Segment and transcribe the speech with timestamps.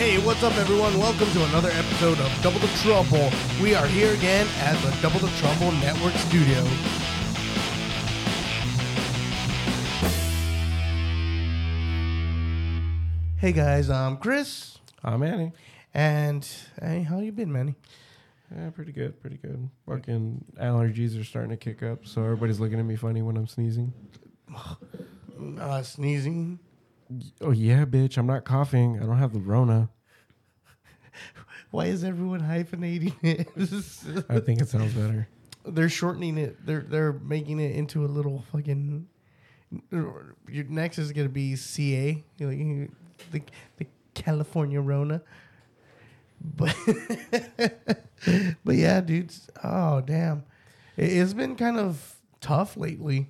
[0.00, 0.96] Hey, what's up, everyone?
[0.98, 3.30] Welcome to another episode of Double the Trouble.
[3.62, 6.62] We are here again at the Double the Trouble Network Studio.
[13.36, 15.52] Hey guys, I'm Chris, I'm Manny.
[15.92, 16.48] and
[16.80, 17.74] hey, how you been, Manny?
[18.56, 19.68] Yeah, pretty good, pretty good.
[19.86, 23.46] Fucking allergies are starting to kick up, so everybody's looking at me funny when I'm
[23.46, 23.92] sneezing.
[25.60, 26.58] Uh, sneezing.
[27.40, 28.98] Oh yeah, bitch, I'm not coughing.
[29.02, 29.88] I don't have the Rona.
[31.70, 33.48] Why is everyone hyphenating it?
[34.28, 35.28] I think it sounds better.
[35.64, 36.64] they're shortening it.
[36.64, 39.06] They're they're making it into a little fucking.
[39.90, 40.34] Your
[40.68, 42.90] next is gonna be CA, like,
[43.30, 43.42] the
[43.76, 45.22] the California Rona.
[46.40, 46.74] But
[48.64, 49.48] but yeah, dudes.
[49.62, 50.44] Oh damn,
[50.96, 53.28] it, it's been kind of tough lately.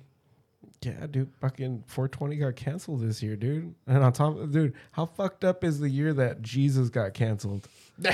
[0.83, 3.75] Yeah, dude, fucking 420 got canceled this year, dude.
[3.85, 7.67] And on top, of, dude, how fucked up is the year that Jesus got canceled?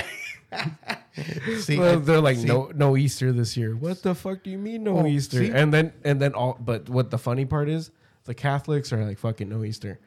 [1.60, 3.74] See, Well, they're like, see, no, no Easter this year.
[3.74, 5.38] What the fuck do you mean no Oh, Easter?
[5.38, 5.50] see?
[5.50, 6.56] And then, and then all.
[6.60, 7.90] But what the funny part is,
[8.24, 9.98] the Catholics are like fucking no Easter,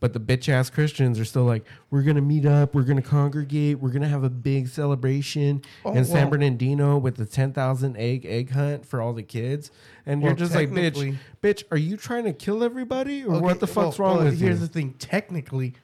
[0.00, 3.78] but the bitch ass Christians are still like, we're gonna meet up, we're gonna congregate,
[3.78, 8.24] we're gonna have a big celebration Oh, in San Bernardino with the ten thousand egg
[8.26, 9.70] egg hunt for all the kids,
[10.06, 13.60] and you're just like, bitch, bitch, are you trying to kill everybody or Okay, what
[13.60, 14.46] the fuck's well, wrong well, with you?
[14.48, 15.74] Here's the thing: technically,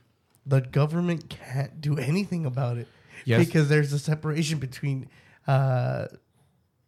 [0.46, 2.88] the government can't do anything about it
[3.24, 3.44] Yes.
[3.46, 5.08] because there's a separation between
[5.46, 6.06] uh,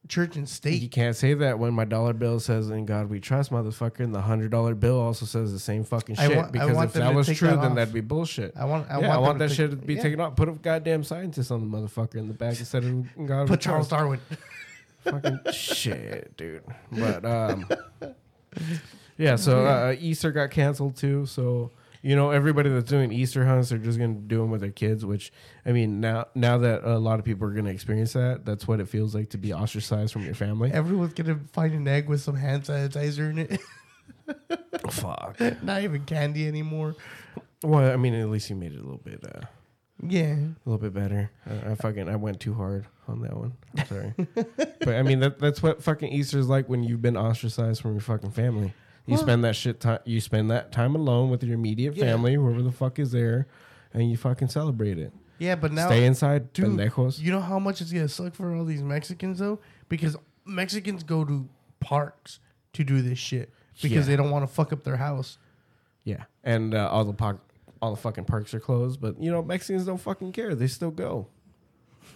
[0.09, 0.83] church and state.
[0.83, 4.15] You can't say that when my dollar bill says "In God We Trust," motherfucker, and
[4.15, 6.37] the hundred dollar bill also says the same fucking shit.
[6.37, 8.57] want- because if that was true, that then that'd be bullshit.
[8.57, 8.91] I want.
[8.91, 10.03] I yeah, want, I want that shit to be yeah.
[10.03, 10.37] taken off.
[10.37, 13.49] Put a goddamn scientist on the motherfucker in the back instead of "In God We
[13.49, 14.21] Put Charles Trust." Darwin.
[15.05, 16.65] fucking shit, dude.
[16.93, 17.69] But um,
[19.17, 19.37] yeah.
[19.37, 21.27] So uh, Easter got canceled too.
[21.27, 21.71] So
[22.09, 25.05] you know, everybody that's doing Easter hunts, they're just gonna do them with their kids.
[25.05, 25.31] Which
[25.67, 28.81] I mean, now now that a lot of people are gonna experience that, that's what
[28.81, 30.71] it feels like to be ostracized from your family.
[30.73, 33.61] Everyone's gonna find an egg with some hand sanitizer in it.
[34.91, 35.39] Fuck.
[35.63, 36.97] Not even candy anymore.
[37.63, 39.41] Well, I mean, at least you made it a little bit, uh,
[40.03, 40.35] Yeah.
[40.35, 41.31] a little bit better.
[41.49, 43.53] Uh, I fucking, I went too hard on that one.
[43.77, 47.17] I'm sorry, but I mean, that that's what fucking Easter is like when you've been
[47.17, 48.73] ostracized from your fucking family.
[49.09, 49.99] You Well- spend that shit time.
[50.05, 52.05] You spend that time alone with your immediate Yeah.
[52.05, 53.47] family, whoever the fuck is there,
[53.93, 55.13] and you fucking celebrate it.
[55.39, 57.19] Yeah, but now Stay inside, dude, pendejos.
[57.21, 60.15] you know how much it's gonna suck for all these Mexicans though, because
[60.45, 61.49] Mexicans go to
[61.81, 62.39] parks
[62.75, 64.13] to do this shit because Yeah.
[64.13, 65.39] they don't want to fuck up their house.
[66.05, 67.39] yeah, and uh, all the park,
[67.81, 69.01] all the fucking parks are closed.
[69.01, 70.55] But you know, Mexicans don't fucking care.
[70.55, 71.29] They still go.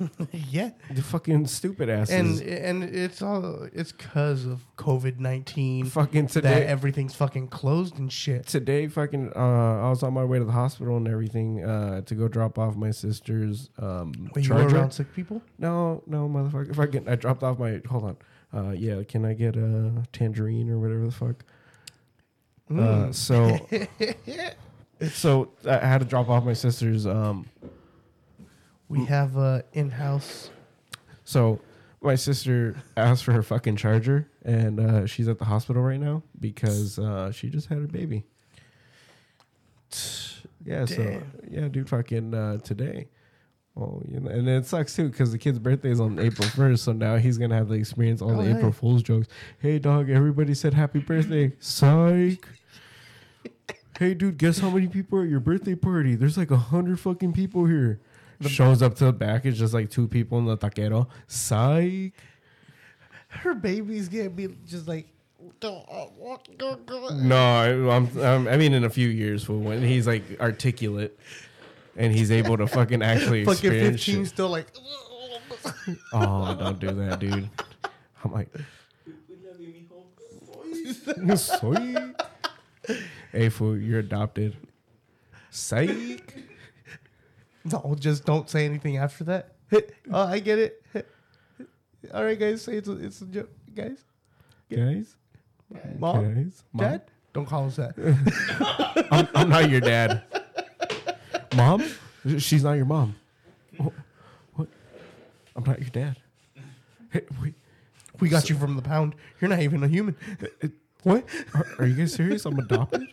[0.33, 2.41] yeah, The fucking stupid asses.
[2.41, 7.99] and and it's all it's because of COVID nineteen fucking that today, everything's fucking closed
[7.99, 8.47] and shit.
[8.47, 9.39] today fucking uh
[9.87, 12.77] I was on my way to the hospital and everything uh to go drop off
[12.77, 16.71] my sister's um When you were around sick people, No, no motherfucker.
[16.71, 18.17] If I get I dropped off my hold on.
[18.55, 21.45] Uh yeah, can I get a tangerine or whatever the fuck?
[22.71, 22.75] Uh
[23.11, 23.15] Mm.
[23.15, 23.69] so
[25.11, 27.47] so I had to drop off my sister's um
[28.93, 30.51] we have a in-house.
[31.25, 31.61] so
[32.01, 36.23] my sister asked for her fucking charger and uh she's at the hospital right now
[36.41, 38.25] because uh she just had her baby.
[40.65, 41.33] Yeah, so Damn.
[41.51, 43.09] yeah, dude, fucking uh, today.
[43.77, 46.85] Oh, you know, and it sucks too because the kid's birthday is on April first,
[46.85, 48.71] so now he's gonna have to experience all Oh, the April.
[48.71, 49.29] Fool's jokes.
[49.59, 51.53] Hey, dog, everybody said happy birthday.
[51.59, 52.47] Psych.
[53.99, 56.15] hey, dude, guess how many people are at your birthday party?
[56.15, 58.01] There's like a hundred fucking people here.
[58.49, 61.09] Shows up to the back, it's just like two people in the taquero.
[61.27, 62.13] Psych.
[63.29, 65.09] Her baby's gonna be just like.
[67.23, 71.19] No, I, I'm, I'm, I mean, in a few years, for when he's like articulate
[71.97, 74.67] and he's able to fucking actually Fucking fifteen, still like.
[76.13, 77.49] Oh, don't do that, dude.
[78.25, 78.49] I'm like,
[81.37, 81.97] Soy.
[83.31, 84.57] Hey, fool, you're adopted.
[85.51, 86.35] Psych.
[87.65, 89.53] No, just don't say anything after that.
[89.73, 89.83] oh,
[90.13, 90.83] I get it.
[92.13, 94.05] All right, guys, say it's a, it's a joke, guys.
[94.71, 95.17] Guys,
[95.99, 96.87] Mom, guys, Mom?
[96.87, 97.95] Dad, don't call us that.
[99.11, 100.23] I'm, I'm not your dad.
[101.55, 101.85] Mom?
[102.39, 103.15] She's not your mom.
[103.79, 103.93] Oh,
[104.55, 104.69] what?
[105.55, 106.17] I'm not your dad.
[107.11, 107.55] Hey, wait.
[108.21, 109.15] We got you from the pound.
[109.41, 110.17] You're not even a human.
[110.41, 110.69] Uh, uh,
[111.03, 111.25] what?
[111.55, 112.45] Are, are you guys serious?
[112.47, 113.07] I'm adopted?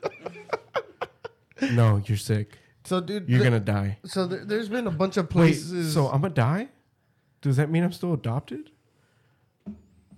[1.72, 2.57] no, you're sick.
[2.89, 4.00] So, dude, You're the- gonna die.
[4.06, 5.94] So there, there's been a bunch of Wait, places.
[5.94, 6.69] so I'm gonna die?
[7.41, 8.71] Does that mean I'm still adopted?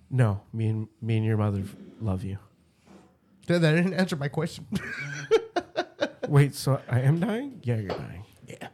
[0.09, 1.63] No, me and me and your mother
[1.99, 2.37] love you.
[3.47, 4.65] that, that didn't answer my question.
[6.29, 7.59] Wait, so I am dying?
[7.63, 8.23] Yeah, you're dying.
[8.47, 8.67] yeah.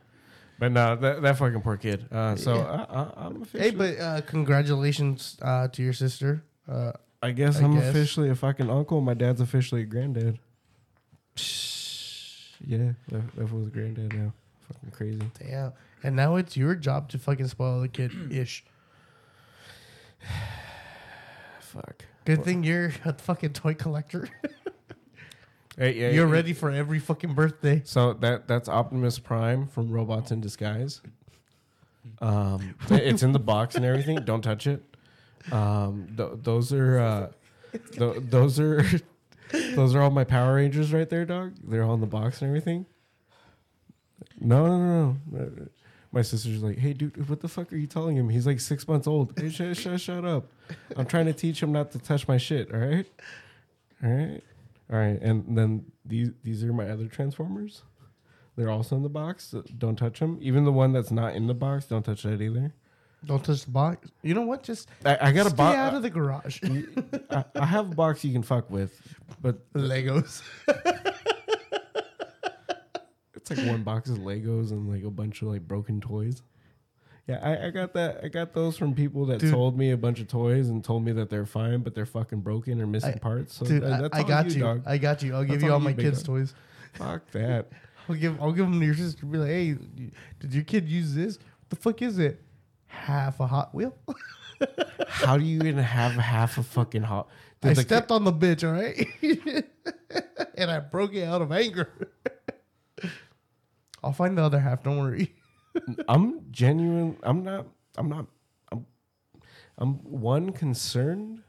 [0.60, 2.06] But no, that, that fucking poor kid.
[2.12, 2.86] Uh, so Yeah.
[2.90, 3.64] I, I, I'm officially.
[3.64, 6.44] Hey, but uh, congratulations uh, to your sister.
[6.70, 6.92] Uh,
[7.24, 7.90] I guess I I'm guess.
[7.90, 9.02] officially a fucking uncle.
[9.02, 10.38] My dad's officially a granddad.
[12.66, 14.34] Yeah, that, that was a granddad now.
[14.68, 15.22] Fucking crazy.
[15.40, 15.74] damn.
[16.04, 18.64] And now it's your job to fucking spoil the kid ish.
[21.60, 22.06] Fuck.
[22.26, 24.30] Good thing you're a fucking toy collector.
[25.80, 26.34] Hey, yeah, you're yeah.
[26.34, 27.84] ready for every fucking birthday.
[27.86, 31.02] So that that's Optimus Prime from Robots in Disguise.
[32.20, 34.18] Um, it's in the box and everything.
[34.26, 34.82] Don't touch it.
[35.52, 37.28] Um, th- those are uh,
[37.92, 38.84] th- those are
[39.78, 41.54] those are all my Power Rangers right there, dog.
[41.64, 42.88] They're all in the box and everything.
[44.40, 45.68] No, no, no, no.
[46.12, 48.30] My sister's like, "Hey, dude, what the fuck are you telling him?
[48.30, 49.38] He's like six months old.
[49.40, 50.48] Hey, shut, shut, shut up.
[50.96, 52.74] I'm trying to teach him not to touch my shit.
[52.74, 53.06] All right,
[54.04, 54.44] all right,
[54.92, 57.84] all right." And then these these are my other Transformers.
[58.56, 59.50] They're also in the box.
[59.50, 60.40] so Don't touch them.
[60.42, 62.74] Even the one that's not in the box, don't touch that either.
[63.26, 64.10] Don't touch the box.
[64.22, 64.64] You know what?
[64.64, 65.76] Just I, I got a box.
[65.78, 66.62] out of the garage.
[67.30, 69.00] I, I have a box you can fuck with,
[69.42, 70.42] but Legos.
[73.36, 76.42] it's like one box of Legos and like a bunch of like broken toys.
[77.28, 78.22] Yeah, I, I got that.
[78.24, 79.52] I got those from people that Dude.
[79.52, 82.40] sold me a bunch of toys and told me that they're fine, but they're fucking
[82.40, 83.56] broken or missing I- parts.
[83.56, 84.62] So Dude, that- I, that's I all got you.
[84.62, 84.84] dog.
[84.86, 85.36] I got you.
[85.36, 86.38] I'll give That's you all all you, my big kids' dog.
[86.38, 86.54] toys.
[86.94, 87.68] Fuck that.
[88.10, 89.26] I'll give I'll give them to your sister.
[89.26, 89.76] Be like, hey,
[90.40, 91.38] did your kid use this?
[91.38, 92.42] What the fuck is it?
[92.88, 93.96] Half a Hot Wheel.
[95.08, 97.30] How do you even have half a fucking hot?
[97.64, 99.66] I stepped on the bitch, all right,
[100.58, 101.90] and I broke it out of anger.
[104.04, 104.84] I'll find the other half.
[104.84, 105.36] Don't worry.
[106.08, 107.18] I'm genuine.
[107.24, 107.68] I'm not.
[107.98, 108.28] I'm not.
[108.72, 108.86] I'm.
[109.78, 111.42] I'm one concerned,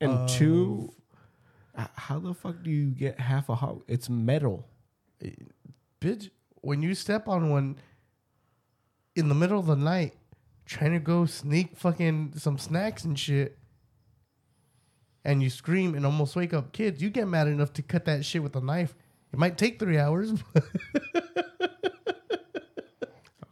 [0.00, 0.92] and two.
[1.74, 3.78] How the fuck do you get half a hot?
[3.88, 4.68] It's metal.
[6.00, 6.30] bitch,
[6.60, 7.76] when you step on one
[9.16, 10.14] in the middle of the night,
[10.66, 13.58] trying to go sneak fucking some snacks and shit,
[15.24, 18.24] and you scream and almost wake up kids, you get mad enough to cut that
[18.24, 18.94] shit with a knife.
[19.32, 20.32] It might take three hours.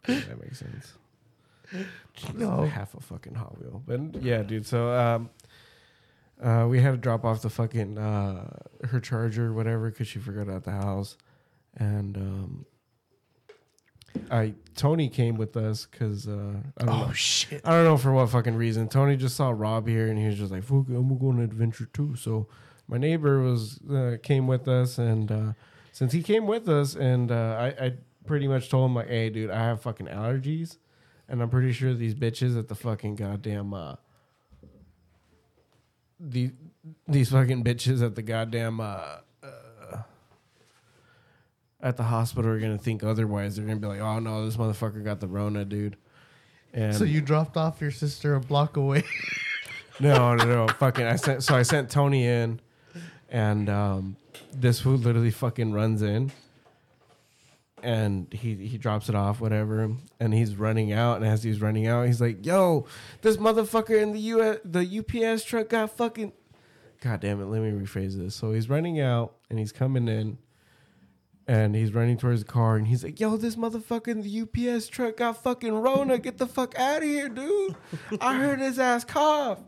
[0.05, 0.95] Okay, that makes sense.
[2.35, 2.67] no.
[2.67, 3.83] half a fucking Hot Wheel.
[3.87, 4.67] But yeah, dude.
[4.67, 5.31] So um,
[6.43, 8.49] uh, we had to drop off the fucking uh,
[8.89, 11.17] her charger, whatever, because she forgot it at the house,
[11.77, 12.67] and um,
[14.31, 17.07] I Tony came with us because uh, I don't know.
[17.09, 17.61] Oh shit.
[17.65, 18.89] I don't know for what fucking reason.
[18.89, 21.39] Tony just saw Rob here and he was just like, "Fuck, I'm gonna go on
[21.39, 22.49] an adventure too." So
[22.89, 25.53] my neighbor was uh, came with us, and uh,
[25.93, 27.93] since he came with us, and uh, I, I
[28.27, 30.79] pretty much told him like, "Hey, dude, I have fucking allergies,
[31.29, 33.97] and I'm pretty sure these bitches at the fucking goddamn uh,
[36.19, 36.53] these
[37.07, 39.19] these fucking bitches at the goddamn uh,
[41.83, 43.57] at the hospital are gonna think otherwise.
[43.57, 45.97] They're gonna be like, "Oh no, this motherfucker got the Rona, dude."
[46.73, 49.05] And So you dropped off your sister a block away.
[50.01, 51.05] no, no, no, fucking.
[51.05, 52.61] I sent so I sent Tony in,
[53.29, 54.17] and um,
[54.53, 56.33] this fool literally fucking runs in,
[57.83, 59.91] and he he drops it off, whatever,
[60.21, 62.87] and he's running out, and as he's running out, he's like, "Yo,
[63.23, 66.33] this motherfucker in the U the UPS truck got fucking."
[67.03, 67.47] God damn it!
[67.47, 68.37] Let me rephrase this.
[68.37, 70.39] So he's running out, and he's coming in.
[71.53, 74.89] And he's running towards the car, and he's like, "Yo, this motherfucker in the UPS
[74.89, 76.17] truck got fucking Rona.
[76.17, 77.75] Get the fuck out of here, dude!
[78.23, 79.59] I heard his ass cough."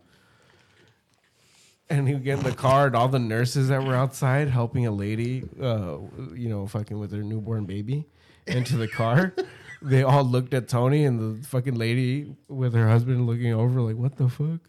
[1.91, 4.87] and he would get in the car and all the nurses that were outside helping
[4.87, 5.99] a lady uh
[6.35, 8.07] you know fucking with their newborn baby
[8.47, 9.35] into the car
[9.83, 13.97] they all looked at tony and the fucking lady with her husband looking over like
[13.97, 14.61] what the fuck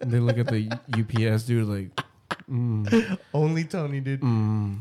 [0.00, 1.90] and they look at the ups dude like
[2.48, 4.20] mm, Only Tony did.
[4.20, 4.78] mm.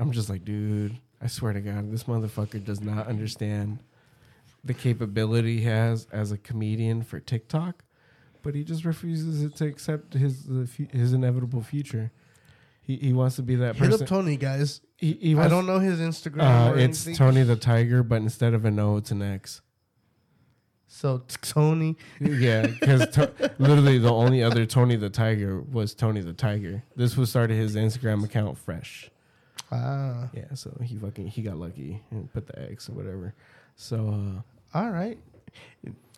[0.00, 3.78] I'm just like dude i swear to god this motherfucker does not understand
[4.64, 7.84] the capability he has as a comedian for tiktok
[8.42, 10.48] but he just refuses to accept his
[10.92, 12.10] his inevitable future.
[12.80, 14.02] He he wants to be that Hit person.
[14.04, 14.80] up Tony, guys.
[14.96, 16.70] he, he I don't know his Instagram.
[16.70, 17.16] Uh, it's anything.
[17.16, 19.60] Tony the Tiger, but instead of an O, it's an X.
[20.86, 21.98] So t- Tony.
[22.18, 26.82] Yeah, because to- literally the only other Tony the Tiger was Tony the Tiger.
[26.96, 29.10] This was started his Instagram account fresh.
[29.72, 33.34] Ah, Yeah, so he fucking he got lucky and put the X or whatever.
[33.76, 34.42] So
[34.74, 35.18] uh, all right.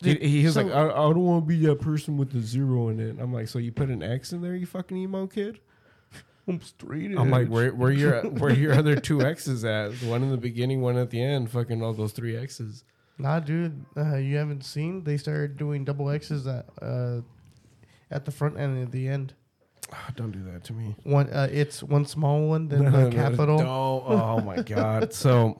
[0.01, 2.39] he, he was So- like, I, I don't want to be that person with the
[2.41, 3.17] zero in it.
[3.19, 5.59] I'm like, so you put an X in there, you fucking emo kid?
[6.47, 7.17] I'm straight.
[7.17, 9.99] I'm like, where where your where your other two X's at?
[9.99, 11.49] The one in the beginning, one at the end.
[11.51, 12.83] Fucking all those three X's.
[13.19, 15.03] Nah, dude, uh, you haven't seen?
[15.03, 17.21] They started doing double X's at uh,
[18.11, 19.33] at the front and at the end.
[19.95, 20.95] Ah, don't do that to me.
[21.03, 23.57] One, uh, it's one small one, then the capital.
[23.59, 23.69] Don't.
[23.69, 25.13] Oh my god.
[25.23, 25.55] So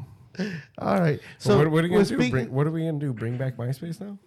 [0.80, 1.20] All right.
[1.38, 2.16] So what, what are we gonna do?
[2.18, 3.14] speak- Bring, what are we gonna do?
[3.14, 4.18] Bring back MySpace now?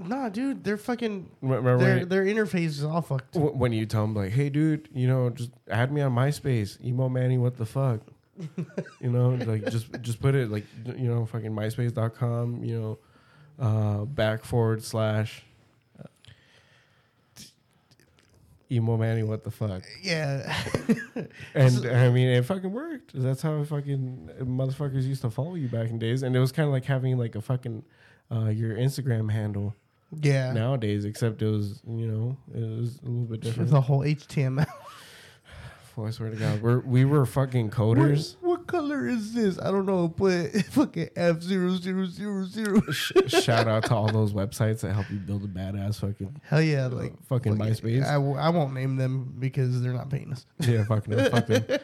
[0.00, 1.28] Nah, dude, they're fucking.
[1.42, 3.34] Remember Their their interface is all fucked.
[3.34, 6.80] Wh- when you tell them like, "Hey, dude, you know, just add me on MySpace,
[6.84, 8.00] emo Manny, what the fuck?"
[9.00, 12.98] you know, like just just put it like you know, fucking MySpace.com, you know,
[13.58, 15.42] uh, back forward slash
[15.98, 16.04] uh,
[18.70, 19.82] emo Manny, what the fuck?
[20.02, 20.54] Yeah.
[21.54, 23.10] And I mean, it fucking worked.
[23.14, 26.66] That's how fucking motherfuckers used to follow you back in days, and it was kind
[26.66, 27.82] of like having like a fucking
[28.30, 29.74] uh, your Instagram handle
[30.20, 30.52] yeah.
[30.52, 33.70] nowadays, except it was you know it was a little bit different.
[33.70, 34.66] The whole HTML.
[36.06, 38.36] I swear to God, we're, we were fucking coders.
[38.68, 39.58] Color is this?
[39.58, 40.08] I don't know.
[40.08, 42.80] Put fucking F zero zero zero zero.
[42.92, 46.62] Sh- shout out to all those websites that help you build a badass fucking Hell
[46.62, 46.86] yeah!
[46.86, 48.06] Uh, like fucking fucking- MySpace.
[48.06, 50.46] I, w- I won't name them because they're not paying us.
[50.60, 51.64] yeah, fucking no, fuck them.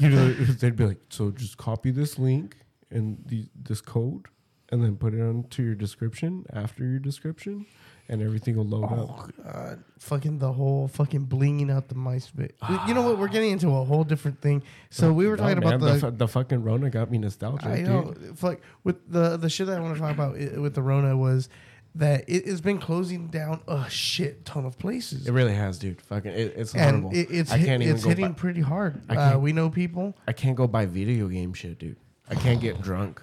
[0.00, 2.56] You know, they'd be like, so just copy this link
[2.90, 4.26] and the, this code,
[4.70, 7.66] and then put it onto your description after your description,
[8.08, 8.92] and everything will load up.
[8.92, 9.84] Oh god!
[9.98, 12.52] Fucking the whole fucking blinging out the MySpace.
[12.88, 13.18] you know what?
[13.18, 14.62] We're getting into a whole different thing.
[14.90, 15.98] So we were No, talking man, about the.
[16.00, 17.66] fu- the fucking Rona got me nostalgic.
[17.66, 17.86] I dude.
[17.88, 18.14] know.
[18.36, 21.48] Fuck with the the shit that I want to talk about with the Rona was
[21.94, 25.26] that it has been closing down a shit ton of places.
[25.26, 26.00] It really has, dude.
[26.02, 27.10] Fucking, it, it's and horrible.
[27.18, 29.00] it, it's I can't even it's hitting Buy, pretty hard.
[29.10, 30.16] Uh, we know people.
[30.28, 31.96] I can't go buy video game shit, dude.
[32.30, 33.22] I can't get drunk.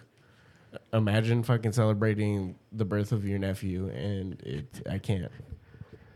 [0.93, 4.81] Imagine fucking celebrating the birth of your nephew, and it.
[4.89, 5.31] I can't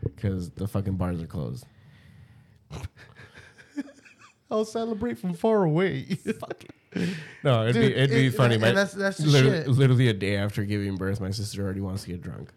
[0.02, 1.66] because the fucking bars are closed.
[4.50, 6.18] I'll celebrate from far away.
[7.44, 8.54] No, it'd Dude, be it'd be it- funny.
[8.56, 9.68] and My, that's- that's the literally, shit.
[9.68, 12.50] literally a day after giving birth, my sister already wants to get drunk.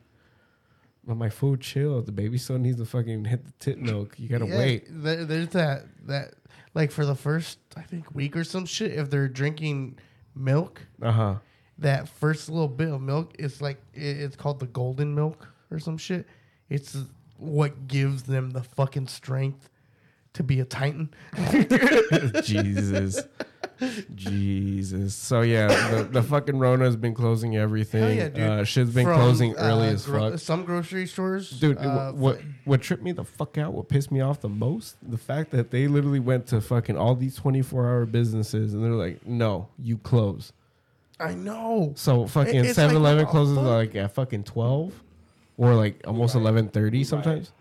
[1.08, 2.02] I'm like, fool, chill.
[2.02, 4.16] The baby still needs to fucking hit the tit milk.
[4.18, 4.86] You gotta Yeah, wait.
[4.90, 6.34] There, there's that that
[6.74, 8.94] like for the first I think week or some shit.
[8.94, 10.00] If they're drinking
[10.34, 11.36] milk, Uh huh.
[11.80, 15.80] That first little bit of milk is like it, it's called the golden milk or
[15.80, 16.28] some shit.
[16.70, 16.98] It's
[17.38, 19.70] what gives them the fucking strength
[20.34, 21.14] to be a titan.
[22.44, 23.22] Jesus.
[24.16, 25.16] Jesus.
[25.16, 28.02] So yeah, the, the fucking Rona has been closing everything.
[28.02, 28.44] Hell yeah, dude.
[28.44, 30.40] Uh, shit's been From, closing uh, early as gro- fuck.
[30.40, 33.74] Some grocery stores, Dude, uh, what what tripped me the fuck out?
[33.74, 34.96] What pissed me off the most?
[35.02, 38.84] The fact that they literally went to fucking all these twenty four hour businesses and
[38.84, 40.54] they're like, no, you close.
[41.24, 41.94] I know.
[41.96, 43.66] So fucking it's like, 7 Eleven what the closes fuck?
[43.66, 44.94] like at fucking twelve,
[45.58, 47.52] or like almost eleven thirty sometimes.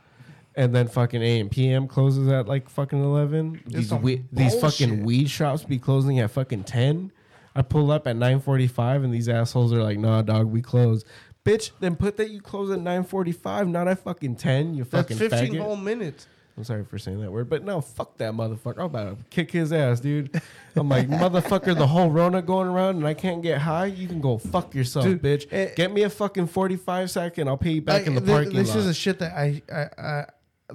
[0.55, 3.63] And then fucking AM PM closes at like fucking eleven.
[3.67, 7.11] These some we, these fucking weed shops be closing at fucking ten.
[7.55, 10.61] I pull up at nine forty five, and these assholes are like, "Nah, dog, we
[10.61, 11.05] close."
[11.45, 14.75] Bitch, then put that you close at nine forty five, not at fucking ten.
[14.75, 15.61] You That's fucking 15 faggot.
[15.61, 16.27] whole minutes.
[16.57, 18.79] I'm sorry for saying that word, but no, fuck that motherfucker.
[18.79, 20.39] I'm about to kick his ass, dude.
[20.77, 23.87] I'm like, motherfucker, the whole Rona going around and I can't get high.
[23.87, 25.47] You can go fuck yourself, Dude, bitch.
[25.51, 27.49] eh, get me a fucking 45 second.
[27.49, 28.75] I'll pay you back I- in the thi- parking this lot.
[28.75, 30.25] This is a shit that I, I, I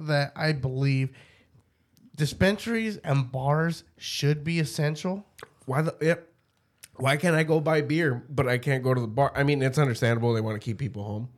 [0.00, 1.10] that I believe
[2.14, 5.24] dispensaries and bars should be essential.
[5.66, 5.94] Why the?
[6.00, 6.24] Yep.
[6.96, 9.32] Why can't I go buy beer, but I can't go to the bar?
[9.36, 10.32] I mean, it's understandable.
[10.34, 11.28] They want to keep people home.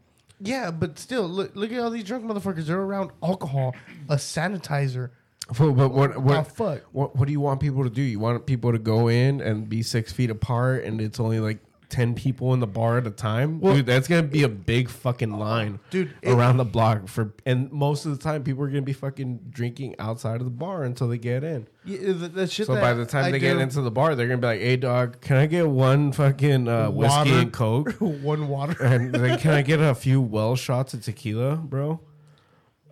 [0.41, 2.67] Yeah, but still, look look at all these drunk motherfuckers.
[2.67, 3.75] They're around alcohol,
[4.09, 5.11] a sanitizer.
[5.59, 6.83] But, but what Oh, what, fuck.
[6.93, 8.03] what what do you want people to do?
[8.03, 11.59] You want people to go in and be six feet apart, and it's only like
[11.91, 13.61] ten people in the bar at a time.
[13.61, 17.35] Well- dude, that's gonna be a big fucking line, Dude, it- around the block for.
[17.45, 20.85] And most of the time, people are gonna be fucking drinking outside of the bar
[20.85, 21.67] until they get in.
[21.85, 24.29] Yeah, shit So that by the time I they do- get into the bar, they're
[24.29, 27.31] gonna be like, "Hey, dog, can I get one fucking uh, whiskey Water.
[27.39, 28.83] and coke?" one water.
[28.83, 32.01] and then can I get a few well shots of tequila, bro?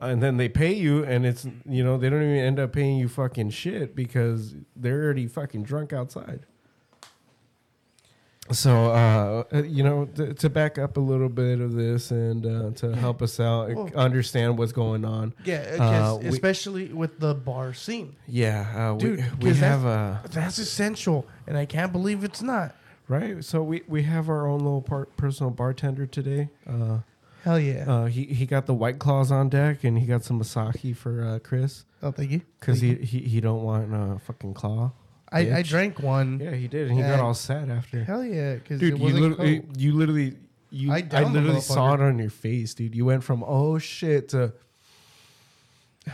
[0.00, 2.98] And then they pay you, and it's you know they don't even end up paying
[2.98, 6.46] you fucking shit because they're already fucking drunk outside.
[8.52, 12.70] So uh, you know to, to back up a little bit of this and uh,
[12.76, 15.34] to help us out Well- understand what's going on.
[15.44, 18.16] Yeah, Uh, guess, we- especially with the bar scene.
[18.26, 22.74] Yeah, uh, Dude, we, we have a That's essential, and I can't believe it's not.
[23.08, 23.44] right.
[23.44, 26.48] So we, we have our own little part, personal bartender today.
[26.68, 26.98] Uh,
[27.44, 27.84] Hell yeah.
[27.90, 31.24] Uh, he he got the white claws on deck, and he got some Asahi for
[31.24, 32.40] uh, Chris oh, thank you.
[32.58, 32.96] because he, you.
[32.96, 34.90] he he don't want a fucking claw.
[35.30, 36.40] I, I drank one.
[36.40, 38.02] Yeah, he did, and he got all sad after.
[38.04, 39.76] Hell yeah, because Dude, it you wasn't literally, cold.
[39.80, 40.37] you literally,
[40.70, 42.08] you I I, downed the literally saw it motherfucker.
[42.08, 42.94] on your face, dude.
[42.94, 44.52] You went from oh shit to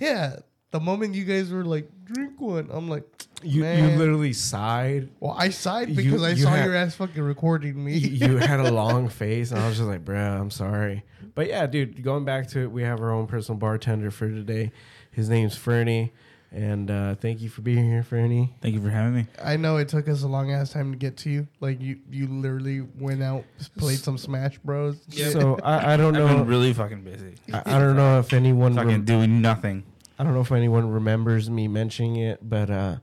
[0.00, 0.36] yeah.
[0.70, 3.04] The moment you guys were like, drink one, I'm like,
[3.42, 3.92] you Man.
[3.92, 5.08] you literally sighed.
[5.18, 7.96] well, I sighed You- because I you saw had- your ass fucking recording me.
[7.96, 11.04] you had a long face, and I was just like, bruh, I'm sorry.
[11.34, 14.72] But yeah, dude, going back to it, we have our own personal bartender for today.
[15.10, 16.12] His name's Fernie.
[16.50, 18.54] And uh, thank you for being here, Fernie.
[18.62, 19.26] Thank you for having me.
[19.42, 21.46] I know it took us a long ass time to get to you.
[21.60, 23.44] Like you, you literally went out,
[23.76, 24.98] played some Smash Bros.
[25.10, 25.32] shit.
[25.32, 26.24] So I, I don't know.
[26.24, 26.44] I've been know.
[26.44, 27.34] really fucking busy.
[27.52, 28.74] I, I don't know if anyone.
[28.74, 29.84] Fucking rem- doing nothing.
[30.18, 32.96] I don't know if anyone remembers me mentioning it, but uh,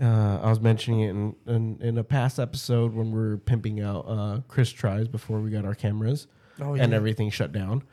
[0.00, 3.80] uh, I was mentioning it in, in in a past episode when we were pimping
[3.80, 6.26] out uh, Chris tries before we got our cameras
[6.60, 7.84] oh, and everything shut down.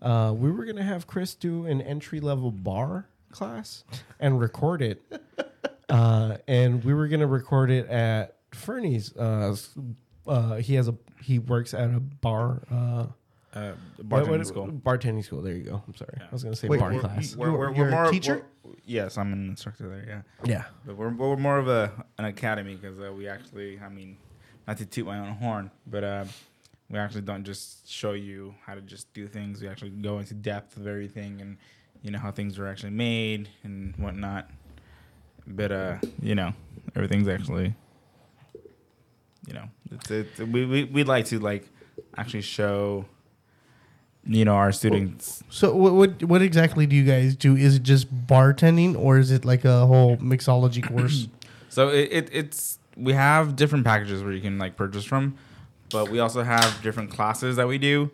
[0.00, 3.08] Uh, we were gonna have Chris do an entry level bar
[3.40, 3.84] class
[4.18, 5.02] and record it,
[5.88, 9.14] uh, and we were gonna record it at Fernie's.
[9.16, 9.54] Uh,
[10.26, 12.62] uh, he has a he works at a bar.
[12.70, 13.06] Uh,
[13.54, 14.66] Uh, what- bartending what- school.
[14.68, 15.40] Bartending school.
[15.42, 15.82] There you go.
[15.86, 16.14] I'm sorry.
[16.18, 16.26] Yeah.
[16.30, 17.32] I was gonna say Wait, bar wait, class.
[17.32, 18.42] you- You're- you're a more teacher?
[18.62, 20.04] we're- yes, I'm an instructor there.
[20.06, 20.64] Yeah, yeah.
[20.84, 24.18] but we're, we're more of a an academy because uh, we actually, I mean,
[24.66, 26.24] not to toot my own horn, but uh,
[26.90, 29.62] we actually don't just show you how to just do things.
[29.62, 31.56] We actually go into depth of everything and
[32.06, 34.48] you know how things are actually made and whatnot.
[35.44, 36.52] But uh, you know,
[36.94, 37.74] everything's actually,
[39.46, 41.68] you know, it's, it's we we we'd like to like
[42.16, 43.04] actually show.
[44.28, 45.44] You know our students.
[45.50, 47.54] So what, what what exactly do you guys do?
[47.56, 51.28] Is it just bartending or is it like a whole mixology course?
[51.68, 55.36] So it, it it's we have different packages where you can like purchase from,
[55.90, 58.10] but we also have different classes that we do.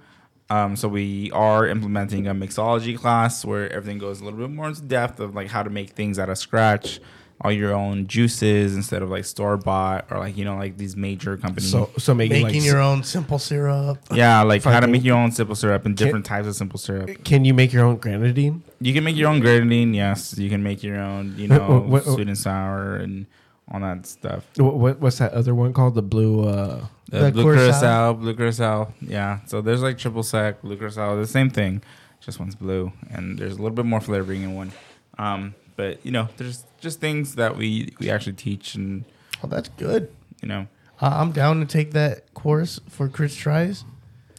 [0.52, 4.68] Um, so we are implementing a mixology class where everything goes a little bit more
[4.68, 7.00] into depth of like how to make things out of scratch,
[7.40, 10.94] all your own juices instead of like store bought or like you know like these
[10.96, 11.70] major companies.
[11.70, 13.98] So so making, Making like, your own simple syrup.
[14.12, 17.24] yeah, like how to make your own simple syrup and different types of simple syrup.
[17.24, 18.62] Can you make your own grenadine?
[18.80, 20.36] You can make your own grenadine, yes.
[20.36, 23.26] You can make your own, you know, What- what- sweet and sour and
[23.70, 24.46] all that stuff.
[24.56, 25.94] What, what what's that other one called?
[25.94, 26.48] The blue.
[26.48, 27.62] Uh, The, The blue Curacao?
[27.80, 28.92] curacao, blue curacao.
[29.02, 29.40] Yeah.
[29.46, 31.82] So there's like triple sec, blue curacao, the same thing.
[32.20, 34.72] Just one's blue, and there's a little bit more flavoring in one.
[35.18, 39.04] Um, but you know, there's just things that we we actually teach, and
[39.42, 40.08] Oh, that's good.
[40.40, 40.66] you know,
[41.00, 43.84] I- I'm down to take that course for Chris tries.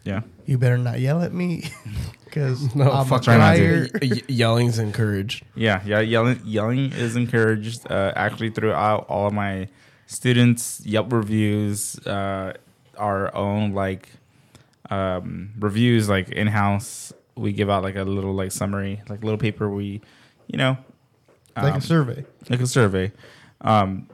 [0.04, 0.21] yeah.
[0.45, 1.69] You better not yell at me,
[2.34, 3.60] because No, I'm fuck a try not to.
[3.60, 3.88] crier.
[4.02, 5.46] y- y- yelling's encouraged.
[5.56, 7.89] Yeah, yeah, yelling yelling is encouraged.
[7.89, 9.67] Uh, actually, throughout all of my
[10.08, 12.54] students, Yelp reviews, uh,
[12.98, 14.10] our own like
[14.89, 19.38] um, reviews, like in house, we give out like a little like summary, like little
[19.39, 19.69] paper.
[19.69, 20.02] We,
[20.48, 20.78] you know,
[21.56, 22.26] like um, a survey.
[22.50, 23.12] like a survey,
[23.62, 24.08] um,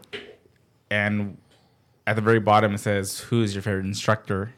[0.91, 1.37] and
[2.07, 4.53] at the very bottom it says, "Who is your favorite instructor?"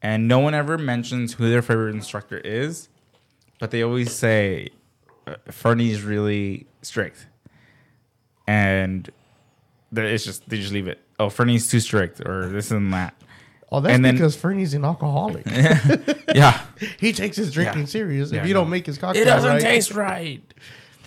[0.00, 2.88] And no one ever mentions who their favorite instructor is,
[3.60, 4.70] but they always say,
[5.26, 7.26] uh, "Fernie's really strict,"
[8.46, 9.08] and
[9.92, 11.00] that it's just they just leave it.
[11.18, 13.14] Oh, Fernie's too strict, or this and that.
[13.70, 15.44] Oh, that's and then- because Fernie's an alcoholic.
[16.34, 16.60] yeah,
[16.98, 17.86] he takes his drinking Yeah.
[17.86, 18.32] serious.
[18.32, 18.60] Yeah, if you no.
[18.60, 20.42] don't make his cocktail it doesn't right, taste right.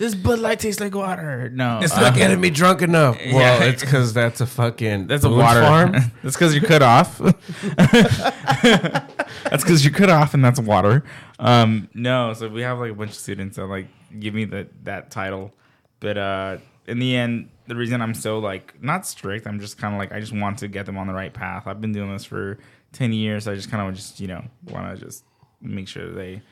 [0.02, 1.48] This Bud Light tastes like water.
[1.48, 3.16] No, It's uh, not getting me drunk enough.
[3.32, 3.66] Well, Yeah.
[3.68, 5.92] it's because that's a fucking That's a water farm.
[6.24, 7.18] that's because you're cut off.
[9.44, 11.04] that's because you're cut off, and that's water.
[11.38, 13.86] Um, no, so we have like a bunch of students that like
[14.18, 15.52] give me that that title,
[16.00, 16.56] but uh,
[16.88, 20.10] in the end, the reason I'm so like not strict, I'm just kind of like
[20.10, 21.68] I just want to get them on the right path.
[21.68, 22.58] I've been doing this for
[22.92, 23.46] ten years.
[23.46, 25.22] I just kind of just you know want to just
[25.60, 26.42] make sure they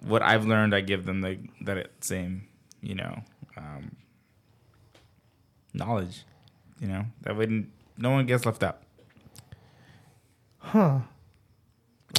[0.00, 2.48] what I've learned, I give them the that same
[2.82, 3.22] you know
[3.56, 3.96] um,
[5.72, 6.24] knowledge.
[6.80, 8.80] You know that wouldn't no one gets left out.
[10.58, 11.00] huh?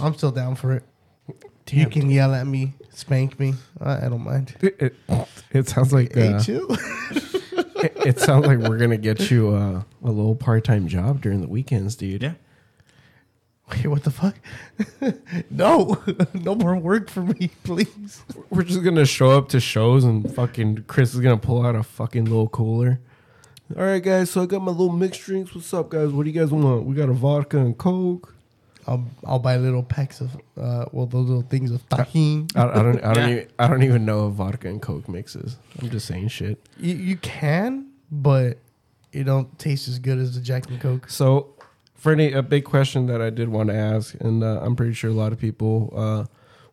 [0.02, 0.84] I'm still down for it.
[1.70, 3.54] you can yell at me, spank me.
[3.80, 4.56] I, I don't mind.
[4.62, 4.96] It, it,
[5.52, 10.36] it sounds like uh, it, it sounds like we're gonna get you uh, a little
[10.36, 12.24] part time job during the weekends, dude.
[12.24, 12.34] Yeah.
[13.72, 14.36] Wait, what the fuck?
[15.50, 16.02] no,
[16.34, 18.22] no more work for me, please.
[18.50, 21.84] We're just gonna show up to shows and fucking Chris is gonna pull out a
[21.84, 23.00] fucking little cooler.
[23.78, 24.30] All right, guys.
[24.30, 25.56] So I got my little mixed drinks.
[25.56, 26.10] What's up, guys?
[26.12, 26.84] What do you guys want?
[26.86, 28.36] We got a vodka and coke.
[28.86, 32.52] I'll I'll buy little packs of uh, well, those little things of tahine.
[32.56, 33.04] I, I don't.
[33.04, 33.36] I don't Yeah.
[33.36, 33.48] even.
[33.58, 35.56] I don't even know if vodka and coke mixes.
[35.82, 36.60] I'm just saying shit.
[36.78, 38.58] You, you can, but
[39.14, 41.10] it don't taste as good as the Jack and Coke.
[41.10, 41.53] So,
[42.04, 45.10] Freddie, a big question that I did want to ask, and uh, I'm pretty sure
[45.10, 46.26] a lot of people uh,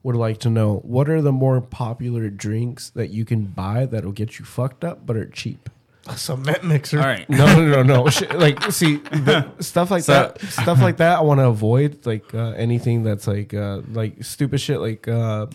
[0.03, 4.11] would like to know: What are the more popular drinks that you can buy that'll
[4.11, 5.71] get you fucked up but are cheap?
[6.09, 6.99] A cement mixer.
[6.99, 7.31] All right.
[7.31, 8.09] No, no, no, no.
[8.11, 10.41] Shit, like, see, the, stuff like So- that.
[10.41, 11.19] Stuff like that.
[11.19, 12.05] I want to avoid.
[12.07, 14.81] Like uh, anything that's like uh, like stupid shit.
[14.81, 15.47] Like uh,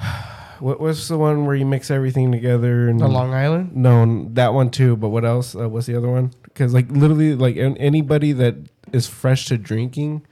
[0.58, 3.76] what was the one where you mix everything together and The Long Island.
[3.76, 4.96] No, that one too.
[4.96, 5.54] But what else?
[5.54, 6.32] Uh, what's the other one?
[6.52, 8.56] Because like literally, like anybody that
[8.92, 10.26] is fresh to drinking,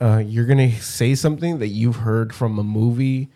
[0.00, 3.30] uh, you're gonna say something that you've heard from a movie,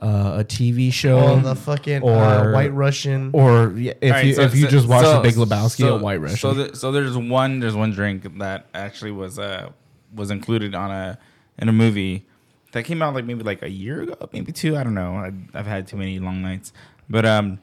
[0.00, 3.30] uh, a TV show, Oh, the fucking or uh, White Russian.
[3.32, 5.78] or yeah, if Alright, you so- if you so- just watch so- the Big Lebowski,
[5.78, 6.36] so- a White Russian.
[6.38, 9.70] So, there, so there's one there's one drink that actually was uh
[10.14, 11.18] was included on a
[11.58, 12.26] in a movie
[12.72, 14.76] that came out like maybe like a year ago, maybe two.
[14.76, 15.14] I don't know.
[15.14, 16.72] I, I've had too many long nights,
[17.08, 17.58] but um,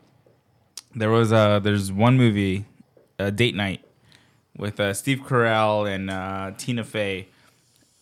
[0.95, 2.65] there was uh there's one movie,
[3.19, 3.84] uh, Date Night,
[4.57, 7.27] with uh, Steve Carell and uh, Tina Fey.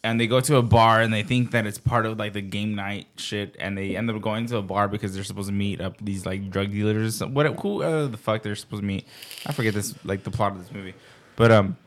[0.05, 2.41] And they go to a bar and they think that it's part of like the
[2.41, 5.53] game night shit, and they end up going to a bar because they're supposed to
[5.53, 7.23] meet up these like drug dealers.
[7.23, 9.07] What who uh, the fuck they're supposed to meet?
[9.45, 10.93] I forget this like the plot of this movie,
[11.37, 11.77] but um,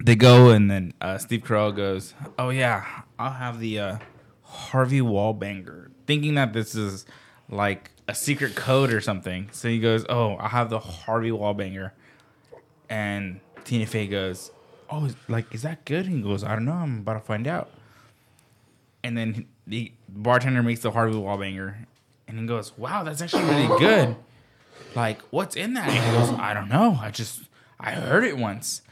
[0.00, 3.98] they go and then uh, Steve Carell goes, "Oh yeah, I'll have the uh,
[4.42, 7.04] Harvey Wallbanger," thinking that this is
[7.48, 9.48] like a secret code or something.
[9.50, 11.90] So he goes, "Oh, I'll have the Harvey Wallbanger,"
[12.88, 14.50] and Tina Fey goes,
[14.90, 16.72] "Oh, is- like is that good?" He goes, "I don't know.
[16.72, 17.70] I'm about to find out."
[19.02, 21.74] And then the bartender makes the Harvey Wallbanger,
[22.28, 24.16] and he goes, "Wow, that's actually really good."
[24.94, 25.88] Like, what's in that?
[25.88, 26.98] And he goes, "I don't know.
[27.00, 27.42] I just
[27.78, 28.82] I heard it once."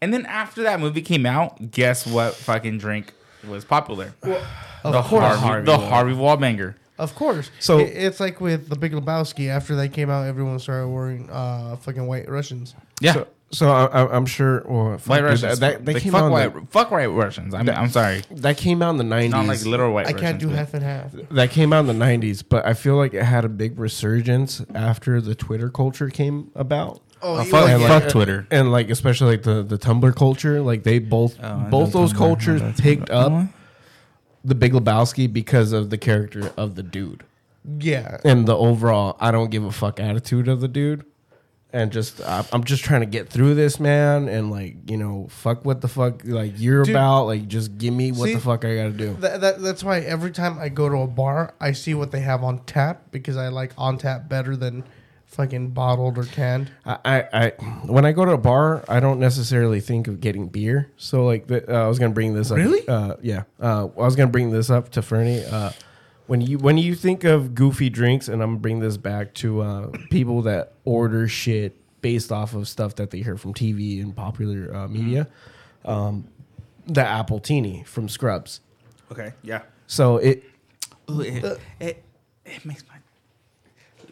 [0.00, 3.14] And then after that movie came out, guess what fucking drink
[3.46, 4.14] was popular?
[4.22, 6.74] of the course, Harvey, the Harvey Wallbanger.
[6.98, 7.50] of course.
[7.60, 9.48] So- So it's like with the Big Lebowski.
[9.48, 12.74] After they came out, everyone started wearing uh fucking White Russians.
[13.00, 13.12] Yeah.
[13.12, 14.64] So, so I, I- I'm sure.
[14.66, 15.58] Well, fuck, White Russians.
[15.60, 16.26] That, that Like, came fuck, out.
[16.26, 17.54] in white, the- fuck white Russians.
[17.54, 18.22] I'm, I'm sorry.
[18.30, 19.30] that came out in the '90s.
[19.30, 21.12] Not like literal white I can't do half and half.
[21.12, 24.62] that came out in the '90s, but I feel like it had a big resurgence
[24.74, 27.00] after the Twitter culture came about.
[27.24, 28.46] Oh, oh but- fuck, like- And, fuck like, Twitter.
[28.50, 32.16] and like especially like the the Tumblr culture, like they both Oh, both those Tumblr.
[32.18, 33.32] cultures That's- picked up
[34.44, 37.22] the Big Lebowski because of the character of the dude
[37.78, 38.18] yeah.
[38.24, 41.04] and the overall I don't give a fuck attitude of the dude,
[41.72, 45.64] and just I'm just trying to get through this, man, and like you know fuck
[45.64, 46.94] what the fuck like you're Dude.
[46.94, 49.14] about, like just give me what See, the fuck I gotta do.
[49.20, 52.20] That, that, that's why every time I go to a bar, I see what they
[52.20, 54.84] have on tap because I like on tap better than
[55.26, 56.70] fucking bottled or canned.
[56.84, 57.48] I, I, I
[57.86, 60.90] when I go to a bar, I don't necessarily think of getting beer.
[60.98, 62.58] So like, the, uh, I was gonna bring this up.
[62.58, 62.86] Really?
[62.86, 63.44] Uh, yeah.
[63.60, 65.42] Uh, I was gonna bring this up to Fernie.
[66.32, 69.34] Uh, when you when you think of goofy drinks, and I'm gonna bring this back
[69.34, 74.02] to uh, people that order shit based off of stuff that they hear from TV
[74.02, 75.28] and popular uh, media,
[75.84, 76.26] um,
[76.86, 78.60] the appletini from Scrubs.
[79.10, 79.32] Okay.
[79.42, 79.62] Yeah.
[79.86, 80.42] So it
[81.10, 82.02] Ooh, it, it,
[82.46, 82.94] it makes my.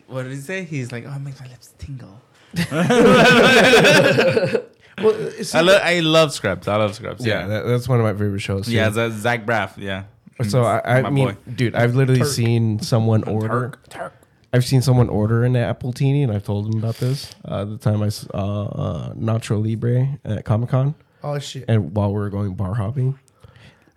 [0.06, 0.64] What did he say?
[0.64, 2.20] He's like, oh, it makes my lips tingle.
[5.02, 6.68] Well, it's, I, lo- I love Scrubs.
[6.68, 7.24] I love Scrubs.
[7.24, 7.46] yeah, Yeah.
[7.46, 8.66] that, that's one of my favorite shows.
[8.66, 8.72] too.
[8.72, 9.78] Yeah, Zach Zach Braff.
[9.78, 10.04] Yeah.
[10.48, 12.29] So I, I My mean, dude, I've literally Turk.
[12.31, 13.48] seen someone order.
[13.48, 13.88] Turk.
[13.88, 14.14] Turk.
[14.53, 17.33] I've seen someone order an appletini, and I've told them about this.
[17.44, 21.64] Uh, the time I saw uh, Nacho Libre at Comic Con, oh shit.
[21.68, 23.18] and while we were going bar hopping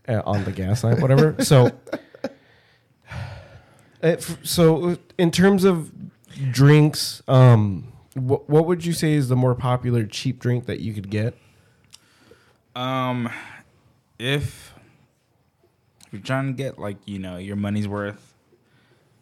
[0.08, 1.36] uh, on the Gaslamp, whatever.
[1.44, 1.68] So,
[4.02, 5.92] it, f- so in terms of
[6.52, 10.94] drinks, um, what what would you say is the more popular cheap drink that you
[10.94, 11.38] could get?
[12.76, 13.30] Um,
[14.20, 14.73] if
[16.14, 18.34] you're trying to get like you know your money's worth,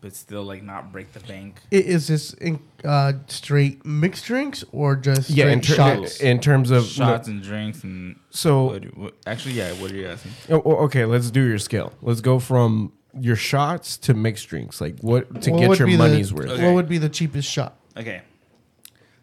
[0.01, 1.61] but still like not break the bank.
[1.71, 6.19] I- Is this in, uh, straight mixed drinks or just straight Yeah, in, ter- shots?
[6.19, 9.71] in terms of Shots and drinks and So what, what, actually, yeah.
[9.73, 10.31] What are you asking?
[10.49, 11.93] Oh, oh, okay, let's do your scale.
[12.01, 14.79] Let's go from your shots to mixed drinks.
[14.81, 16.49] Like what to What get your be the- money's worth.
[16.49, 16.65] Okay.
[16.65, 17.77] What would be the cheapest shot?
[17.97, 18.21] Okay,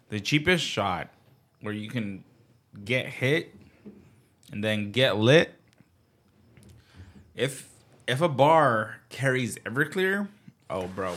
[0.09, 1.09] the cheapest shot
[1.61, 2.23] where you can
[2.85, 3.53] get hit
[4.51, 5.53] and then get lit.
[7.39, 7.69] If
[8.05, 10.27] if a bar carries Everclear,
[10.69, 11.15] oh bro,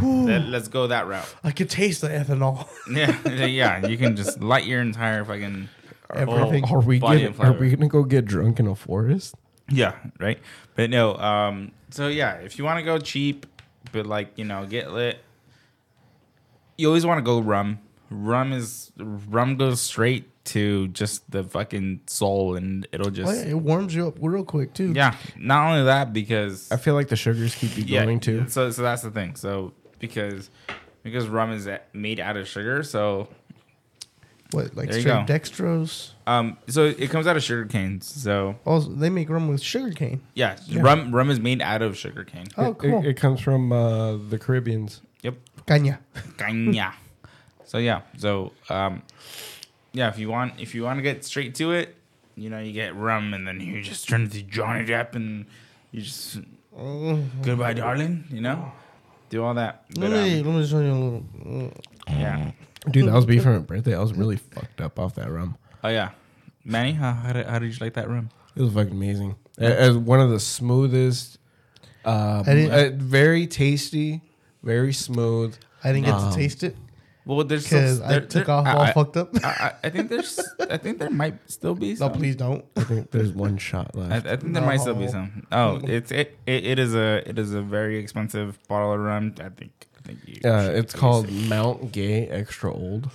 [0.00, 1.34] let, us go that route.
[1.42, 2.68] I could taste the ethanol.
[2.90, 5.68] Yeah, yeah, you can just light your entire fucking
[6.14, 6.64] Everything.
[6.66, 7.58] Are we Body get, and are flavor.
[7.58, 9.34] we gonna go get drunk in a forest?
[9.68, 10.38] Yeah, right.
[10.76, 13.46] But no, um, so yeah, if you want to go cheap,
[13.90, 15.18] but like you know, get lit,
[16.76, 17.80] you always want to go rum.
[18.10, 23.50] Rum is rum goes straight to just the fucking soul, and it'll Oh, just yeah,
[23.52, 24.92] it warms you up real quick too.
[24.94, 25.16] yeah.
[25.38, 28.46] Not only that, because I feel like the sugars keep you yeah, going too.
[28.48, 29.36] So so that's the thing.
[29.36, 30.50] So because
[31.02, 33.28] because rum is made out of sugar, so
[34.52, 35.24] What like straight go.
[35.26, 36.10] dextrose?
[36.26, 38.06] um, so it comes out of sugar canes.
[38.06, 40.20] So Also, they make rum with sugar cane.
[40.34, 40.82] yeah, Yeah.
[40.82, 42.46] rum rum is made out of sugar cane.
[42.56, 42.98] Oh, It- cool.
[43.02, 45.00] It, it comes from uh, the Caribbeans.
[45.22, 45.98] Yep, caña.
[46.36, 46.92] Caña.
[47.64, 49.02] So yeah, so um,
[49.94, 51.94] yeah, if you want, if you want to get straight to it,
[52.36, 55.46] you know, you get rum, and then you just turn to Johnny Depp, and
[55.92, 56.38] you just
[57.42, 58.24] goodbye, darling.
[58.28, 58.72] You know,
[59.30, 59.84] do all that.
[59.94, 61.24] But, Let me um, let me show you a little.
[61.46, 61.82] mm.
[62.08, 62.50] yeah.
[62.90, 63.94] Dude, that was me for my birthday.
[63.96, 65.56] I was really fucked up off that rum.
[65.82, 66.10] Oh yeah,
[66.64, 68.28] Manny, how how did, how did you like that rum?
[68.56, 69.36] It was fucking amazing.
[69.58, 71.38] As one of the smoothest
[72.04, 74.20] Um, uh, very tasty,
[74.62, 75.56] very smooth.
[75.82, 76.76] I didn't get Um, to taste it
[77.26, 79.30] Well, there's still- because I there- took there- off I- all I- fucked up.
[79.44, 80.38] I, I- I think there's.
[80.70, 81.90] I think there might still be.
[81.90, 82.12] no, Some.
[82.12, 82.64] please don't.
[82.76, 84.26] I think there's one shot left.
[84.26, 85.46] I think there might still be some.
[85.50, 86.64] Oh, it's it, it.
[86.66, 87.22] It is a.
[87.28, 89.34] It is a very expensive bottle of rum.
[89.40, 89.72] I think.
[89.98, 90.40] I think you.
[90.50, 93.10] Uh, it's called least- Mount Gay Extra Old.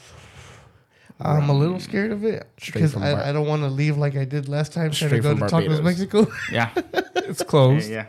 [1.22, 3.98] I'm a little scared of it because from Bar- I, I don't want to leave
[3.98, 6.28] like I did last time trying to go from to Tacos Mexico.
[6.52, 6.69] Yeah.
[7.30, 7.45] It's yeah.
[7.45, 7.89] closed.
[7.89, 8.06] Yeah.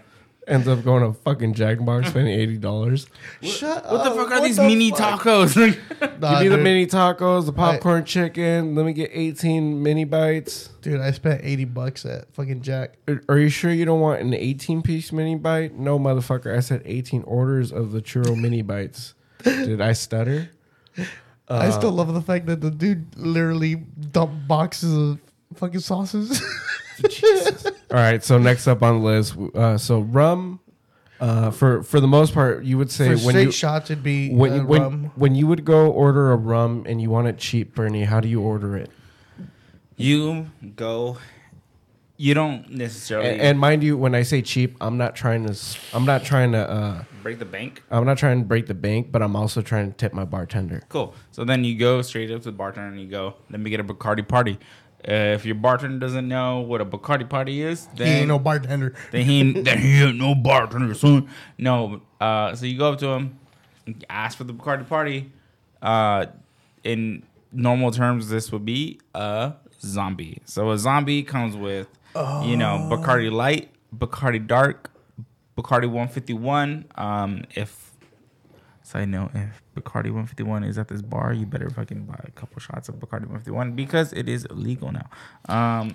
[0.51, 3.07] Ends up going to fucking Jack in the Box, spending eighty dollars.
[3.41, 5.21] Shut What the fuck are What these the mini fuck?
[5.23, 5.57] tacos?
[6.21, 6.65] Nah, Give me the dude.
[6.65, 8.75] mini tacos, the popcorn chicken.
[8.75, 10.69] Let me get eighteen mini bites.
[10.83, 12.95] Dude, I spent 80 bucks at fucking Jack.
[13.09, 15.75] Are- Are you sure you don't want an eighteen piece mini bite?
[15.79, 16.55] No, motherfucker.
[16.57, 19.15] I said eighteen orders of the churro mini bites.
[19.45, 20.51] Did I stutter?
[20.99, 21.07] I
[21.49, 25.21] Uh, still love the fact that the dude literally dumped boxes of
[25.55, 26.43] fucking sauces.
[27.90, 28.22] All right.
[28.22, 30.61] So next up on the list, uh, so rum.
[31.18, 34.03] Uh, for for the most part, you would say For when straight you shots, it'd
[34.03, 35.12] be when uh, you, when, rum.
[35.16, 38.29] when you would go order a rum and you want it cheap, Fernie, how do
[38.29, 38.90] you order it?
[39.96, 41.18] you go.
[42.16, 45.50] You don't necessarily And, and mind you, when I say cheap, I'm not trying to
[45.50, 47.83] s- I'm not trying to uh, break the bank.
[47.90, 50.83] I'm not trying to break the bank, but I'm also trying to tip my bartender.
[50.90, 51.14] Cool.
[51.33, 53.81] So then you go straight up to the bartender and you go, "Let me get
[53.81, 54.59] a Bacardi party."
[55.09, 58.95] Uh, if your bartender doesn't know what a Bacardi party is, he ain't no bartender.
[59.13, 61.29] then he then he ain't no bartender, son.
[61.57, 62.03] No.
[62.21, 63.39] Uh, so you go up to him,
[64.11, 65.33] ask for the Bacardi party.
[65.81, 66.27] Uh,
[66.85, 70.43] in normal terms, this would be a zombie.
[70.45, 74.91] So a zombie comes with, you know, Bacardi Light, Bacardi Dark,
[75.57, 76.85] Bacardi 151.
[76.97, 77.89] Um, if
[78.90, 82.61] side note, if Bacardi 151 is at this bar, you better fucking buy a couple
[82.61, 85.09] shots of Bacardi 151 because it is illegal now.
[85.48, 85.92] Um,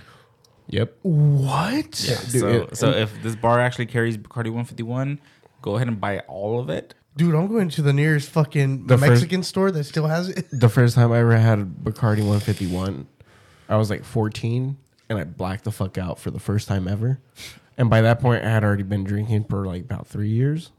[0.68, 0.98] Yep.
[1.04, 2.04] What?
[2.04, 2.18] yeah.
[2.32, 5.20] dude, so, it- so if this bar actually carries Bacardi 151,
[5.62, 6.96] go ahead and buy all of it.
[7.16, 10.48] Dude, I'm going to the nearest fucking The first- Mexican store that still has it.
[10.52, 13.06] The first time I ever had Bacardi 151,
[13.70, 14.78] I was like 14
[15.08, 17.20] and I blacked the fuck out for the first time ever.
[17.78, 20.72] And by that point, I had already been drinking for like about three years.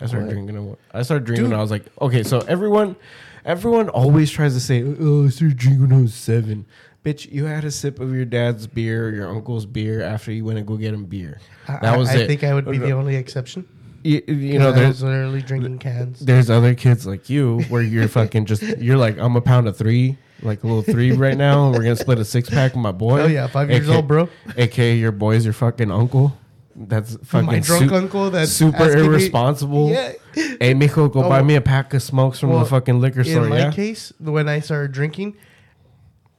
[0.00, 0.32] I started What?
[0.32, 0.56] drinking.
[0.56, 1.44] in- I started drinking.
[1.44, 1.50] Dude.
[1.52, 2.96] When I was like, okay, so everyone,
[3.44, 6.66] everyone always tries to say, "Oh, I started drinking when I was seven.
[7.04, 10.44] Bitch, you had a sip of your dad's beer, or your uncle's beer after you
[10.44, 11.38] went and go get him beer.
[11.68, 12.22] I- That was I, it.
[12.22, 13.66] I think I would be the uh, only exception.
[14.02, 16.20] You, you know, I there's was literally drinking cans.
[16.20, 19.78] there's other kids like you where you're fucking just you're like I'm a pound of
[19.78, 22.82] three, like a little three right now, and we're gonna split a six pack with
[22.82, 23.20] my boy.
[23.20, 24.28] Oh yeah, five years AK old, bro.
[24.58, 26.36] AKA your boy's your fucking uncle.
[26.76, 29.90] That's fucking My drunk su- uncle that's super asking me- irresponsible.
[29.90, 30.12] Yeah.
[30.34, 33.20] Hey, mijo, go Oh, buy me a pack of smokes from well, the fucking liquor
[33.20, 33.44] In store.
[33.44, 33.70] In my Yeah.
[33.70, 35.36] case, when I started drinking,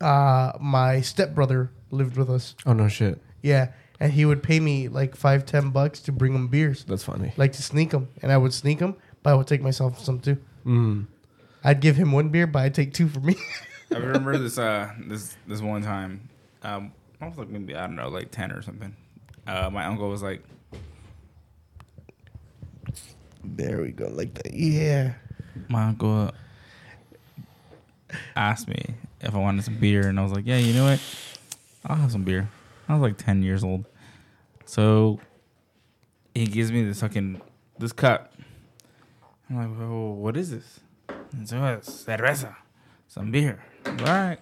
[0.02, 2.56] uh, my stepbrother lived with us.
[2.66, 3.22] Oh no shit.
[3.42, 3.70] Yeah,
[4.00, 7.32] and he would pay me like five, ten bucks to bring him beers, That's funny.
[7.38, 10.20] like to sneak them, and I would sneak them, but I would take myself some
[10.20, 10.38] too.
[10.66, 11.06] Mm.
[11.64, 13.36] I'd give him one beer, but I'd take two for me.
[13.94, 16.28] I remember this uh this this one time.
[16.64, 18.96] Um, I was like maybe I don't know like ten or something.
[19.48, 20.44] Uh, my uncle was like,
[23.44, 24.54] there we go, like that.
[24.54, 25.14] Yeah.
[25.70, 26.32] my uncle
[28.36, 31.00] asked me if I wanted some beer, and I was like, yeah, you know what,
[31.86, 32.50] I'll have some beer.
[32.88, 33.86] I was like ten years old,
[34.66, 35.20] so
[36.34, 37.42] he gives me this fucking
[37.78, 38.34] this cup.
[39.50, 40.80] I'm like, oh, what is this?
[41.32, 42.56] And so it's cerveza,
[43.08, 43.64] some beer.
[43.86, 44.40] All right.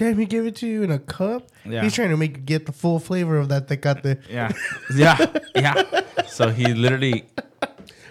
[0.00, 1.50] Damn, he gave it to you in a cup.
[1.66, 1.82] Yeah.
[1.82, 4.22] He's trying to make you get the full flavor of that tecate.
[4.30, 4.50] Yeah,
[4.96, 6.00] yeah, yeah.
[6.26, 7.26] So he literally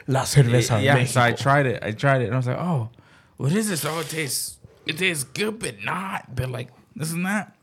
[0.05, 0.83] La cerveza.
[0.83, 1.81] yeah, so I tried it.
[1.81, 2.89] I tried it, and I was like, "Oh,
[3.37, 3.85] what is this?
[3.85, 7.55] Oh, it tastes, it tastes good, but not, but like this and that."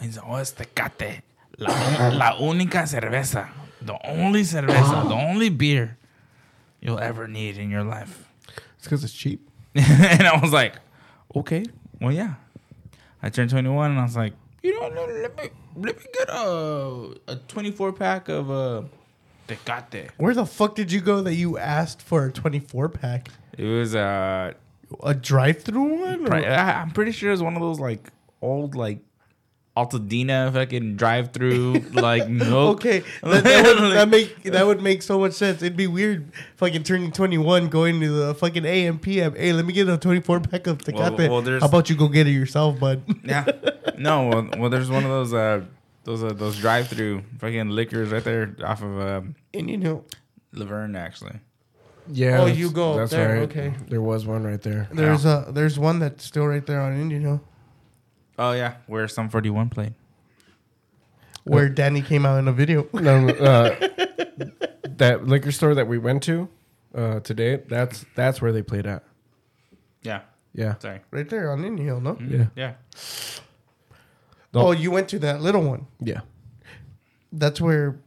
[0.00, 1.22] And he's like, "Oh, it's Tecate,
[1.58, 1.70] la,
[2.08, 5.96] la única cerveza, the only cerveza, the only beer
[6.80, 8.26] you'll ever need in your life."
[8.78, 9.48] It's because it's cheap.
[9.76, 10.74] and I was like,
[11.36, 11.64] "Okay,
[12.00, 12.34] well, yeah."
[13.22, 16.28] I turned twenty one, and I was like, "You know, let, me let me get
[16.30, 18.82] a a twenty four pack of uh,
[19.48, 23.28] Tecate." Where the fuck did you go that you asked for a 24 pack?
[23.56, 24.52] It was uh
[25.02, 26.24] A drive through one?
[26.26, 29.00] Pri- I- I'm pretty sure it's one of those like old like
[29.78, 32.78] Altadena fucking drive through like milk.
[32.78, 35.62] Okay, that, that would that make that would make so much sense.
[35.62, 39.34] It'd be weird, fucking turning twenty one, going to the fucking AM PM.
[39.34, 41.28] Hey, let me get a twenty four pack of Well, Tecate.
[41.30, 43.02] well, there's- How about you go get it yourself, bud?
[43.24, 43.46] Yeah.
[43.96, 45.64] No, well, well there's one of those uh
[46.04, 50.04] those uh, those drive through fucking liquors right there off of um, and you know,
[50.52, 51.38] La Verne actually.
[52.10, 52.40] Yeah.
[52.40, 53.42] Oh, you go up That's there, right.
[53.50, 53.74] okay.
[53.88, 54.88] There was one right there.
[54.92, 57.40] there's a there's one that's still right there on Indian Hill
[58.38, 59.94] Oh yeah, where Sum 41 played.
[61.44, 62.86] where Danny came out in a video.
[62.92, 63.74] No, uh,
[64.84, 66.48] that liquor store that we went to
[66.94, 69.02] uh, today, that's that's where they played at.
[70.02, 70.20] Yeah.
[70.54, 71.00] Yeah, Sorry.
[71.10, 72.16] Right there on Indian Hill, no?
[72.20, 72.74] yeah, Yeah.
[74.52, 75.86] The- Oh, you went to that little one.
[76.00, 76.20] yeah.
[77.32, 77.98] That's where.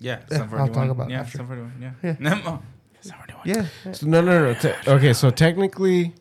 [0.00, 0.20] Yeah.
[0.30, 0.90] Yeah, Sun I'll talk 41.
[0.90, 1.38] about it yeah, after.
[1.38, 1.72] Sum 41.
[1.80, 1.90] Yeah.
[2.02, 2.16] Yeah.
[2.20, 2.62] No, oh,
[3.00, 3.42] Sum 41.
[3.44, 3.92] Yeah.
[3.92, 4.54] So, no, no, no.
[4.54, 6.14] Te- okay, so technically,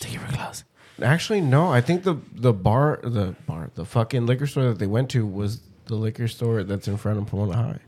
[0.00, 0.64] Take it real close.
[1.02, 1.70] Actually, no.
[1.72, 5.26] I think the the bar, the bar, the fucking liquor store that they went to
[5.26, 7.78] was the liquor store that's in front of Pomona High.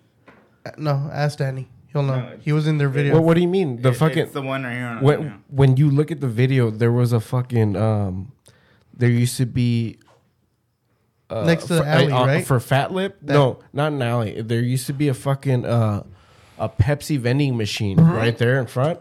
[0.66, 1.68] Uh, No, ask Danny.
[1.92, 2.20] He'll know.
[2.20, 3.14] No, he was in their video.
[3.14, 3.82] Well, what do you mean?
[3.82, 4.86] The It- fucking It's the one right here.
[4.86, 5.36] On when yeah.
[5.48, 8.32] when you look at the video, there was a fucking um,
[8.96, 9.98] there used to be
[11.30, 12.46] uh, Next to the for, alley, uh, right?
[12.46, 14.40] For Fat Lip, That- no, not an alley.
[14.42, 16.02] There used to be a fucking uh,
[16.58, 19.00] a Pepsi vending machine right there in front.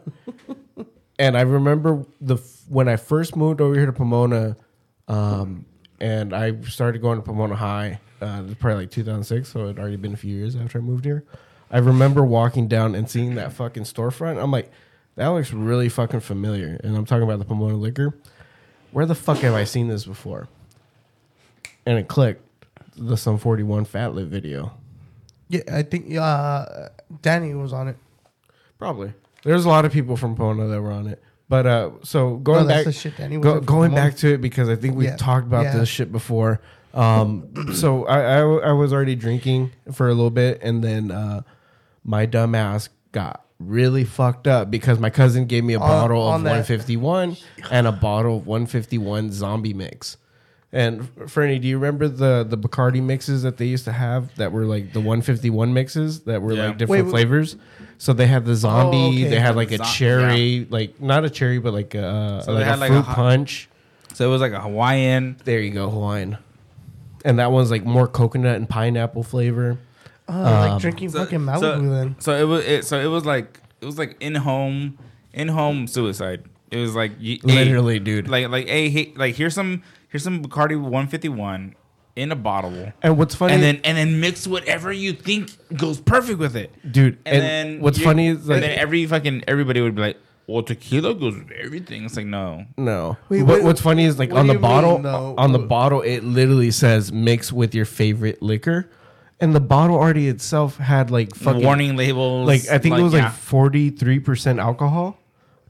[1.20, 4.58] and I remember the f- when I first moved over here to Pomona,
[5.08, 5.66] um,
[6.00, 8.00] and I started going to Pomona High.
[8.22, 10.78] Uh, it was probably like 2006, so it had already been a few years after
[10.80, 11.24] I moved here.
[11.70, 14.42] I remember walking down and seeing that fucking storefront.
[14.42, 14.72] I'm like,
[15.16, 16.80] that looks really fucking familiar.
[16.84, 18.18] And I'm talking about the Pomona liquor.
[18.92, 20.48] Where the fuck have I seen this before?
[21.86, 22.44] And it clicked
[22.96, 24.74] the Sum 41 Fat Lip video.
[25.48, 26.90] yeah, I think uh,
[27.22, 27.98] Danny was on it.
[28.78, 29.14] Probably.
[29.44, 31.24] There's a lot of people from Pomona that were on it.
[31.52, 35.10] But uh, so going No, back, go, going back to it because I think we've
[35.10, 35.18] Yeah.
[35.18, 35.78] talked about Yeah.
[35.80, 36.62] this shit before.
[36.94, 41.42] Um, so I, I I was already drinking for a little bit, and then uh,
[42.06, 46.26] my dumb ass got really fucked up because my cousin gave me a On- bottle
[46.26, 47.36] of that- 151
[47.70, 50.16] and a bottle of 151 zombie mix.
[50.74, 54.52] And Fernie, do you remember the the Bacardi mixes that they used to have that
[54.54, 56.68] were like the 151 mixes that were Yeah.
[56.68, 57.12] like different Wait, wait.
[57.12, 57.58] flavors?
[57.98, 59.24] So they had the zombie, Oh, okay.
[59.28, 62.60] they had like a Zo- cherry, like not a cherry, but like a So like
[62.60, 63.70] they a had, like, fruit a hot- punch.
[64.14, 65.36] So it was like a Hawaiian.
[65.44, 66.38] There you go, Hawaiian.
[67.26, 69.78] And that one's like more coconut and pineapple flavor.
[70.28, 72.16] Uh, Um, like drinking So- fucking so- Malibu then.
[72.20, 72.64] So it was.
[72.66, 74.98] It, so it was like it was like in home,
[75.34, 76.44] in home suicide.
[76.72, 78.30] It was like you, hey, Literally, dude.
[78.30, 81.76] like like hey, hey like here's some here's some Bacardi 151
[82.16, 86.00] in a bottle, and what's funny, and then and then mix whatever you think goes
[86.00, 86.72] perfect with it.
[86.92, 89.96] dude, And, and, then what's you- funny is like and then every fucking everybody would
[89.96, 92.04] be like, well, tequila goes with everything.
[92.04, 92.66] It's like no.
[92.78, 93.18] No.
[93.30, 96.24] Wait, what, what's funny is like on the you mean, bottle, on the bottle, it
[96.26, 98.90] literally says mix with your favorite liquor,
[99.40, 102.46] and the bottle already itself had like fucking warning labels.
[102.48, 103.26] like I think it was yeah.
[103.26, 105.18] like forty three percent alcohol,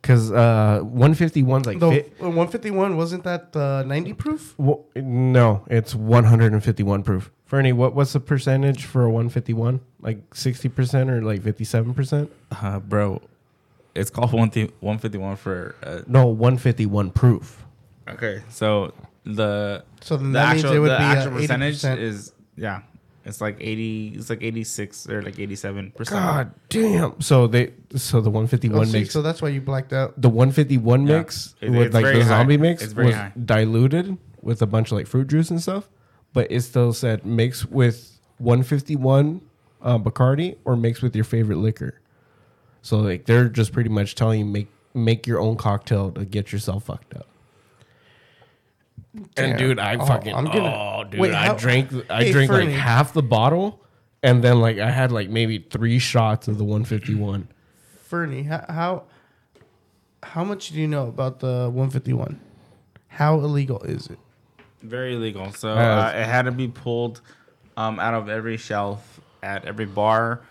[0.01, 4.55] because uh, one fifty one's like The fit, uh, 151 wasn't that uh, 90 proof?
[4.57, 7.31] well, no, it's one hundred and fifty one proof.
[7.45, 9.81] Fernie, what what's the percentage for a one fifty one?
[10.01, 12.31] Like sixty percent or like fifty seven percent?
[12.51, 13.21] uh, bro.
[13.93, 17.65] It's called one 151 for uh, No, one fifty one proof.
[18.07, 18.41] okay.
[18.49, 18.93] So
[19.25, 21.97] the So then the that actual means it would the be actual uh, percentage 80%.
[21.99, 22.81] is yeah.
[23.23, 24.13] It's like 80.
[24.17, 26.19] It's like 86 or like 87 percent.
[26.21, 27.21] God damn!
[27.21, 29.93] So they so the one fifty Oh, one see, makes so that's why you blacked
[29.93, 30.19] out.
[30.19, 31.17] the 151 Yeah.
[31.19, 32.29] mix It- with it's like very the high.
[32.29, 33.31] zombie mix It's very was high.
[33.45, 35.88] diluted with a bunch of like fruit juice and stuff,
[36.34, 39.41] but it still said mix with 151
[39.84, 41.99] uh, Bacardi or mix with your favorite liquor.
[42.81, 46.51] So like they're just pretty much telling you make make your own cocktail to get
[46.51, 47.27] yourself fucked up.
[49.38, 52.32] And dude, I Oh, fucking I'm gonna- oh dude, Wait, I how- drank I Hey,
[52.32, 52.74] drank like Fernie.
[52.74, 53.82] half the bottle,
[54.24, 57.47] and then like I had like maybe three shots of the 151.
[58.04, 59.04] Fernie, how, how
[60.24, 62.39] how much do you know about the 151?
[63.10, 64.19] How illegal is it?
[64.82, 65.52] Very illegal.
[65.52, 67.21] So Uh, uh, it had to be pulled
[67.78, 70.41] um, out of every shelf at every bar.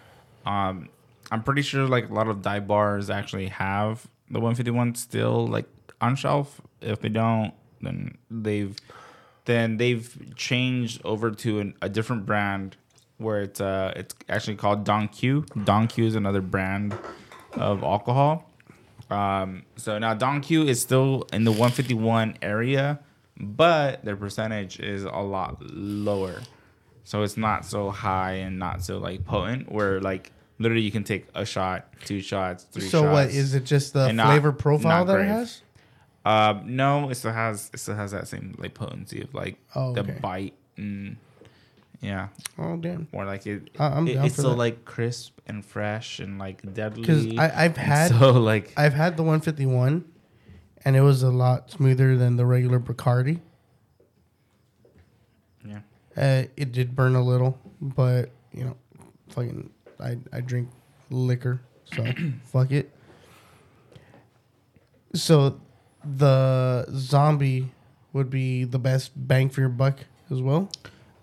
[0.45, 0.89] Um,
[1.31, 5.67] I'm pretty sure like a lot of dive bars actually have the 151 still like
[6.01, 6.61] on shelf.
[6.81, 8.77] If they don't, then they've
[9.45, 12.77] then they've changed over to an, a different brand
[13.19, 15.45] where it's uh it's actually called Don Q.
[15.65, 16.97] Don Q is another brand
[17.55, 18.51] of alcohol.
[19.11, 23.01] Um, so now Don Q is still in the 151 area,
[23.37, 26.41] but their percentage is a lot lower.
[27.05, 29.71] So it's not so high and not so like potent.
[29.73, 33.13] Where like literally you can take a shot, two shots, three so shots.
[33.13, 33.65] what is it?
[33.65, 35.63] Just the and not- flavor profile not that it has?
[36.25, 39.95] Um, no, it still has it still has that same like potency of like Oh,
[39.95, 41.17] the bite and
[42.03, 43.09] yeah, Oh damn!
[43.13, 43.71] more like it.
[43.79, 44.57] I- I'm it- down it's for still that.
[44.59, 47.01] like crisp and fresh and like deadly.
[47.03, 50.05] Because I've had so like I've had the 151,
[50.85, 53.41] and it was a lot smoother than the regular Bacardi.
[55.67, 55.81] yeah.
[56.17, 58.77] Uh, it did burn a little, but you know,
[59.31, 60.69] fucking, I I drink
[61.11, 61.61] liquor,
[61.95, 62.05] so
[62.45, 62.91] fuck it.
[65.15, 65.61] So,
[66.05, 67.71] the zombie
[68.13, 69.99] would be the best bang for your buck
[70.31, 70.71] as well.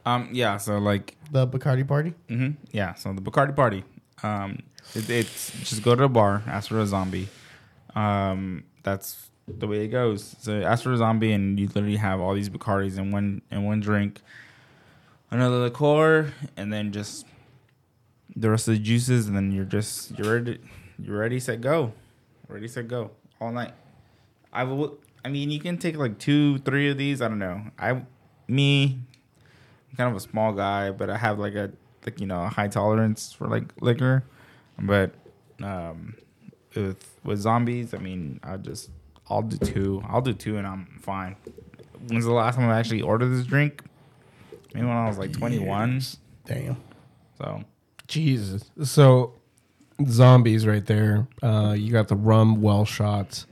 [0.06, 0.58] Um, yeah.
[0.58, 2.14] So like, The Bacardi party.
[2.30, 2.94] hmm yeah.
[2.94, 3.84] So the Bacardi party.
[4.24, 4.64] Um,
[4.96, 7.28] it, it's just go to a bar, ask for a zombie.
[7.96, 10.36] Um, that's the way it goes.
[10.40, 13.64] So ask for a zombie, and you literally have all these Bacardis in one in
[13.66, 14.22] one drink,
[15.32, 17.26] another liqueur, and then just
[18.36, 20.60] the rest of the juices, and then you're just you're ready.
[21.00, 21.92] You're ready, set, go.
[22.48, 23.12] Ready, set, go
[23.42, 23.72] all night.
[24.58, 24.98] I will.
[25.24, 27.22] I mean, you can take like two, three of these.
[27.22, 27.62] I don't know.
[27.78, 28.02] I,
[28.48, 29.00] me,
[29.92, 31.72] I'm kind of a small guy, but I have like a
[32.06, 34.24] like you know a high tolerance for like liquor.
[34.80, 35.12] But
[35.62, 36.16] um,
[36.76, 38.90] with with zombies, I mean, I just
[39.30, 40.02] I'll do two.
[40.10, 41.36] I'll do two, and I'm fine.
[42.08, 43.84] When's the last time I actually ordered this drink?
[44.74, 46.02] Maybe when I was like 21.
[46.46, 46.78] Damn.
[47.38, 47.64] So
[48.08, 48.72] Jesus.
[48.84, 49.34] So
[50.08, 51.28] zombies right there.
[51.44, 53.46] Uh, you got the rum well shots.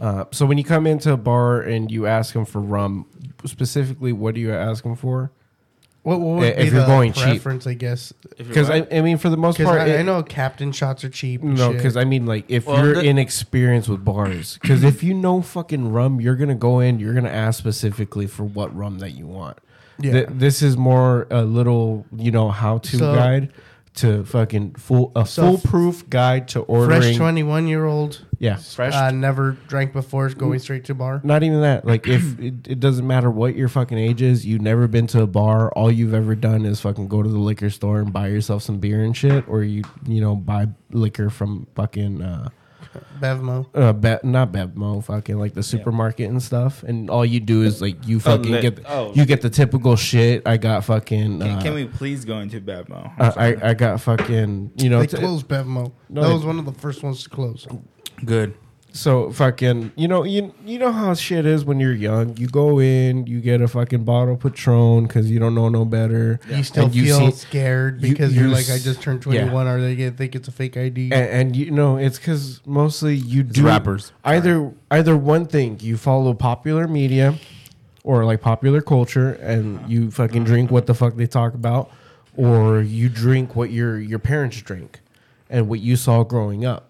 [0.00, 3.06] Uh, so when you come into a bar and you ask them for rum,
[3.44, 5.30] specifically, what do you ask them for?
[6.02, 7.24] What, what would If be you're the going cheap.
[7.24, 8.12] preference, I guess?
[8.38, 8.86] Because I.
[8.92, 11.42] I mean, for the most Because part, I, I it- know Captain shots are cheap.
[11.42, 11.78] and No, shit.
[11.78, 15.42] because I mean, like, if Well, you're the- inexperienced with bars, because if you know
[15.42, 19.26] fucking rum, you're gonna go in, you're gonna ask specifically for what rum that you
[19.26, 19.58] want.
[19.98, 20.12] yeah.
[20.12, 23.48] Th- this is more a little, you know, how-to So- guide
[23.96, 27.00] to fucking full a So- foolproof guide to ordering.
[27.02, 28.94] Fresh twenty-one year old, yeah, fresh.
[28.94, 31.20] uh, never drank before, is going straight to bar.
[31.24, 31.84] not even that.
[31.86, 35.22] Like, if it, it doesn't matter what your fucking age is, you've never been to
[35.22, 35.70] a bar.
[35.72, 38.78] All you've ever done is fucking go to the liquor store and buy yourself some
[38.78, 42.22] beer and shit, or you, you know, buy liquor from fucking.
[42.22, 42.48] uh
[43.20, 43.66] Bevmo.
[43.74, 47.80] uh, be- not Bevmo, fucking like the supermarket and stuff, and all you do is
[47.80, 49.12] like you fucking li- get oh.
[49.14, 50.42] you get the typical shit.
[50.46, 51.40] I got fucking.
[51.40, 53.12] can, Uh, can we please go into Bevmo?
[53.18, 55.92] uh, I I got fucking you know They t- closed Bevmo.
[56.08, 57.66] No, that they- was one of the first ones to close.
[58.24, 58.54] Good.
[58.96, 62.36] So fucking you know you you know how shit is when you're young.
[62.36, 66.40] You go in, you get a fucking bottle Patron because you don't know no better.
[66.48, 68.84] You still And you feel see- scared you- because you you, are like, I s-
[68.84, 69.42] just turned yeah.
[69.42, 71.12] 21, or they get think it's a fake ID.
[71.12, 74.12] And, and you know it's because mostly you It's do rappers.
[74.24, 77.34] either either one thing you follow popular media
[78.04, 81.90] or like popular culture and you fucking drink what the fuck they talk about
[82.36, 85.00] or you drink what your your parents drink
[85.50, 86.85] and what you saw growing up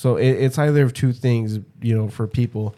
[0.00, 2.74] so it, it's either of two things you know for people.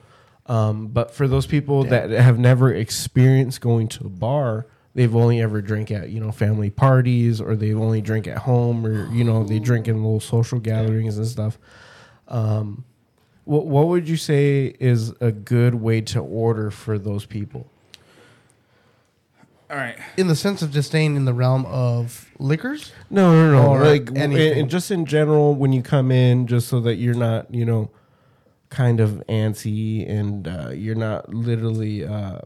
[0.47, 5.41] Um, but for those people that have never experienced going to a bar they've only
[5.41, 9.23] ever drank at you know family parties or they've only drink at home or you
[9.23, 11.61] know they drink in little social gatherings and stuff.
[12.27, 12.85] Um,
[13.45, 17.71] what, what would you say is a good way to order for those people?
[19.73, 19.97] All right.
[20.19, 22.93] in the sense of just staying in the realm of liquors.
[23.09, 23.69] No, no, no.
[23.71, 24.59] Or like w- anything.
[24.61, 27.91] and just in general, when you come in, just so that you're not, you know,
[28.69, 32.41] kind of antsy and uh, you're not literally, uh,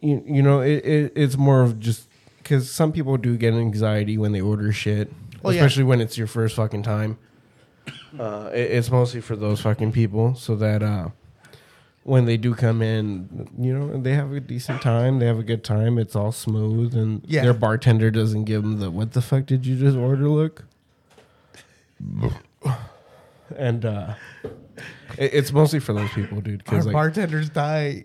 [0.00, 2.08] you, you know, it, it, it's more of just
[2.38, 5.12] because some people do get anxiety when they order shit,
[5.44, 5.56] Oh, yeah.
[5.60, 7.18] especially when it's your first fucking time.
[8.18, 11.08] Uh, it, it's mostly for those fucking people, so that uh,
[12.04, 15.42] when they do come in, you know, they have a decent time, they have a
[15.42, 17.42] good time, it's all smooth, and Yeah.
[17.42, 20.64] their bartender doesn't give them the "What the fuck did you just order?" look.
[23.56, 24.14] and uh,
[25.18, 26.62] it, it's mostly for those people, dude.
[26.62, 28.04] Our Because like, bartenders die.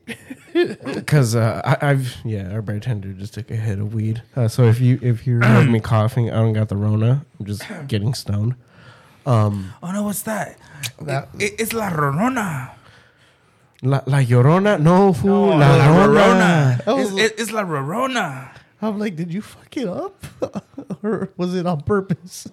[0.54, 4.22] because uh, I, I've yeah, our bartender just took a hit of weed.
[4.36, 7.26] Uh, so if you if you heard me coughing, I don't got the Rona.
[7.39, 8.56] I'm just getting stoned.
[9.26, 10.58] Um, Oh no, what's that?
[11.02, 12.72] That- It- it's La Rorona.
[13.82, 16.20] La, La Llorona, no fool, Oh, La, La Rona.
[16.78, 16.84] Rorona.
[16.88, 17.00] Oh.
[17.00, 18.50] It's, it- it's La Rorona.
[18.82, 20.24] I'm like, did you fuck it up,
[21.04, 22.48] or was it on purpose?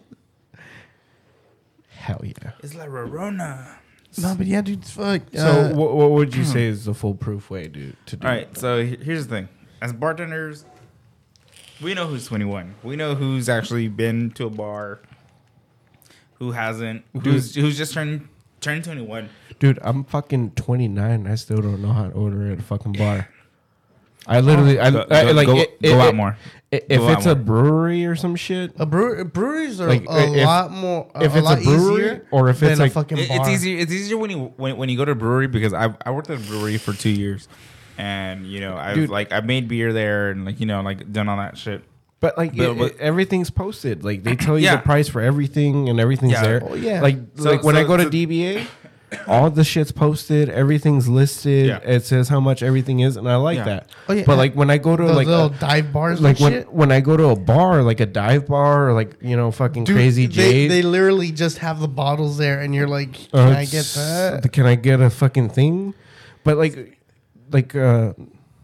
[1.91, 2.53] Hell yeah.
[2.62, 3.77] It's La Rorona.
[4.18, 5.22] No, but yeah, dude, fuck.
[5.35, 8.27] So uh, what, what would you say is the foolproof way, dude, to do?
[8.27, 9.49] All right, so here's the thing.
[9.83, 10.64] As bartenders,
[11.83, 12.74] we know who's 21.
[12.83, 15.01] We know who's actually been to a bar,
[16.35, 18.29] who hasn't, who's who's just turned
[18.61, 19.28] turned 21.
[19.59, 21.26] Dude, I'm fucking 29.
[21.26, 23.28] I still don't know how to order at a fucking bar.
[24.26, 26.36] I literally, I, Go- I go- like go- it, go it- out it- more.
[26.72, 27.44] i- If Go out it's a more.
[27.44, 31.09] brewery or some shit, a brewer, breweries are Like, a if- lot more.
[31.14, 33.28] if a it's a lot brewery, easier or if than it's a like- fucking It-
[33.28, 33.38] bar.
[33.40, 33.78] it's easier.
[33.78, 36.28] It's easier when you when, when you go to a brewery because I I worked
[36.28, 37.46] at a brewery for two years,
[37.98, 39.11] and you know I've Dude.
[39.11, 41.84] like I made beer there and like you know like done all that shit.
[42.20, 44.04] But like But- it- but- it- everything's posted.
[44.04, 44.76] Like they tell you Yeah.
[44.76, 46.42] the price for everything and everything's Yeah.
[46.42, 46.62] there.
[46.68, 47.00] Oh, yeah.
[47.02, 48.66] Like So- like when so- I go to so- DBA,
[49.28, 50.48] all the shit's posted.
[50.48, 51.66] Everything's listed.
[51.66, 51.78] Yeah.
[51.84, 53.64] It says how much everything is, and I like Yeah.
[53.64, 53.90] that.
[54.08, 54.24] Oh, yeah.
[54.26, 56.52] But like when I go to Those like little a- dive bars, like and when
[56.52, 56.72] shit.
[56.72, 59.84] when I go to a bar, like a dive bar, or like you know, fucking
[59.84, 60.70] Dude, crazy they, Jade.
[60.70, 64.52] they literally just have the bottles there, and you're like, uh, can I get that?
[64.52, 65.94] Can I get a fucking thing?
[66.44, 66.98] But like,
[67.52, 68.12] like, uh,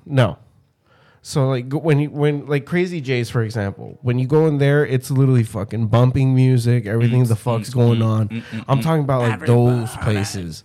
[0.07, 0.39] no,
[1.25, 4.85] So like when you, when like Crazy J's for example, when you go in there,
[4.85, 8.43] it's literally fucking bumping music, everything the fuck's going on.
[8.69, 10.65] I'm talking about like those places,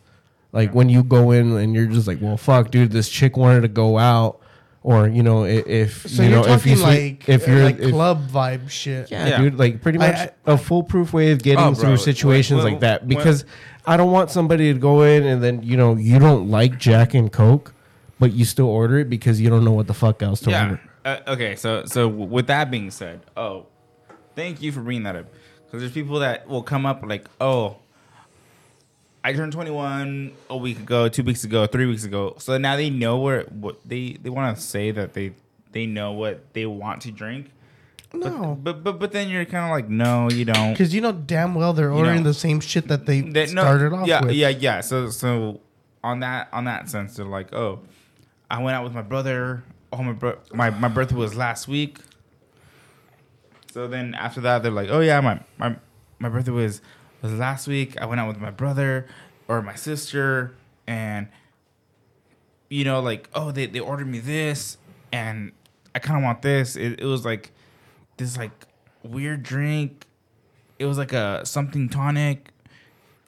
[0.51, 3.61] like when you go in and you're just like, well, fuck, dude, this chick wanted
[3.61, 4.39] to go out,
[4.81, 7.47] or you know, i- if So you you're know, if talking you swe- like if
[7.47, 9.11] you're like if- club vibe shit.
[9.11, 9.37] yeah, Yeah.
[9.41, 12.73] dude, like pretty I- much a foolproof way of getting Oh, bro, through situations when-
[12.73, 13.45] like that when- because
[13.85, 17.13] I don't want somebody to go in and then you know you don't like Jack
[17.13, 17.75] and Coke,
[18.19, 20.63] but you still order it because you don't know what the fuck else to yeah.
[20.63, 20.81] order.
[21.05, 23.67] Uh, okay, so so with that being said, oh,
[24.35, 25.25] thank you for bringing that up
[25.65, 27.77] because there's people that will come up like, oh,
[29.23, 32.35] I turned 21 a week ago, two weeks ago, three weeks ago.
[32.39, 35.33] So now they know where what they they want to say that they
[35.71, 37.51] they know what they want to drink.
[38.13, 38.57] No.
[38.61, 40.71] But but but then you're kind of like, no, you don't.
[40.71, 42.29] Because you know damn well they're ordering know.
[42.29, 44.33] the same shit that they That- no, started off yeah, with.
[44.33, 44.81] Yeah, yeah.
[44.81, 45.59] So so
[46.03, 47.81] on that on that sense, they're like, oh,
[48.49, 49.63] I went out with my brother.
[49.91, 51.99] Oh, my bro- my my birthday was last week.
[53.71, 55.75] So then after that, they're like, oh yeah, my my
[56.19, 56.81] my birthday was
[57.21, 57.99] was last week.
[57.99, 59.07] I went out with my brother
[59.47, 60.55] or my sister,
[60.87, 61.27] and
[62.69, 64.77] you know, like, oh, they they ordered me this,
[65.11, 65.51] and
[65.93, 66.75] I kind of want this.
[66.75, 67.51] It, it was like
[68.17, 68.51] this like
[69.03, 70.05] weird drink.
[70.79, 72.51] It was like a something tonic,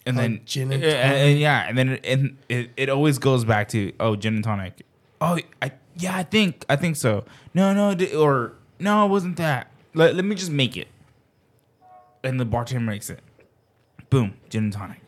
[0.05, 3.17] and Oh, then gin and uh, and yeah, and then it, and it, it always
[3.17, 4.81] goes back to oh gin and tonic.
[5.21, 7.25] Oh, I yeah, I think I think so.
[7.53, 9.71] No, no, or no, it wasn't that.
[9.93, 10.87] Let, let me just make it,
[12.23, 13.19] and the bartender makes it.
[14.09, 15.01] Boom, gin and tonic,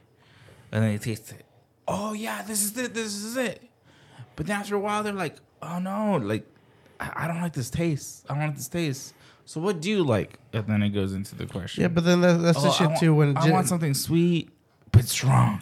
[0.72, 1.46] and then they taste it.
[1.88, 2.94] Oh yeah, this is it.
[2.94, 3.62] This is it.
[4.36, 6.46] But then after a while, they're like, oh no, like
[7.00, 8.26] I, I don't like this taste.
[8.30, 9.14] I don't like this taste.
[9.46, 10.40] So what do you like?
[10.54, 11.82] And then it goes into the question.
[11.82, 13.16] Yeah, but then that, that's Oh, the shit want- too.
[13.16, 14.50] When I gin- want something sweet
[14.92, 15.62] but strong,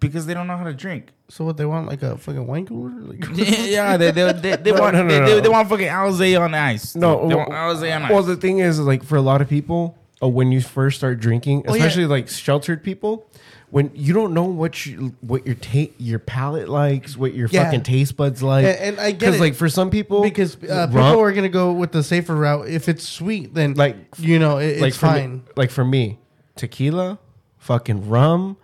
[0.00, 1.10] because they don't know how to drink.
[1.28, 2.90] so what they want like a fucking wine cooler?
[2.90, 5.34] Like, yeah, they they, they, they No, want no, no, they.
[5.34, 6.94] They, they want fucking Alizé on ice.
[6.94, 8.10] No, they well- want on ice.
[8.10, 11.20] Well, the thing is, like for a lot of people, uh, when you first start
[11.20, 11.78] drinking, Oh, yeah.
[11.84, 13.26] especially like sheltered people,
[13.70, 17.64] when you don't know what you, what your ta- your palate likes, what your Yeah.
[17.64, 20.86] fucking taste buds like, and, and I get because like for some people, because uh,
[20.86, 22.68] people are gonna go with the safer route.
[22.68, 25.36] If it's sweet, then like you know it, like it's fine.
[25.36, 26.18] Me, like for me,
[26.54, 27.18] tequila,
[27.58, 28.58] fucking rum,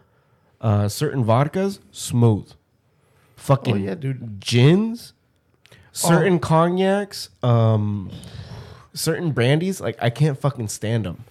[0.61, 2.50] uh, certain vodkas, smooth.
[3.36, 4.40] Fucking Oh, yeah, dude.
[4.40, 5.12] gins,
[5.92, 8.11] certain cognacs, um,
[8.94, 9.80] certain brandies.
[9.80, 11.24] Like I can't fucking stand them.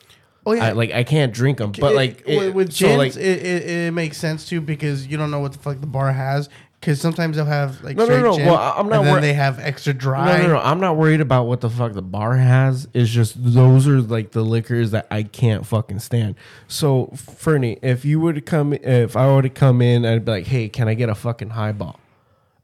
[0.45, 1.73] Oh yeah, I, like I can't drink them.
[1.77, 4.61] But It- like with, it, with so, gins, like, it, it, it makes sense too
[4.61, 6.47] because you don't know what the fuck the bar has.
[6.87, 9.07] Because sometimes they'll have like No, no, straight no, gin, well, I- I'm not and
[9.07, 10.37] then wor- they have extra dry.
[10.37, 10.59] no, no, no.
[10.59, 12.87] I'm not worried about what the fuck the bar has.
[12.93, 16.35] It's just those are like the liquors that I can't fucking stand.
[16.69, 20.47] So, Fernie, if you would come, if I were to come in, I'd be like,
[20.47, 21.99] "Hey, can I get a fucking highball?"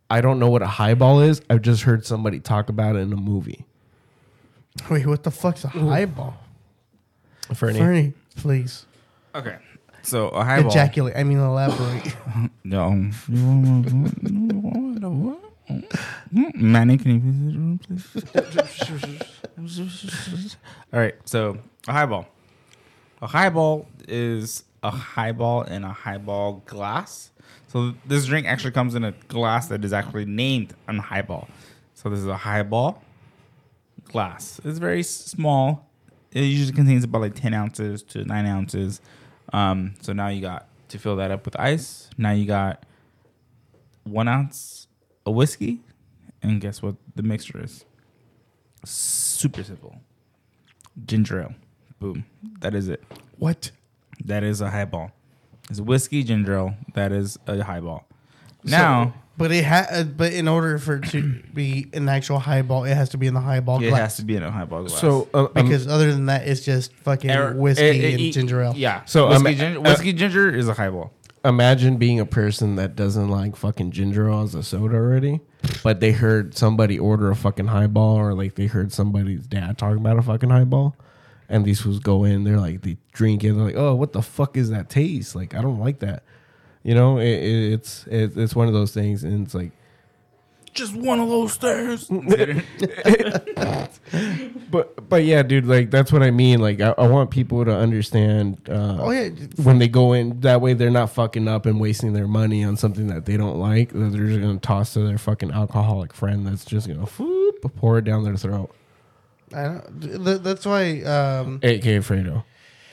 [0.09, 1.41] I don't know what a highball is.
[1.49, 3.65] I've just heard somebody talk about it in a movie.
[4.89, 6.37] Wait, what the fuck's a highball?
[7.53, 8.85] Fernie, Fernie, please
[9.35, 9.57] okay,
[10.03, 10.71] so a highball.
[10.71, 11.15] ejaculate.
[11.17, 12.15] I mean, elaborate.
[12.65, 13.09] No.
[16.31, 17.79] Manny, can you please the room,
[20.35, 20.57] please?
[20.91, 22.27] All right, so a highball.
[23.21, 27.31] A highball is a highball in a highball glass.
[27.67, 31.47] So this drink actually comes in a glass that is actually named a highball.
[31.93, 33.03] So this is a highball
[34.05, 34.59] glass.
[34.63, 35.87] It's very small.
[36.31, 39.01] It usually contains about like 10 ounces to 9 ounces.
[39.53, 42.09] Um, so now you got to fill that up with ice.
[42.17, 42.83] Now you got
[44.03, 44.87] one ounce
[45.25, 45.81] of whiskey.
[46.41, 47.85] And guess what the mixture is?
[48.83, 49.95] Super simple.
[51.05, 51.55] Ginger ale.
[51.99, 52.25] Boom.
[52.59, 53.01] That is it.
[53.37, 53.71] what?
[54.25, 55.11] That is a highball.
[55.69, 56.75] It's whiskey, ginger ale.
[56.93, 58.05] That is a highball.
[58.65, 62.83] Now, But it ha- uh, But in order for it to be an actual highball,
[62.83, 63.87] it has to be in the highball glass.
[63.87, 63.99] it glass.
[64.01, 64.99] has to be in a highball glass.
[65.01, 68.21] so uh, um, because other than that, it's just fucking Er- whiskey eh, eh, and
[68.21, 68.73] eh, ginger ale.
[68.75, 69.03] Yeah.
[69.05, 71.11] So, So whiskey, um, ginger, uh, whiskey ginger is a highball.
[71.43, 75.41] imagine being a person that doesn't like fucking ginger ale as a soda already,
[75.83, 79.97] but they heard somebody order a fucking highball or like they heard somebody's dad talking
[79.97, 80.95] about a fucking highball.
[81.49, 83.53] And these fools go in, they're like, they drink it.
[83.53, 85.35] They're like, oh, what the fuck is that taste?
[85.35, 86.23] Like, I don't like that.
[86.83, 89.71] You know, it, it, it's it, it's one of those things, and it's like,
[90.73, 92.07] Just one of those stairs.
[94.71, 96.59] but but yeah, dude, like that's what I mean.
[96.59, 98.57] Like, I, I want people to understand.
[98.69, 99.29] Uh, Oh yeah,
[99.63, 102.77] when they go in that way they're not fucking up and wasting their money on
[102.77, 106.45] something that they don't like that they're just gonna toss to their fucking alcoholic friend
[106.45, 108.73] that's just gonna whoop, pour it down their throat
[109.53, 111.01] I don't, that's why.
[111.03, 112.43] Um, aka fredo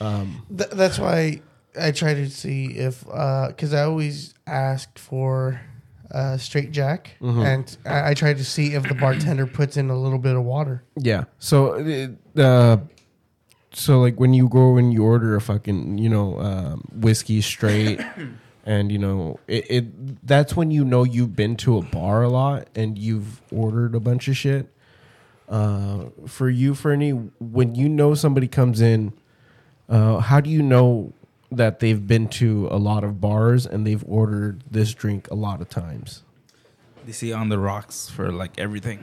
[0.01, 1.43] um th- that's why
[1.79, 5.61] I try to see if because I always ask for
[6.11, 7.45] uh, straight Jack, Mhm.
[7.47, 10.43] and I, I try to see if the bartender puts in a little bit of
[10.43, 10.83] water.
[10.97, 11.25] Yeah.
[11.39, 11.75] So,
[12.37, 12.77] uh, uh,
[13.73, 18.01] so like when you go and you order a fucking, you know, um, whiskey straight,
[18.67, 22.29] and you know, it, it that's when you know you've been to a bar a
[22.29, 24.69] lot and you've ordered a bunch of shit.
[25.49, 29.13] Uh, for you, Fernie, when you know somebody comes in,
[29.89, 31.13] uh, how do you know
[31.51, 35.61] that they've been to a lot of bars and they've ordered this drink a lot
[35.61, 36.23] of times?
[37.07, 39.03] They see on the rocks for like everything.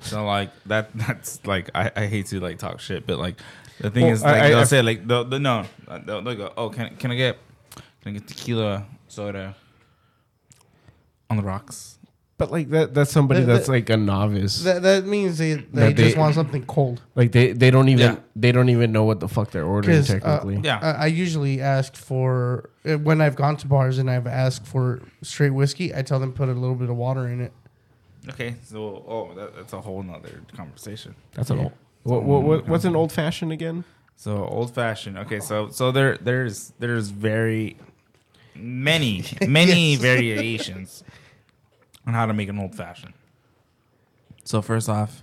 [0.00, 3.36] So like that that's like I, I hate to like talk shit, but like
[3.80, 5.64] the thing Well, is like I- they'll I- say like they'll, they'll no
[6.06, 7.38] they'll, they'll go oh can can I get
[8.02, 9.56] can I get tequila soda
[11.30, 11.93] on the rocks?
[12.44, 14.62] But like that, that's somebody The- that's the- like a novice.
[14.64, 17.00] That that means they they That just they- want something cold.
[17.14, 18.16] Like they, they don't even Yeah.
[18.36, 20.60] they don't even know what the fuck they're ordering 'Cause, uh, technically.
[20.62, 20.78] Yeah.
[20.82, 25.00] I, I usually ask for uh, when I've gone to bars and I've asked for
[25.22, 25.94] straight whiskey.
[25.94, 27.52] I tell them put a little bit of water in it.
[28.28, 31.14] Okay, so oh that, that's a whole nother conversation.
[31.34, 31.62] That's an Yeah.
[31.64, 31.72] old.
[32.02, 33.84] What, what, what what's an old fashioned again?
[34.16, 35.16] So old fashioned.
[35.18, 37.76] Okay, so so there there's there's very
[38.54, 41.02] many many variations
[42.06, 43.14] on how to make an old fashioned.
[44.44, 45.22] So first off,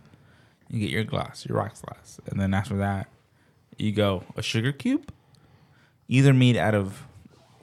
[0.70, 3.08] you get your glass, your rocks glass, and then after that,
[3.78, 5.12] you go a sugar cube,
[6.08, 7.04] either made out of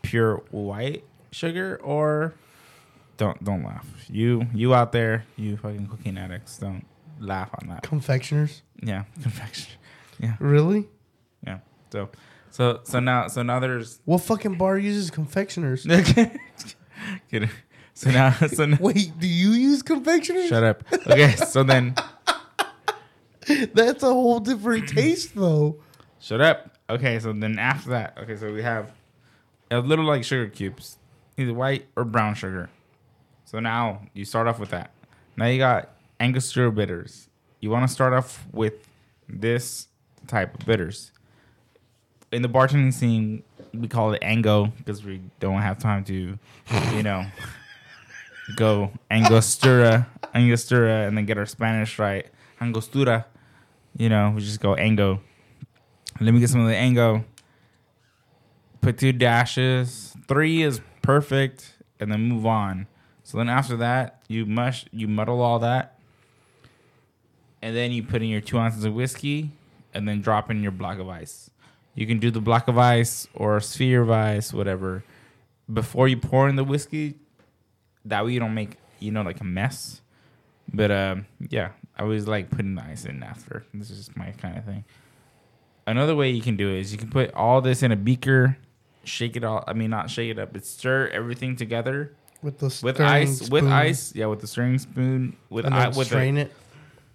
[0.02, 2.34] pure white sugar or
[3.16, 3.86] don't don't laugh.
[4.08, 6.84] You you out there, you fucking cooking addicts, don't
[7.18, 7.82] laugh on that.
[7.82, 9.72] Confectioners, Yeah, confection.
[10.20, 10.36] Yeah.
[10.38, 10.88] Really?
[11.46, 11.58] Yeah.
[11.90, 12.10] So
[12.50, 15.86] so so now so now there's What fucking bar uses confectioners?
[17.30, 17.48] It.
[17.98, 20.48] So now, so now, Wait, do you use confectioners?
[20.48, 20.84] shut up.
[20.92, 21.96] Okay, so then,
[23.74, 25.80] That's a whole different taste, though.
[26.20, 26.76] shut up.
[26.88, 28.92] Okay, so then after that, okay, so we have
[29.72, 30.96] a little like sugar cubes,
[31.36, 32.70] either white or brown sugar.
[33.46, 34.92] So now you start off with that.
[35.36, 35.90] Now you got
[36.20, 37.28] Angostura bitters.
[37.58, 38.74] You want to start off with
[39.28, 39.88] this
[40.28, 41.10] type of bitters.
[42.30, 43.42] In the bartending scene,
[43.74, 46.38] we call it Ango because we don't have time to,
[46.94, 47.24] you know,
[48.56, 52.26] go Angostura, Angostura, and then get our Spanish right.
[52.60, 53.26] Angostura,
[53.96, 55.20] you know, we just go Ango.
[56.20, 57.24] Let me get some of the Ango.
[58.80, 60.16] Put two dashes.
[60.26, 62.86] Three is perfect, and then move on.
[63.22, 65.98] So then after that, you mush, you muddle all that,
[67.60, 69.50] and then you put in your two ounces of whiskey,
[69.92, 71.50] and then drop in your block of ice.
[71.94, 75.04] You can do the block of ice or sphere of ice, whatever.
[75.72, 77.16] Before you pour in the whiskey,
[78.04, 80.00] that way you don't make you know like a mess.
[80.72, 83.64] But um, yeah, I always like putting the ice in after.
[83.72, 84.84] This is just my kind of thing.
[85.86, 88.58] Another way you can do it is you can put all this in a beaker,
[89.04, 89.64] shake it all.
[89.66, 93.48] I mean, not shake it up, but stir everything together With the with ice.
[93.48, 95.36] With ice, yeah, with the stirring spoon.
[95.48, 96.52] With and I, with strain the, it.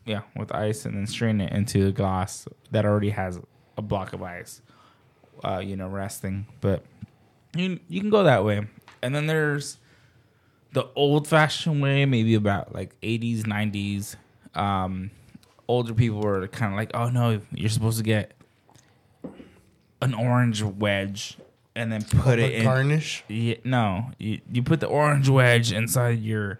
[0.05, 3.39] yeah, with ice, and then strain it into a glass that already has
[3.77, 4.61] a block of ice.
[5.43, 6.83] Uh, you know, resting, but
[7.55, 8.65] you you can go that way.
[9.01, 9.77] And then there's
[10.73, 14.15] the old fashioned way, maybe about like 80s, 90s.
[14.59, 15.11] Um,
[15.67, 18.33] older people were kind of like, oh no, you're supposed to get
[20.01, 21.37] an orange wedge
[21.75, 22.63] and then put it in.
[22.63, 23.23] garnish.
[23.27, 26.59] Yeah, no, you, you put the orange wedge inside your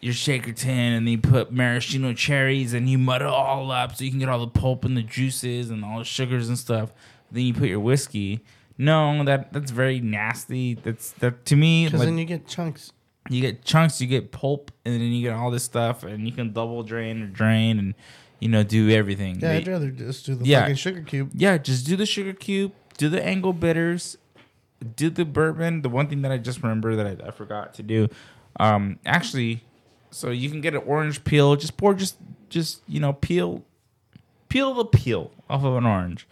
[0.00, 4.04] your shaker tin, and then you put maraschino cherries, and you muddle all up so
[4.04, 6.92] you can get all the pulp and the juices and all the sugars and stuff.
[7.32, 8.44] Then you put your whiskey.
[8.78, 10.74] No, that that's very nasty.
[10.74, 11.86] That's that to me.
[11.86, 12.92] Because Like, then you get chunks.
[13.28, 16.32] You get chunks, you get pulp, and then you get all this stuff, and you
[16.32, 17.94] can double drain or drain, and
[18.40, 19.34] you know do everything.
[19.40, 20.60] Yeah, They- I'd rather just do the Yeah.
[20.62, 21.30] fucking sugar cube.
[21.34, 24.16] yeah, just do the sugar cube, do the Ango bitters,
[24.96, 25.82] do the bourbon.
[25.82, 28.08] The one thing that I just remember that I, I forgot to do,
[28.60, 29.64] um, actually,
[30.10, 31.56] so you can get an orange peel.
[31.56, 32.16] Just pour, just
[32.48, 33.64] just you know, peel,
[34.48, 36.26] peel the peel off of an orange,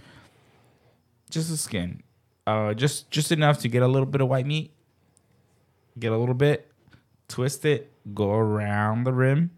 [1.30, 2.02] just the skin,
[2.46, 4.70] uh, just just enough to get a little bit of white meat.
[5.98, 6.70] Get a little bit,
[7.28, 9.50] twist it, go around the rim,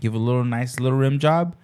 [0.00, 1.54] give a little nice little rim job,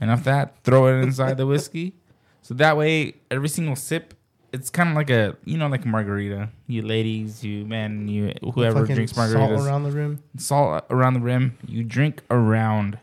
[0.00, 1.94] and after that, throw it inside the whiskey.
[2.40, 4.14] So that way, every single sip,
[4.54, 6.48] it's kind of like a you know like a margarita.
[6.66, 9.32] You ladies, you men, you whoever Fucking drinks margaritas.
[9.58, 10.22] salt around the rim.
[10.38, 11.58] salt around the rim.
[11.66, 12.98] You drink around,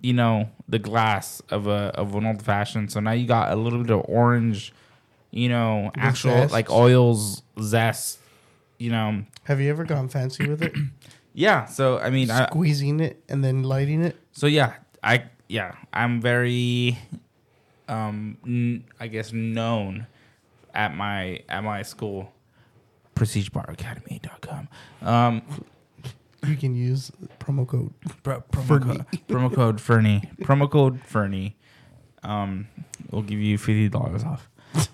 [0.00, 2.90] you know, the glass of a of an old fashioned.
[2.90, 4.72] So now you got a little bit of orange,
[5.30, 6.52] you know, The actual zest.
[6.52, 8.20] like oils zest.
[8.78, 10.72] You know, Have you ever gone fancy with it?
[11.34, 11.64] yeah.
[11.64, 14.16] So I mean, I, Squeezing it and then lighting it.
[14.30, 16.96] So yeah, I yeah, I'm very
[17.88, 20.06] um n- I guess known
[20.72, 22.32] at my at my school
[23.16, 24.68] prestigebaracademy.com.
[25.02, 25.42] Um
[26.46, 27.92] you can use promo code.
[28.22, 28.98] Pro- promo, Fernie.
[28.98, 30.30] code, promo code Fernie.
[30.42, 31.56] Promo code Fernie.
[32.22, 32.68] Um,
[33.10, 34.48] we'll give you fifty dollars off.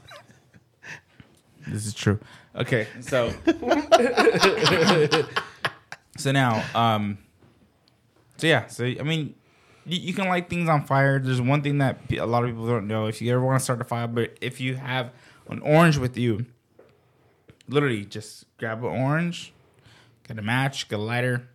[1.69, 2.19] this is true.
[2.57, 3.31] Okay, so
[6.17, 7.19] so now, um,
[8.39, 9.35] so yeah, so I mean,
[9.85, 11.19] you, you can light things on fire.
[11.19, 13.07] There's one thing that a lot of people don't know.
[13.07, 15.11] If you ever want to start a fire, but if you have
[15.51, 16.47] an orange with you,
[17.69, 19.53] literally just grab an orange,
[20.27, 21.47] get a match, get a lighter,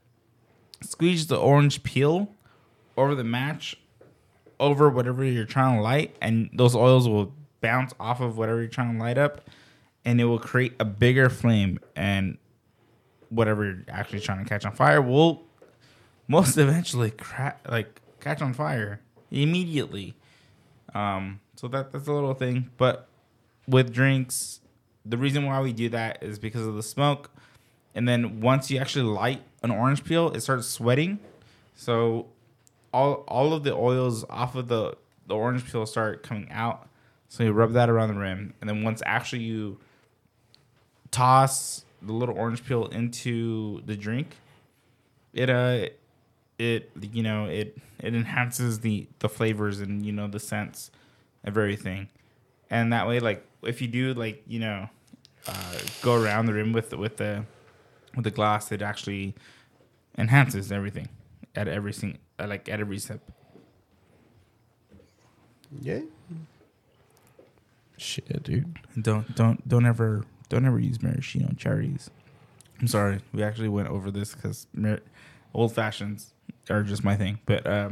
[0.81, 2.29] squeeze the orange peel
[2.95, 3.77] over the match
[4.59, 8.69] over whatever you're trying to light and those oils will bounce off of whatever you're
[8.69, 9.41] trying to light up
[10.05, 12.37] and it will create a bigger flame and
[13.29, 15.43] whatever you're actually trying to catch on fire will
[16.27, 18.99] most eventually cra- like catch on fire
[19.31, 20.15] immediately
[20.93, 23.07] um so that that's a little thing but
[23.67, 24.59] with drinks
[25.05, 27.31] the reason why we do that is because of the smoke
[27.93, 31.19] and then once you actually light an orange peel, it starts sweating.
[31.75, 32.27] So
[32.93, 34.95] all all of the oils off of the
[35.27, 36.87] the orange peel start coming out.
[37.27, 39.79] So you rub that around the rim, and then once actually you
[41.11, 44.37] toss the little orange peel into the drink,
[45.33, 45.87] it uh
[46.57, 50.91] it you know it it enhances the the flavors and you know the scents
[51.43, 52.07] of everything,
[52.69, 54.89] and that way like if you do like you know
[55.47, 57.43] uh, go around the rim with with the
[58.15, 59.35] with the glass, it actually
[60.17, 61.09] enhances everything
[61.55, 63.21] at every sing uh, like at every sip.
[65.79, 66.01] Yeah.
[67.97, 68.77] Shit, dude.
[68.99, 72.09] Don't don't don't ever don't ever use maraschino cherries.
[72.81, 74.99] I'm sorry, we actually went over this because mar-
[75.53, 76.33] old fashions
[76.69, 77.39] are just my thing.
[77.45, 77.91] But uh,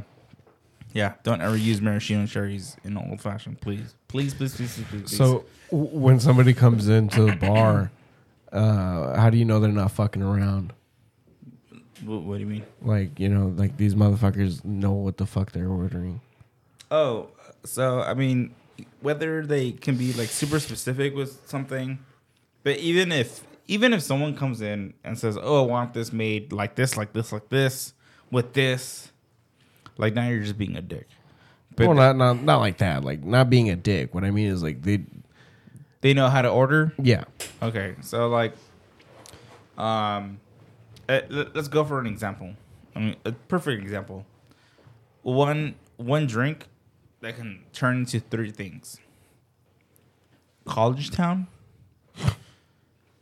[0.93, 4.86] yeah, don't ever use maraschino cherries in an old fashioned, please, please, please, please, please.
[4.89, 5.18] please, please.
[5.18, 7.91] So w- when somebody comes into the bar,
[8.51, 10.74] uh, how do you know they're not fucking around?
[12.03, 12.66] what, what do you mean?
[12.82, 16.20] Like you know, like these motherfuckers know what the fuck they're ordering.
[16.91, 17.30] Oh,
[17.64, 18.53] so I mean,
[18.99, 21.99] whether they can be like super specific with something,
[22.64, 26.51] but even if even if someone comes in and says, "Oh, I want this made
[26.51, 27.93] like this, like this, like this,
[28.32, 29.12] with this,"
[29.97, 31.07] like now you're just being a dick.
[31.76, 33.03] But well, not not not like that.
[33.03, 34.14] Like not being a dick.
[34.14, 35.05] What I mean is like they,
[36.01, 36.93] they know how to order.
[37.01, 37.24] yeah.
[37.62, 38.53] Okay, so like,
[39.78, 40.39] um,
[41.07, 42.53] let- let's go for an example.
[42.95, 44.26] I mean, a perfect example.
[45.22, 46.66] One one drink
[47.22, 48.99] that can turn into three things.
[50.66, 51.47] College Town.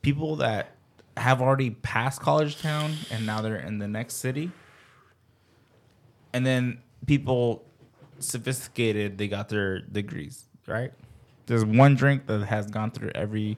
[0.07, 0.77] People that
[1.17, 4.51] have already passed College Town and now they're in the next city.
[6.31, 7.65] And then people
[8.19, 10.93] sophisticated, they got their degrees, right?
[11.47, 13.57] There's one drink that has gone through every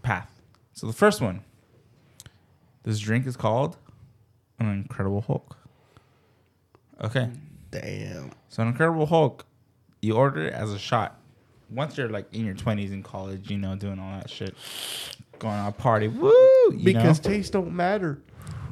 [0.00, 0.40] path.
[0.72, 1.44] So the first one,
[2.84, 3.76] this drink is called
[4.58, 5.54] an Incredible Hulk.
[7.02, 7.28] Okay,
[7.70, 8.30] Damn.
[8.48, 9.44] so an Incredible Hulk,
[10.00, 11.20] you order it as a shot.
[11.68, 14.54] Once you're like in your twenties in college, you know, doing all that shit,
[15.38, 16.30] going out party, woo,
[16.72, 17.30] you Because know?
[17.30, 18.20] taste don't matter.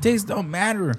[0.00, 0.94] tastes don't matter.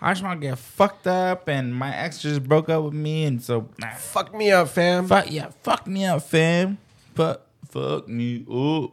[0.00, 3.24] I just want to get fucked up, and my ex just broke up with me,
[3.24, 5.06] and so nah, Fuck me up, fam.
[5.06, 6.78] Fuck yeah, fuck me up, fam.
[7.14, 8.90] Fuck, fuck me up.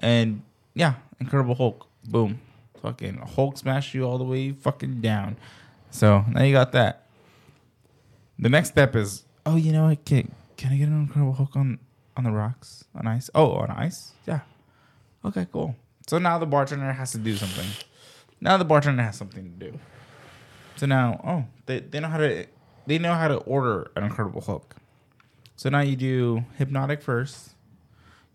[0.00, 0.42] And
[0.74, 1.86] yeah, Incredible Hulk.
[2.06, 2.40] Boom.
[2.82, 5.36] Fucking Hulk smash you all the way fucking down.
[5.90, 7.06] So now you got that.
[8.38, 10.04] The next step is, oh, you know what?
[10.04, 11.78] Can, can I get an Incredible Hulk on
[12.16, 13.28] on the rocks on ice?
[13.34, 14.12] Oh, on ice?
[14.26, 14.40] Yeah.
[15.24, 15.74] Okay, cool.
[16.06, 17.66] So now the bartender has to do something.
[18.40, 19.78] Now the bartender has something to do.
[20.76, 22.46] So now, oh, they, they know how to
[22.86, 24.76] they know how to order an Incredible Hulk.
[25.56, 27.54] So now you do Hpnotiq first,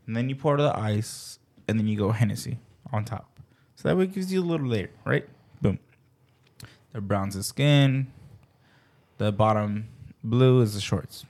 [0.08, 1.38] and then you pour the ice,
[1.68, 2.58] and then you go Hennessy
[2.92, 3.40] on top.
[3.76, 5.28] So that way it gives you a little layer, right?
[5.62, 5.78] Boom.
[6.94, 8.08] The brown's the skin.
[9.20, 9.90] The bottom
[10.24, 11.26] blue is the shorts.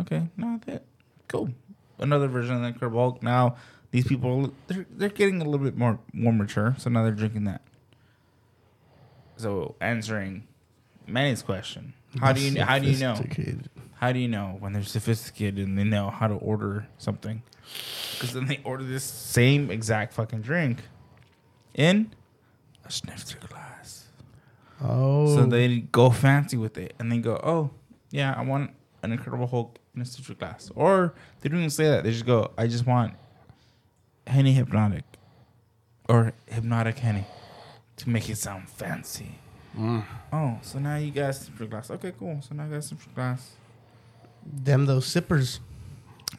[0.00, 0.84] Okay, now that
[1.28, 1.50] cool.
[1.98, 3.22] Another version of the Incredible Hulk.
[3.22, 3.56] Now
[3.92, 7.44] these people they're they're getting a little bit more more mature, so now they're drinking
[7.44, 7.62] that.
[9.36, 10.48] So answering
[11.06, 13.20] Manny's question, how do you how do you know?
[14.02, 17.40] How do you know when they're sophisticated and they know how to order something?
[18.14, 20.78] Because then they order this same exact fucking drink
[21.74, 22.12] in
[22.84, 24.08] a snifter glass.
[24.82, 25.32] Oh.
[25.36, 27.70] So they go fancy with it and they go, oh,
[28.10, 28.72] yeah, I want
[29.04, 30.72] an Incredible Hulk in a snifter glass.
[30.74, 32.02] Or they don't even say that.
[32.02, 33.14] They just go, I just want
[34.26, 35.02] Henny Hpnotiq
[36.08, 37.24] or Hpnotiq Henny
[37.96, 39.38] to make it sound fancy.
[39.76, 40.04] Mm.
[40.32, 41.90] Oh, so now you got a snifter glass.
[41.90, 42.40] Okay, cool.
[42.42, 43.52] So now I got a snifter glass.
[44.44, 45.60] them those sippers.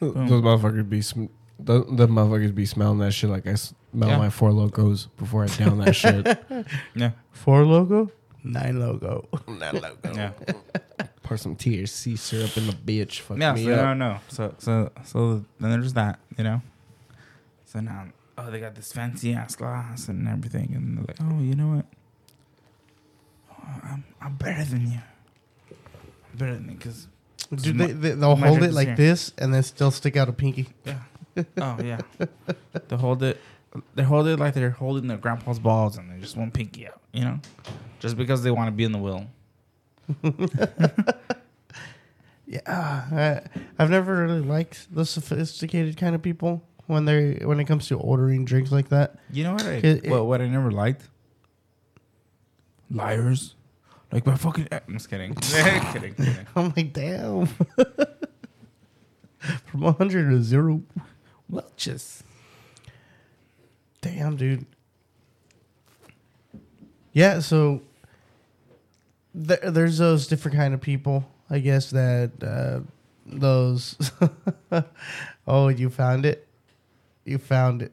[0.00, 1.26] Those motherfuckers be sm-
[1.58, 3.54] the, the motherfuckers be smelling that shit like I
[3.92, 4.18] melt Yeah.
[4.18, 6.26] my Four Lokos before I down that shit.
[6.94, 8.10] Yeah, Four logo,
[8.42, 9.28] nine logo.
[9.60, 9.96] that logo.
[10.14, 10.30] yeah,
[11.22, 13.20] Pour some THC syrup in the bitch.
[13.20, 13.52] Fuck yeah.
[13.54, 13.80] me So up.
[13.80, 14.18] no, no.
[14.28, 16.18] So so so then there's that.
[16.36, 16.62] You know.
[17.74, 18.06] So now,
[18.38, 21.74] oh, they got this fancy ass glass and everything, and they're like, oh, you know
[21.76, 21.86] what?
[23.50, 25.00] Oh, I'm I'm better than you.
[25.70, 27.08] I'm better than you because
[27.52, 28.96] Dude, they, they, they'll hold it like here.
[28.96, 30.68] this and then still stick out a pinky.
[30.84, 30.98] Yeah.
[31.60, 31.98] Oh yeah.
[32.86, 33.40] they hold it.
[33.96, 37.00] They hold it like they're holding their grandpa's balls, and they just want pinky out.
[37.12, 37.40] You know,
[37.98, 39.26] just because they want to be in the will.
[42.46, 43.40] Yeah, uh, I,
[43.78, 47.98] I've never really liked the sophisticated kind of people when they when it comes to
[47.98, 49.16] ordering drinks like that.
[49.30, 49.66] You know what?
[49.66, 51.08] I, It- what, what I never liked?
[52.90, 53.54] Liars.
[54.12, 54.68] Like my fucking.
[54.70, 55.34] I'm just kidding.
[55.92, 56.14] kidding.
[56.14, 56.46] Kidding.
[56.56, 57.46] I'm like, damn.
[59.66, 60.82] From 100 to zero.
[61.50, 62.22] Welches.
[64.00, 64.64] Damn, dude.
[67.12, 67.82] Yeah, so
[69.46, 72.80] th- there's those different kind of people, I guess that uh,
[73.26, 73.96] those.
[75.46, 76.43] oh, you found it.
[77.24, 77.92] You found it.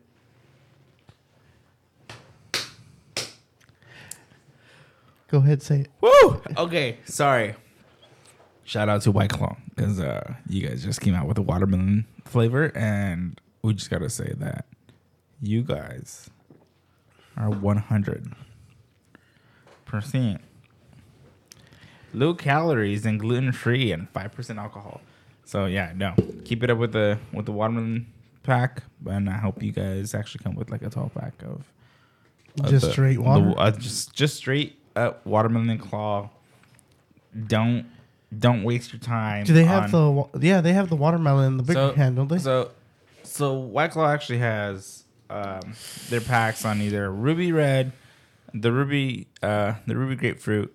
[5.29, 5.91] Go ahead, say it.
[6.01, 6.41] Woo!
[6.57, 7.55] Okay, sorry.
[8.65, 12.05] Shout out to White Claw because uh, you guys just came out with a watermelon
[12.25, 14.65] flavor, and we just gotta say that
[15.41, 16.29] you guys
[17.37, 18.33] are one hundred
[19.85, 20.41] percent
[22.13, 24.99] low calories and gluten free and five percent alcohol.
[25.45, 26.13] So yeah, no,
[26.43, 28.07] keep it up with the with the watermelon
[28.43, 31.63] pack, and I hope you guys actually come with like a tall pack of
[32.61, 33.53] of Just the- straight the- water.
[33.57, 36.29] uh, just just straight up watermelon claw.
[37.47, 37.85] Don't
[38.37, 39.43] don't waste your time.
[39.45, 40.39] Do they have on- the?
[40.47, 42.37] Yeah, they have the watermelon in the big So- can, don't they?
[42.39, 42.71] So,
[43.23, 45.73] so White Claw actually has um,
[46.09, 47.93] their packs on either Ruby Red,
[48.53, 50.73] the Ruby, uh, the Ruby Grapefruit,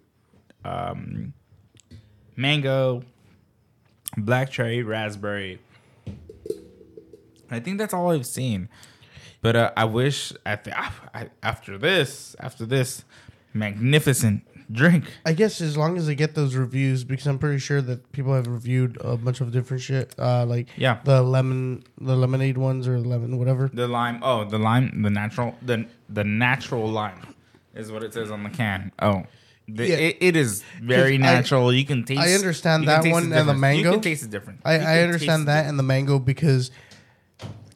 [0.64, 1.34] um,
[2.36, 3.02] Mango,
[4.16, 5.58] Black Cherry, Raspberry.
[7.50, 8.68] I think that's all I've seen.
[9.42, 10.72] But uh, I wish at the,
[11.42, 13.04] after this, after this
[13.54, 14.42] magnificent
[14.72, 18.10] drink, I guess as long as they get those reviews, because I'm pretty sure that
[18.12, 22.58] people have reviewed a bunch of different shit, uh, like yeah, the lemon, the lemonade
[22.58, 23.70] ones or lemon, whatever.
[23.72, 24.20] The lime.
[24.22, 25.02] Oh, the lime.
[25.02, 25.54] The natural.
[25.62, 27.34] The the natural lime
[27.74, 28.90] is what it says on the can.
[29.00, 29.24] Oh,
[29.68, 29.96] the, Yeah.
[29.96, 31.72] it, it is very 'Cause I- natural.
[31.72, 32.20] you can taste.
[32.20, 33.82] I understand that taste one and the mango.
[33.84, 34.62] You can taste the difference.
[34.64, 36.70] I, I understand that and the mango because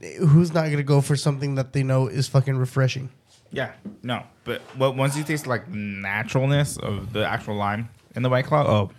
[0.01, 3.11] who's not gonna go for something that they know is fucking refreshing?
[3.53, 3.73] Yeah,
[4.03, 8.47] no, but what once you taste like naturalness of the actual lime in the white
[8.47, 8.91] claw, oh,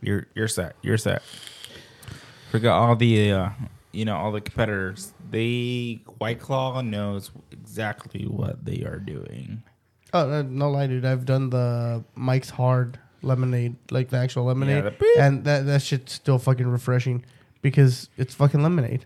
[0.00, 0.76] you're you're set.
[0.82, 1.22] You're set.
[2.50, 3.50] Forget all the uh,
[3.92, 5.12] you know all the competitors.
[5.30, 9.62] They white claw knows exactly what they are doing.
[10.14, 11.04] Oh no lie, dude!
[11.04, 16.14] I've done the Mike's Hard lemonade, like the actual lemonade, the and that that shit's
[16.14, 17.24] still fucking refreshing
[17.60, 19.04] because it's fucking lemonade.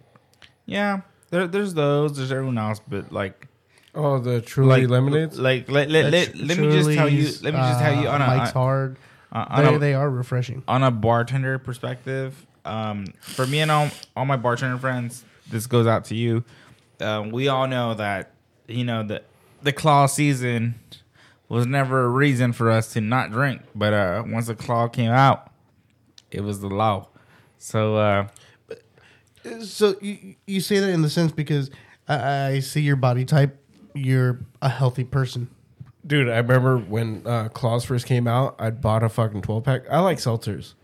[0.65, 1.01] Yeah,
[1.33, 2.17] there, there's those.
[2.17, 3.49] There's everyone else, but like
[3.95, 5.39] Oh, the Truly like lemonades.
[5.39, 7.25] Like let let, let, That's let me just tell you.
[7.43, 8.97] Let me just tell you uh, on a Mike's Hard.
[9.33, 10.63] on, on They, a, they are refreshing.
[10.69, 15.87] on a bartender perspective, um, for me and all, all my bartender friends, this goes
[15.87, 16.45] out to you.
[17.01, 18.31] Um, we all know that
[18.69, 19.23] you know the
[19.63, 20.77] the claw season
[21.49, 25.11] was never a reason for us to not drink, but uh, once the claw came
[25.11, 25.51] out,
[26.31, 27.09] it was the law.
[27.59, 28.29] So uh,
[29.63, 31.71] So you you say that in the sense because
[32.09, 33.59] I, I see your body type.
[33.95, 35.49] You're a healthy person.
[36.07, 39.83] Dude, I remember when uh, Claws first came out, I bought a fucking twelve pack.
[39.91, 40.75] I like seltzers.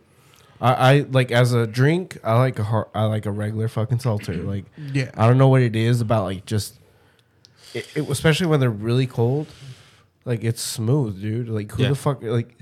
[0.60, 2.18] I, I like as a drink.
[2.24, 4.34] I like a har I like a regular fucking seltzer.
[4.34, 5.10] Like Yeah.
[5.16, 6.78] I don't know what it is about like just,
[7.74, 9.46] it, it- especially when they're really cold.
[10.24, 11.48] Like it's smooth, dude.
[11.48, 11.88] Like who Yeah.
[11.90, 12.54] the fuck like.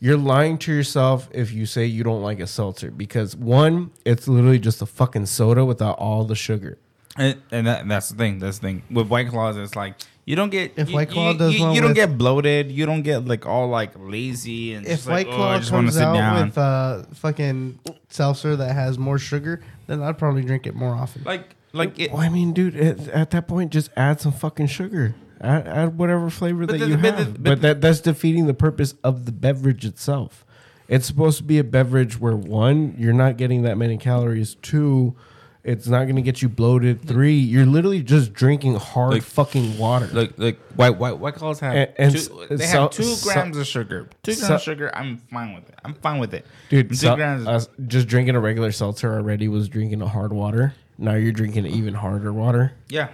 [0.00, 4.28] You're lying to yourself if you say you don't like a seltzer because one, it's
[4.28, 6.78] literally just a fucking soda without all the sugar.
[7.16, 8.38] And, and that, that's the thing.
[8.38, 9.56] That's the thing with White Claws.
[9.56, 9.94] It's like
[10.24, 12.70] you don't get If you, White Claw you, does you, you don't with- get bloated.
[12.70, 15.70] You don't get like all like lazy and If just like, White oh, I just
[15.70, 16.46] comes sit out down.
[16.46, 21.22] with uh, fucking seltzer that has more sugar, then I'd probably drink it more often.
[21.24, 22.12] like like it.
[22.12, 25.14] Well, I mean, dude, at, at that point, just add some fucking sugar.
[25.40, 27.32] Add, add whatever flavor But that the- you but have.
[27.34, 30.44] the- But, but- that that's defeating the purpose of the beverage itself.
[30.88, 34.54] It's supposed to be a beverage where one, you're not getting that many calories.
[34.62, 35.14] Two,
[35.62, 37.02] it's not going to get you bloated.
[37.06, 40.08] Three, you're literally just drinking hard Like- fucking water.
[40.12, 43.30] Like like White White White Claws have And- and two, they so- have two so-
[43.30, 44.08] grams of sugar.
[44.22, 44.90] Two grams so- of sugar.
[44.94, 45.74] I'm fine with it.
[45.84, 46.46] I'm fine with it.
[46.70, 47.46] Dude, two so- grams.
[47.46, 50.72] uh, just drinking a regular seltzer already was drinking a hard water.
[50.96, 52.72] Now you're drinking even harder water.
[52.88, 53.08] yeah.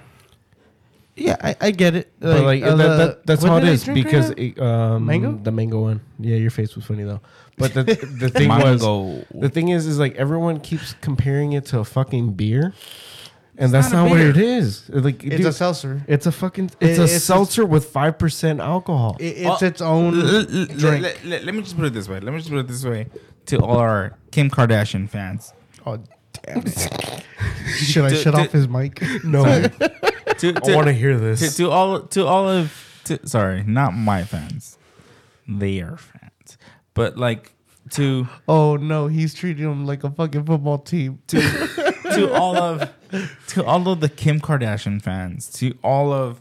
[1.17, 2.13] Yeah, I, I get it.
[2.19, 4.31] But like uh, that, that, that's how it is did I is drink right because
[4.31, 5.33] it, um, Mango?
[5.33, 6.01] the mango one.
[6.19, 7.21] Yeah, your face was funny though.
[7.57, 7.85] But the
[8.19, 8.81] the thing was
[9.33, 12.75] the thing is is like everyone keeps comparing it to a fucking beer,
[13.57, 14.89] and that's not not, what it is.
[14.89, 16.03] Like it's dude, a seltzer.
[16.09, 19.17] it's a fucking It- it's a it's a- seltzer with five percent alcohol.
[19.21, 21.03] It, it's Oh, its own L- l- l- drink.
[21.05, 22.19] Let, let- let me just put it this way.
[22.19, 23.07] Let me just put it this way
[23.47, 25.53] to all our Kim Kardashian fans.
[25.87, 25.99] oh
[26.43, 27.25] damn it!
[27.77, 29.01] Should I shut to- off his mic?
[29.23, 29.45] no,
[30.39, 31.57] To, I want to hear this.
[31.57, 34.79] to all to all of to, sorry, not my fans.
[35.47, 36.59] Their fans.
[36.95, 37.53] But like
[37.91, 41.21] to Oh no, he's treating them like a fucking football team.
[41.29, 41.41] to
[42.15, 42.91] to all of
[43.49, 46.41] to all of the Kim Kardashian fans, to all of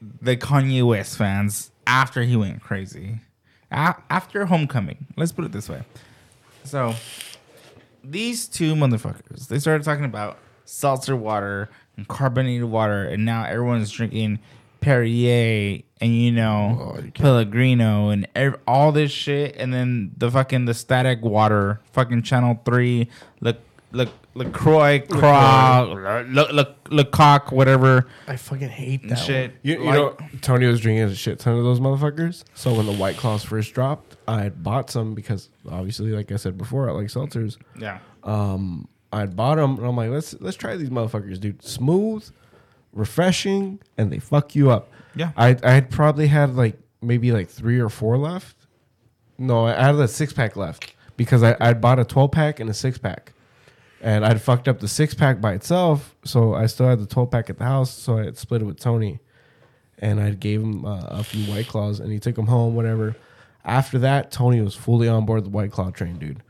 [0.00, 3.20] the Kanye West fans after he went crazy,
[3.72, 5.06] A- after Homecoming.
[5.16, 5.82] Let's put it this way.
[6.64, 6.94] So
[8.02, 13.90] these two motherfuckers, they started talking about seltzer water and carbonated water, and now everyone's
[13.90, 14.38] drinking
[14.80, 20.74] Perrier and you know Pellegrino and ev- all this shit, and then the fucking the
[20.74, 23.08] static water, fucking Channel Three,
[23.40, 23.54] Le,
[23.92, 29.54] Le, Lacroix, Croc, Le, Le, Lecoq, whatever I fucking hate that shit.
[29.62, 32.44] You, you Like- know, Tony was drinking a shit ton of those motherfuckers.
[32.54, 36.36] So when the White Claws first dropped, I had bought some because obviously, like I
[36.36, 37.56] said before, I like seltzers.
[37.78, 41.62] yeah, Um, I bought them, and I'm like, let's let's try these motherfuckers, dude.
[41.62, 42.28] Smooth,
[42.92, 44.90] refreshing, and they fuck you up.
[45.14, 45.30] Yeah.
[45.36, 48.56] I I had probably had like maybe like three or four left.
[49.38, 52.68] No, I had a six pack left because I I bought a twelve pack and
[52.68, 53.32] a six pack,
[54.00, 57.30] and I'd fucked up the six pack by itself, so I still had the twelve
[57.30, 59.20] pack at the house, so I had split it with Tony,
[59.98, 63.16] and I gave him uh, a few white claws, and he took them home, whatever.
[63.64, 66.42] After that, Tony was fully on board the white claw train, dude.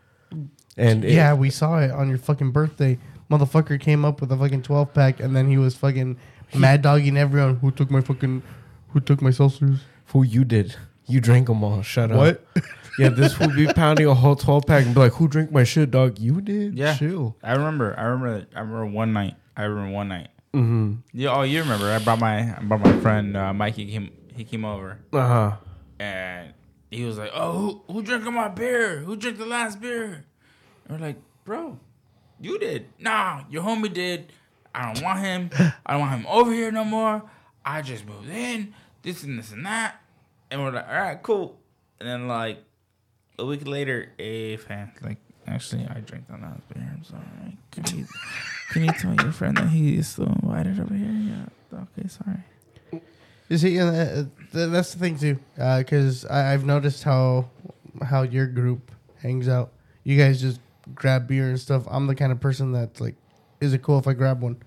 [0.76, 2.98] And it- yeah, we saw it on your fucking birthday.
[3.30, 6.16] Motherfucker came up with a fucking twelve pack, and then he was fucking
[6.54, 8.42] mad dogging everyone who took my fucking,
[8.90, 9.80] who took my seltzers.
[10.08, 10.76] Who you did?
[11.06, 11.82] You drank them all.
[11.82, 12.18] Shut up.
[12.18, 12.46] What?
[12.96, 15.64] Yeah, this would be pounding a whole twelve pack and be like, "Who drank my
[15.64, 16.16] shit, dog?
[16.20, 16.78] You did?
[16.78, 16.94] Yeah.
[16.94, 17.92] chill." I remember.
[17.98, 18.46] I remember.
[18.54, 19.34] I remember one night.
[19.56, 20.28] I remember one night.
[20.52, 20.92] Mm-hmm.
[21.12, 21.34] Yeah.
[21.34, 21.90] Oh, you remember?
[21.90, 23.86] I brought my I brought my friend uh, Mikey.
[23.90, 25.56] Came he came over Uh huh.
[25.98, 26.54] and
[26.92, 28.98] he was like, "Oh, who who drank my beer?
[29.00, 30.24] Who drank the last beer?"
[30.88, 31.78] And we're like, "Bro,
[32.40, 32.86] you did.
[32.98, 34.32] Nah, your homie did.
[34.74, 35.50] I don't want him.
[35.86, 37.22] I don't want him over here no more.
[37.64, 38.74] I just moved in.
[39.02, 40.00] This and this and that."
[40.50, 41.58] And we're like, "All right, cool."
[42.00, 42.58] And then like
[43.38, 46.88] a week later, a fan like, "Actually, I drank the last beer.
[46.92, 47.58] I'm sorry.
[47.70, 48.06] Can you
[48.70, 51.78] can you tell your friend that he is still invited over here?" Yeah.
[51.98, 53.02] Okay, sorry.
[53.48, 54.14] You see, uh, uh,
[54.52, 57.50] th- that's the thing too, because I I've noticed how
[58.02, 59.72] how your group hangs out.
[60.02, 60.60] You guys just
[60.94, 61.84] grab beer and stuff.
[61.88, 63.14] I'm the kind of person that's like,
[63.60, 64.62] is it cool if I grab one?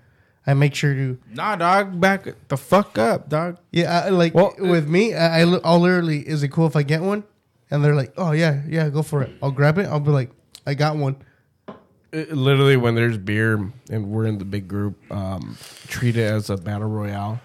[0.46, 1.18] I make sure to.
[1.30, 3.58] Nah, dog, back the fuck up, dog.
[3.70, 6.82] Yeah, I, like Well, with me, I, I I'll literally, is it cool if I
[6.82, 7.24] get one?
[7.70, 9.30] And they're like, oh yeah, yeah, go for it.
[9.42, 9.86] I'll grab it.
[9.86, 10.30] I'll be like,
[10.66, 11.16] I got one.
[12.12, 16.48] It- literally, when there's beer and we're in the big group, um, treat it as
[16.48, 17.40] a battle royale.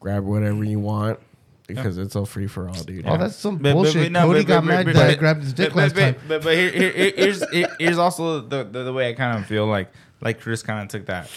[0.00, 1.18] Grab whatever you want
[1.66, 3.06] because it's all free for all, dude.
[3.06, 4.02] Oh, that's some But- but- bullshit.
[4.06, 5.94] but no, Cody but- got but- mad but- that I grabbed his dick but, last
[5.94, 6.16] but, time.
[6.28, 7.44] But, but here, here, here- here's
[7.78, 9.90] here's also the, the the way I kind of feel like
[10.20, 11.30] like Chris kind of took that.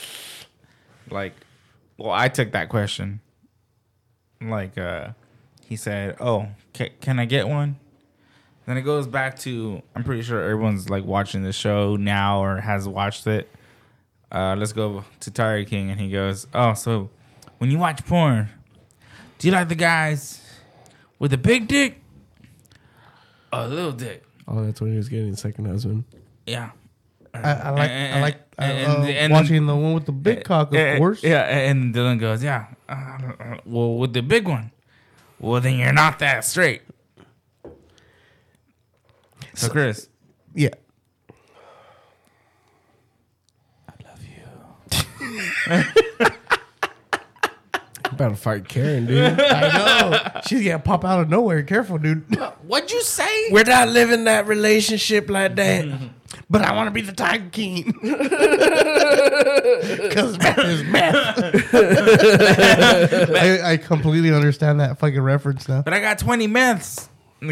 [1.09, 1.33] Like,
[1.97, 3.21] well, I took that question.
[4.41, 5.09] Like, uh,
[5.65, 7.77] he said, "Oh, ca- can I get one?"
[8.65, 12.57] Then it goes back to I'm pretty sure everyone's like watching the show now or
[12.57, 13.49] has watched it.
[14.29, 17.09] Uh, let's go to Tiger King, and he goes, "Oh, so
[17.59, 18.49] when you watch porn,
[19.37, 20.41] do you like the guys
[21.19, 22.01] with a big dick
[23.53, 26.03] or a little dick?" Oh, that's when he was getting a second husband.
[26.45, 26.71] Yeah.
[27.33, 30.73] I, I like, I like And- uh, and- watching the one with the big cock,
[30.73, 31.21] of course.
[31.23, 34.71] Yeah, and Dylan goes, "Yeah, uh, well, with the big one,
[35.39, 36.81] well, then you're not that straight."
[39.53, 40.07] So, Chris,
[40.55, 40.69] Yeah.
[48.17, 49.39] About to fight Karen, dude.
[49.39, 50.01] I
[50.33, 50.41] know.
[50.47, 51.61] She's gonna pop out of nowhere.
[51.61, 52.23] Careful, dude.
[52.65, 53.51] what'd you say?
[53.51, 55.85] We're not living that relationship like that.
[56.49, 57.93] But I want to be the Tiger King.
[59.77, 61.37] Because meth is meth.
[63.35, 65.83] I, I completely understand that fucking reference now.
[65.83, 67.07] But I got twenty myths.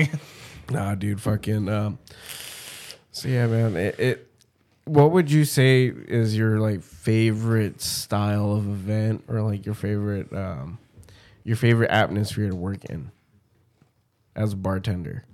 [0.71, 1.69] Nah, dude, fucking.
[1.69, 1.99] Um,
[3.11, 3.75] so yeah, man.
[3.75, 4.31] It, it.
[4.85, 10.31] What would you say is your like favorite style of event, or like your favorite,
[10.31, 10.77] um,
[11.43, 13.11] your favorite atmosphere to work in
[14.35, 15.25] as a bartender?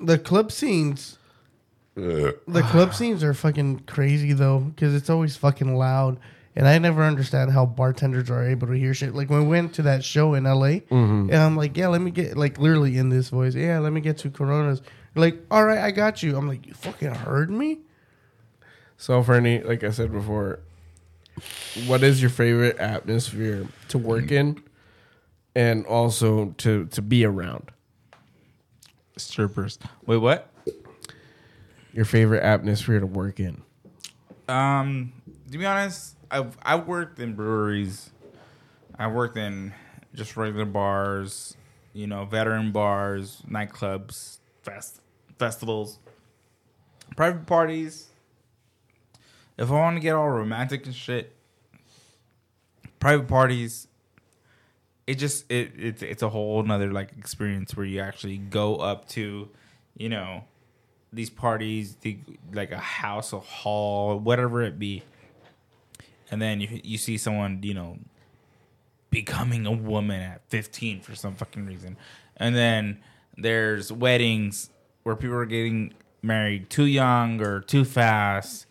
[0.00, 1.18] The club scenes.
[1.96, 2.36] The
[2.70, 6.18] club scenes are fucking crazy though, because it's always fucking loud.
[6.56, 9.12] And I never understand how bartenders are able to hear shit.
[9.14, 12.12] Like when we went to that show in LA, and I'm like, yeah, let me
[12.12, 13.54] get like literally in this voice.
[13.56, 14.80] Yeah, let me get two Coronas.
[15.14, 16.36] Like, all right, I got you.
[16.36, 17.78] I'm like, you fucking heard me.
[18.96, 20.60] So for any, like I said before,
[21.86, 24.62] what is your favorite atmosphere to work in,
[25.54, 27.70] and also to to be around?
[29.16, 29.78] Strippers.
[30.06, 30.50] Wait, what?
[31.92, 33.62] Your favorite atmosphere to work in?
[34.48, 35.12] Um,
[35.50, 38.10] to be honest, I've I worked in breweries.
[38.96, 39.74] I worked in
[40.14, 41.56] just regular bars,
[41.92, 45.00] you know, veteran bars, nightclubs, fest
[45.38, 45.98] festivals,
[47.16, 48.08] private parties.
[49.56, 51.34] If I want to get all romantic and shit,
[53.04, 53.86] private parties.
[55.06, 59.06] It just it it's it's a whole nother like experience where you actually go up
[59.10, 59.50] to,
[59.98, 60.44] you know,
[61.12, 62.16] these parties, the,
[62.54, 65.02] like a house, a hall, whatever it be,
[66.30, 67.98] and then you you see someone, you know,
[69.10, 71.98] becoming a woman at 15 for some fucking reason,
[72.38, 73.00] and then
[73.36, 74.70] there's weddings
[75.04, 78.66] where people are getting married too young or too fast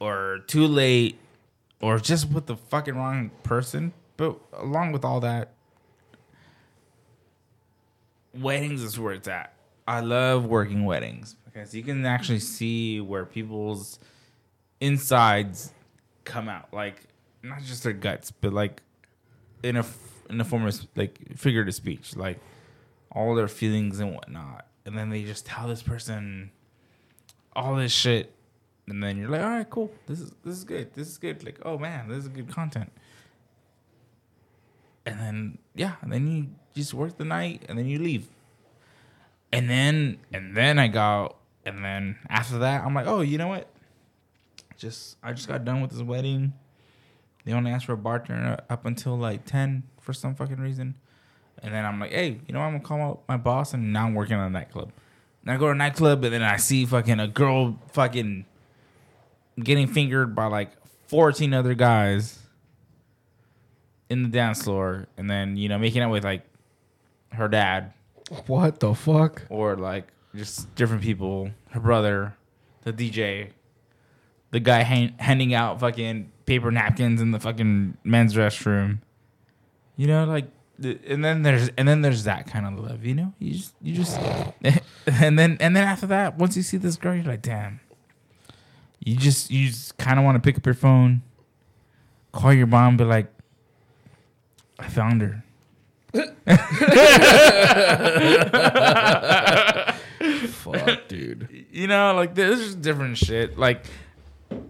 [0.00, 1.18] or too late
[1.80, 3.92] or just with the fucking wrong person.
[4.16, 5.52] But along with all that,
[8.34, 9.52] weddings is where it's at.
[9.86, 13.98] I love working weddings because you can actually see where people's
[14.80, 15.72] insides
[16.24, 17.04] come out, like
[17.42, 18.82] not just their guts, but like
[19.62, 19.84] in a
[20.28, 22.38] in a form of like figurative speech, like
[23.10, 26.50] all their feelings and whatnot, and then they just tell this person
[27.54, 28.32] all this shit,
[28.88, 31.44] and then you're like, all right, cool, this is this is good, this is good,
[31.44, 32.90] like oh man, this is good content,
[35.04, 38.26] and then yeah, and then you just work the night, and then you leave,
[39.52, 41.36] and then and then I go,
[41.66, 43.68] and then after that, I'm like, oh, you know what?
[44.78, 46.54] Just I just got done with this wedding.
[47.44, 50.94] They only asked for a bartender up until like ten for some fucking reason.
[51.62, 52.60] And then I'm like, hey, you know.
[52.60, 54.92] I'm gonna call out my boss, and now I'm working on a nightclub.
[55.42, 58.44] And I go to a nightclub, and then I see fucking a girl fucking
[59.62, 60.70] getting fingered by like
[61.08, 62.38] 14 other guys
[64.08, 66.42] in the dance floor, and then you know making out with like
[67.32, 67.92] her dad
[68.46, 69.42] What the fuck?
[69.50, 72.36] or like just different people, her brother,
[72.84, 73.50] the DJ,
[74.50, 78.98] the guy hand, handing out fucking paper napkins in the fucking men's restroom.
[79.96, 80.48] You know, like,
[80.80, 83.04] and then there's and then there's that kind of love.
[83.04, 84.18] You know, you just you just,
[85.06, 87.80] and then and then after that, once you see this girl, you're like, damn.
[89.04, 91.22] You just you just kind of want to pick up your phone,
[92.32, 93.32] call your mom, be like,
[94.78, 95.44] I found her.
[100.48, 101.66] Fuck, dude.
[101.70, 103.58] you know, like there's just different shit.
[103.58, 103.86] Like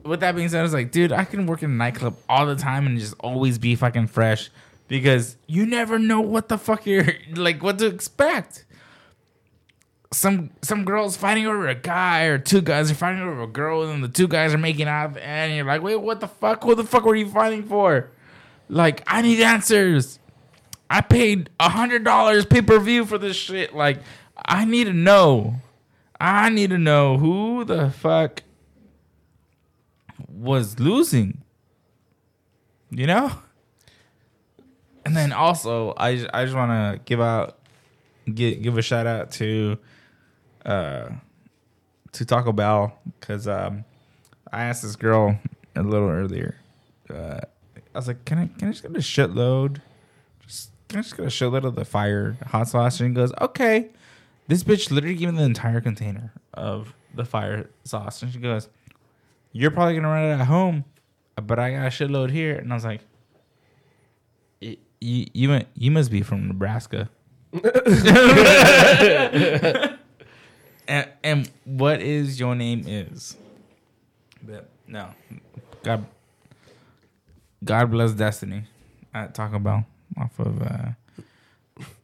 [0.04, 2.56] with that being said, it's like, dude, I can work in a nightclub all the
[2.56, 4.50] time and just always be fucking fresh
[4.88, 8.64] because you never know what the fuck you're like what to expect.
[10.10, 13.88] Some some girls fighting over a guy or two guys are fighting over a girl
[13.88, 16.64] and the two guys are making out and you're like, wait, what the fuck?
[16.64, 18.10] What the fuck were you fighting for?
[18.70, 20.18] Like, I need answers.
[20.90, 23.74] I paid a hundred dollars pay per view for this shit.
[23.74, 23.98] Like,
[24.36, 25.56] I need to know.
[26.18, 28.42] I need to know who the fuck
[30.26, 31.42] was losing.
[32.90, 33.32] You know?
[35.08, 37.58] And then also, I I just want to give out
[38.32, 39.78] give give a shout out to
[40.64, 41.08] uh
[42.12, 43.84] to Taco Bell cuz um
[44.52, 45.38] I asked this girl
[45.74, 46.56] a little earlier.
[47.10, 47.40] Uh
[47.94, 49.80] I was like, "Can I can I just get a shitload?
[50.46, 53.32] Just can I just get a shitload of the fire hot sauce?" And he goes,
[53.40, 53.88] "Okay."
[54.46, 58.68] This bitch literally gave me the entire container of the fire sauce, and she goes,
[59.52, 60.84] "You're probably gonna run it at home,
[61.36, 63.02] but I got a shitload here." And I was like,
[64.62, 67.08] "Y- "You you you must be from Nebraska."
[70.86, 73.36] and, and what is your name is?
[74.42, 75.08] But no,
[75.82, 76.04] God,
[77.64, 78.64] God bless Destiny
[79.14, 80.90] at Taco Bell off of uh,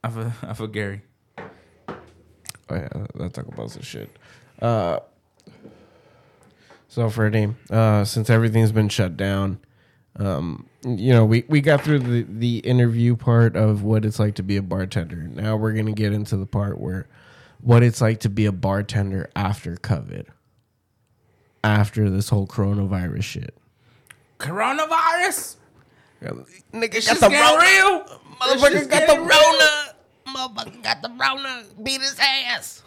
[0.03, 1.03] off of, off of Gary.
[1.39, 4.17] Oh yeah, that talk about some shit.
[4.61, 5.01] Uh,
[6.89, 9.59] so Freddie, uh, since everything's been shut down,
[10.17, 14.37] um, you know, we, we got through the, the interview part of what it's like
[14.37, 15.17] to be a bartender.
[15.17, 17.09] Now we're gonna get into the part where
[17.61, 20.27] what it's like to be a bartender after COVID,
[21.65, 23.55] after this whole coronavirus shit.
[24.39, 25.57] Coronavirus.
[26.73, 28.05] Nigga just getting real.
[28.41, 29.95] Motherfucker got the Rona.
[30.27, 31.65] Motherfucker got the Rona.
[31.83, 32.83] Beat his ass.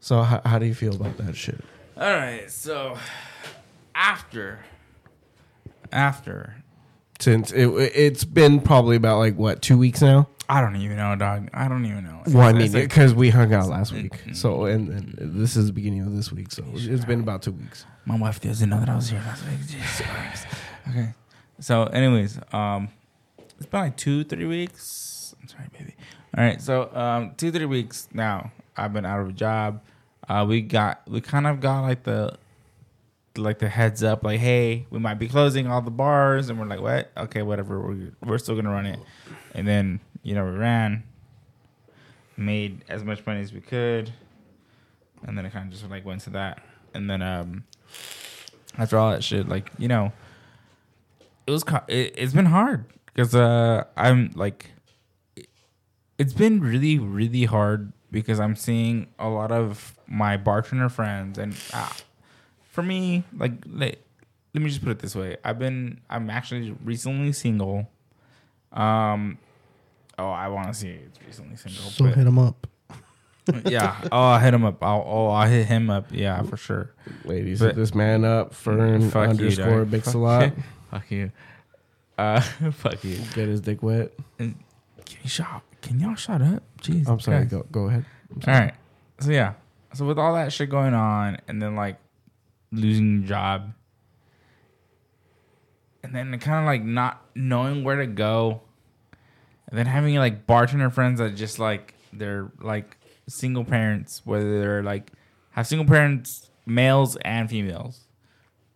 [0.00, 1.60] So how, how do you feel about that shit?
[1.96, 2.98] All right, so
[3.94, 4.58] after
[5.94, 6.56] after?
[7.20, 10.28] Since it it's been probably about like what two weeks now.
[10.48, 11.48] I don't even know, dog.
[11.54, 12.22] I don't even know.
[12.26, 14.36] Well, I mean, it's like- because we hung out last week, Mm-mm.
[14.36, 17.52] so and, and this is the beginning of this week, so it's been about two
[17.52, 17.86] weeks.
[18.04, 19.60] My wife doesn't know that I was here last week.
[19.66, 20.02] Jesus
[20.90, 21.14] Okay.
[21.60, 22.88] So, anyways, um,
[23.56, 25.34] it's been like two, three weeks.
[25.40, 25.94] I'm sorry, baby.
[26.36, 26.60] All right.
[26.60, 28.50] So, um, two, three weeks now.
[28.76, 29.80] I've been out of a job.
[30.28, 32.36] Uh, we got, we kind of got like the,
[33.36, 36.66] like the heads up, like, hey, we might be closing all the bars, and we're
[36.66, 37.10] like, what?
[37.16, 37.80] Okay, whatever.
[37.80, 38.98] We're we're still gonna run it,
[39.54, 41.02] and then you know we ran,
[42.36, 44.12] made as much money as we could,
[45.26, 46.62] and then it kind of just like went to that,
[46.94, 47.64] and then um
[48.78, 50.12] after all that shit, like you know,
[51.46, 52.84] it was it, it's been hard.
[53.06, 54.70] Because uh I'm like,
[55.36, 55.48] it-
[56.18, 61.38] it's been really really hard because I'm seeing a lot of my bartender friends.
[61.38, 61.88] And uh,
[62.74, 63.98] for me like let,
[64.52, 67.88] let me just put it this way I've been I'm actually recently single,
[68.72, 69.38] um.
[70.16, 71.82] Oh, I want to see it's recently single.
[71.90, 72.66] So but- hit him up.
[73.66, 73.96] yeah.
[74.12, 74.82] Oh, I'll hit him up.
[74.82, 76.06] I'll, oh, I'll hit him up.
[76.12, 76.92] Yeah, for sure.
[77.24, 78.54] Ladies, But- hit this man up.
[78.54, 79.88] Fern Fuck you, underscore dog.
[79.90, 80.52] Bix Fuck a lot.
[80.92, 81.32] Fuck you.
[82.16, 82.40] Uh,
[82.70, 83.16] fuck you.
[83.34, 84.12] Get his dick wet.
[84.38, 84.54] Can
[85.22, 85.62] you shut?
[85.82, 86.62] Can y'all shut up?
[86.80, 87.08] Jeez.
[87.08, 87.38] I'm sorry.
[87.38, 87.46] okay.
[87.46, 88.04] Go go ahead.
[88.30, 88.58] I'm All sorry.
[88.66, 88.74] right.
[89.18, 89.54] So yeah.
[89.94, 91.98] So with all that shit going on, and then like
[92.74, 93.72] losing your job,
[96.02, 98.60] and then kind of like not knowing where to go,
[99.68, 102.96] and then having like bartender friends that just like they're like
[103.28, 105.12] single parents, whether they're like
[105.52, 108.06] have single parents, males and females,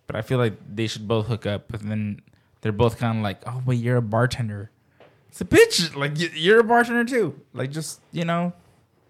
[0.06, 2.20] but I feel like they should both hook up, but then
[2.60, 4.70] they're both kind of like, oh, but you're a bartender.
[5.28, 5.94] It's a bitch.
[5.94, 7.38] Like you're a bartender too.
[7.52, 8.54] Like just you know,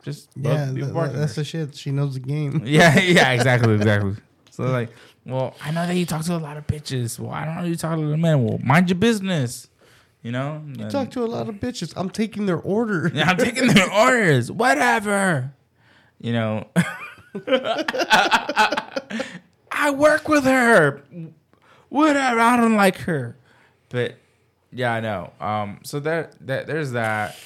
[0.02, 1.76] just Yeah, be th- th- that's the shit.
[1.76, 2.62] She knows the game.
[2.66, 4.16] Yeah, yeah, exactly, exactly.
[4.58, 4.90] So like,
[5.24, 7.16] well, I know that you talk to a lot of bitches.
[7.16, 8.42] Well, I don't know you talk to of men.
[8.44, 9.68] Well, mind your business.
[10.20, 10.60] You know.
[10.66, 11.92] You And- talk to a lot of bitches.
[11.96, 13.08] I'm taking their order.
[13.14, 14.50] yeah, I'm taking their orders.
[14.50, 15.52] Whatever.
[16.20, 16.66] You know.
[19.70, 21.02] I work with her.
[21.88, 22.40] Whatever.
[22.40, 23.36] I don't like her.
[23.90, 24.16] But
[24.72, 25.32] yeah, I know.
[25.40, 27.36] Um, so that that there's that.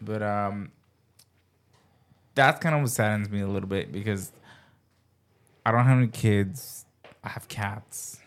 [0.00, 0.72] But um
[2.34, 4.32] that's kind of what saddens me a little bit because
[5.64, 6.84] I don't have any kids.
[7.22, 8.18] I have cats.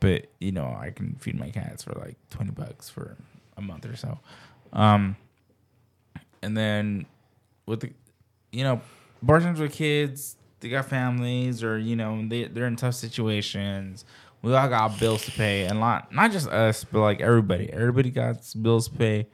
[0.00, 3.16] But, you know, I can feed my cats for like twenty bucks for
[3.56, 4.18] a month or so.
[4.72, 5.16] Um
[6.42, 7.06] and then
[7.66, 7.92] with the
[8.52, 8.80] you know,
[9.22, 14.04] bartenders with kids, they got families or, you know, they they're in tough situations.
[14.42, 17.72] We all got bills to pay and lot not just us, but like everybody.
[17.72, 19.26] Everybody got bills to pay,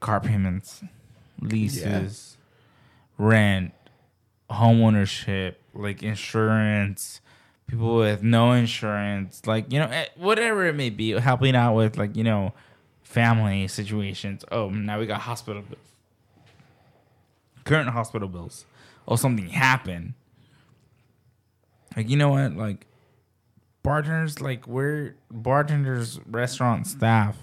[0.00, 0.82] car payments,
[1.40, 2.36] leases,
[3.18, 3.72] rent,
[4.50, 7.20] home ownership, like insurance,
[7.66, 11.96] people with no insurance, like, you know, eh, whatever it may be, helping out with
[11.96, 12.52] like, you know,
[13.02, 14.44] family situations.
[14.50, 15.80] Oh, now we got hospital bills
[17.66, 18.64] current hospital bills
[19.04, 20.14] or something happened.
[21.96, 22.86] like you know what like
[23.82, 27.36] bartenders like we're bartenders restaurant staff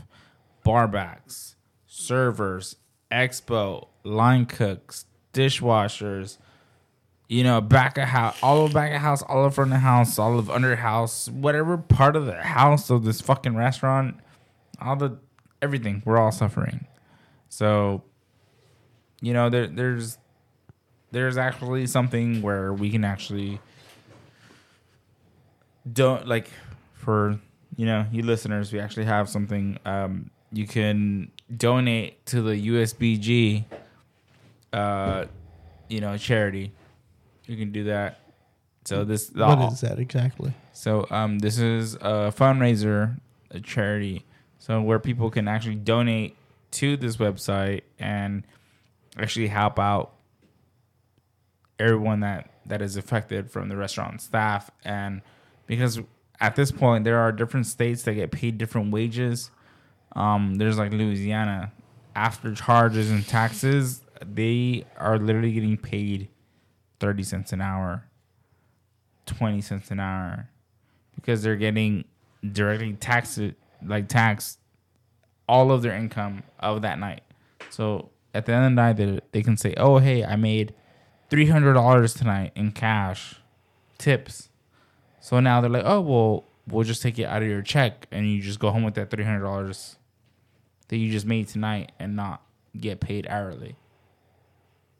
[0.65, 1.55] barbacks
[1.85, 2.77] servers
[3.11, 6.37] expo line cooks dishwashers
[7.33, 10.19] you know back of house all of back of house all of front of house
[10.19, 14.15] all of under house whatever part of the house of this fucking restaurant
[14.79, 15.17] all the
[15.61, 16.85] everything we're all suffering.
[17.49, 18.03] So
[19.21, 20.17] you know there there's
[21.11, 23.59] there's actually something where we can actually
[25.91, 26.49] don't like
[26.93, 27.39] for
[27.77, 33.65] you know you listeners we actually have something um you can donate to the USBG
[34.71, 35.25] uh
[35.89, 36.71] you know charity
[37.45, 38.19] you can do that.
[38.85, 40.53] So this What is that exactly?
[40.73, 43.17] so um, this is a fundraiser,
[43.51, 44.25] a charity,
[44.59, 46.35] so where people can actually donate
[46.71, 48.43] to this website and
[49.17, 50.13] actually help out
[51.79, 54.71] everyone that that is affected from the restaurant staff.
[54.83, 55.21] And
[55.67, 55.99] because
[56.39, 59.51] at this point there are different states that get paid different wages.
[60.15, 61.71] Um, there's like louisiana.
[62.15, 66.29] After charges and taxes they are literally getting paid
[67.03, 68.05] 30 cents an hour
[69.25, 70.47] 20 cents an hour
[71.15, 72.05] because they're getting
[72.53, 73.41] directly taxed
[73.85, 74.57] like taxed
[75.49, 77.23] all of their income of that night.
[77.69, 80.73] So at the end of the night they, they can say oh hey i made
[81.29, 83.35] $300 tonight in cash
[83.97, 84.47] tips.
[85.19, 88.31] So now they're like oh well we'll just take it out of your check and
[88.31, 89.95] you just go home with that $300
[90.87, 92.41] that you just made tonight and not
[92.79, 93.75] get paid hourly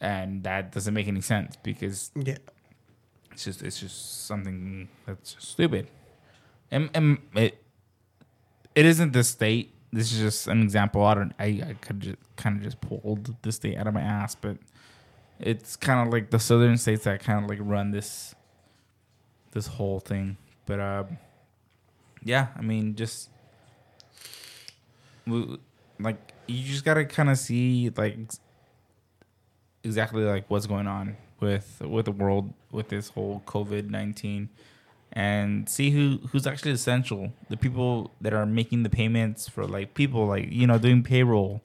[0.04, 2.38] and that doesn't make any sense because Yeah.
[3.32, 5.88] it's just it's just something that's just stupid.
[6.70, 7.64] And, and it
[8.76, 9.74] it isn't the state.
[9.92, 11.04] This is just an example.
[11.06, 11.34] I don't.
[11.40, 14.58] I, I could just kind of just pulled the state out of my ass, but
[15.40, 18.34] it's kind of like the southern states that kind of like run this
[19.52, 20.38] this whole thing.
[20.66, 21.04] But uh,
[22.24, 23.30] yeah, I mean, just
[26.00, 28.18] like you just gotta kind of see like
[29.84, 34.50] exactly like what's going on with with the world with this whole COVID nineteen,
[35.12, 37.32] and see who who's actually essential.
[37.50, 41.62] The people that are making the payments for like people like you know doing payroll,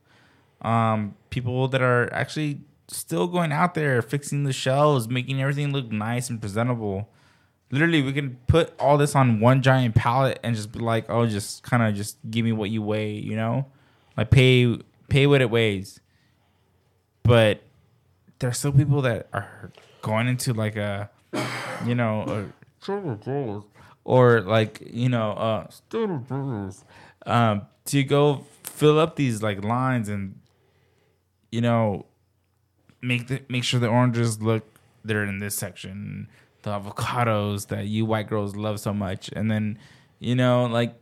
[0.62, 5.90] um, people that are actually still going out there fixing the shelves, making everything look
[5.90, 7.08] nice and presentable.
[7.70, 11.26] Literally, we can put all this on one giant pallet and just be like, oh,
[11.26, 13.66] just kind of just give me what you weigh, you know,
[14.16, 14.78] like pay
[15.08, 16.00] pay what it weighs.
[17.22, 17.62] But
[18.38, 19.70] there are still people that are
[20.02, 21.10] going into like a,
[21.84, 22.44] you know, a,
[24.04, 25.66] or like you know, uh,
[27.26, 30.38] um, to go fill up these like lines and,
[31.50, 32.06] you know,
[33.02, 34.64] make the make sure the oranges look
[35.04, 36.28] they're in this section,
[36.62, 39.78] the avocados that you white girls love so much, and then,
[40.18, 40.94] you know, like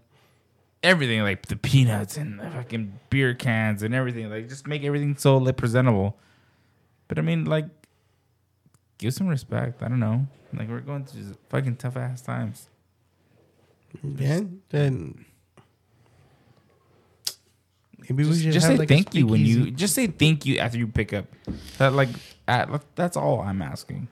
[0.83, 4.31] everything like the peanuts and the fucking beer cans and everything.
[4.31, 6.17] Like just make everything so like presentable.
[7.09, 7.67] But I mean, like,
[8.99, 9.83] give some respect.
[9.83, 10.27] I don't know.
[10.53, 12.69] Like we're going through fucking tough ass times.
[14.03, 15.25] Yeah, then
[17.99, 20.47] maybe we Just, should just have say like thank you when you just say thank
[20.47, 21.27] you after you pick up.
[21.79, 22.09] That like
[22.47, 24.09] at, that's all I'm asking.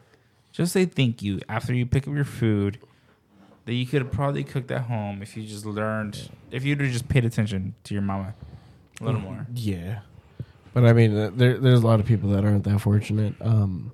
[0.53, 2.79] Just say thank you after you pick up your food.
[3.67, 6.91] That you could have probably cooked at home if you just learned if you'd have
[6.91, 8.35] just paid attention to your mama
[9.01, 9.47] a little mm, more.
[9.55, 10.01] Yeah,
[10.75, 13.35] but I mean, uh, there there's a lot of people that aren't that fortunate.
[13.41, 13.93] Um,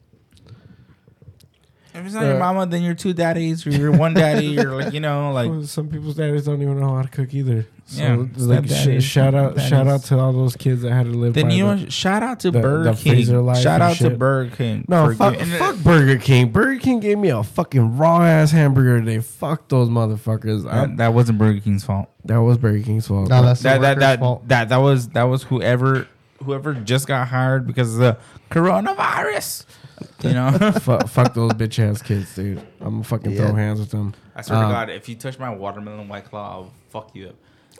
[1.92, 4.76] If it's not your Uh, mama, then you're two daddies or you're one daddy or
[4.80, 7.66] like you know like well, some people's daddies don't even know how to cook either.
[7.86, 11.12] So Yeah, like sh- shout out, shout out to all those kids that had to
[11.12, 11.34] live.
[11.34, 13.44] Then by you the- know, shout out to the- Burger the King.
[13.44, 14.10] life Shout and out to.
[14.10, 14.84] Burger King.
[14.86, 16.52] No, for fuck, gi- fuck Burger King.
[16.52, 19.18] Burger King gave me a fucking raw ass hamburger today.
[19.18, 20.64] Fuck those motherfuckers.
[20.70, 22.08] I- That, that wasn't Burger King's fault.
[22.24, 23.28] that was Burger King's fault.
[23.28, 24.46] No, that's That the that that, fault.
[24.46, 26.06] that that was that was whoever
[26.44, 28.18] whoever just got hired because of the
[28.50, 29.64] coronavirus.
[30.22, 30.50] You know,
[30.80, 32.58] fuck, fuck those bitch ass kids, dude.
[32.80, 33.46] I'm gonna fucking Yeah.
[33.46, 34.14] throw hands with them.
[34.34, 37.28] I swear Um, to God, if you touch my watermelon white claw, I'll fuck you
[37.28, 37.34] up.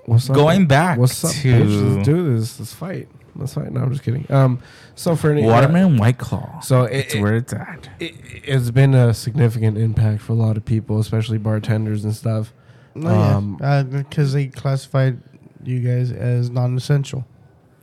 [0.07, 0.37] What's up?
[0.37, 1.95] Going back What's up, to bitch?
[1.97, 2.59] Let's do this.
[2.59, 3.09] Let's fight.
[3.37, 3.71] Let's fight.
[3.73, 4.27] No, I'm just kidding.
[4.31, 4.61] Um,
[4.95, 7.89] so for any watermelon white claw, so it's it, where it's at.
[8.01, 8.15] it,
[8.45, 12.53] it's been a significant impact for a lot of people, especially bartenders and stuff.
[12.95, 15.21] No, um, because they classified
[15.63, 17.25] you guys as non-essential.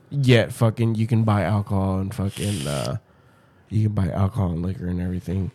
[0.09, 2.97] Yet, fucking, you can buy alcohol and fucking, uh,
[3.69, 5.51] you can buy alcohol and liquor and everything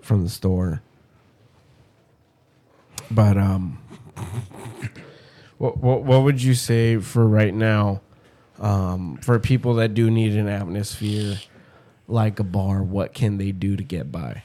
[0.00, 0.82] from the store.
[3.10, 3.78] But um,
[5.58, 8.00] what what what would you say for right now?
[8.58, 11.38] Um, for people that do need an atmosphere
[12.08, 14.42] like a bar, what can they do to get by?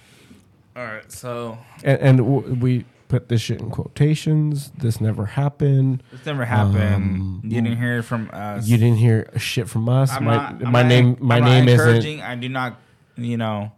[0.75, 4.71] All right, so And, and we put this shit in quotations.
[4.77, 6.01] This never happened.
[6.13, 6.95] this never happened.
[6.95, 8.67] Um, you didn't hear from us.
[8.69, 10.11] You didn't hear shit from us.
[10.13, 12.21] I'm my not, I'm my not- name my I'm not name isn't.
[12.21, 12.77] I do not.
[13.17, 13.73] You know.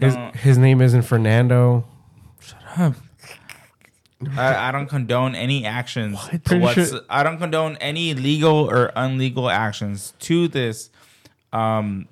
[0.00, 1.84] his, his name isn't Fernando.
[2.40, 2.94] Shut up.
[4.36, 6.16] I, I don't condone any actions.
[6.16, 6.60] What?
[6.60, 10.88] What's, sure- I don't condone any legal or unlegal actions to this,
[11.52, 12.08] um,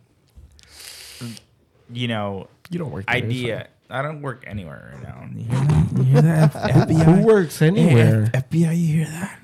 [1.90, 3.68] you know, You don't work idea.
[3.90, 5.28] I don't work anywhere right now.
[5.34, 5.96] You hear that?
[5.96, 6.52] You hear that?
[6.88, 8.24] so- Who works anywhere?
[8.26, 9.38] Hey, F- FBI, you hear that?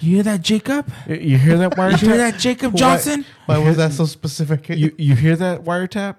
[0.00, 0.90] You hear that, Jacob?
[1.08, 2.16] You- you hear that You hear wiretap?
[2.16, 3.24] that, Jacob Why- Johnson?
[3.46, 4.68] Why was that so specific?
[4.68, 6.16] You you hear that wiretap?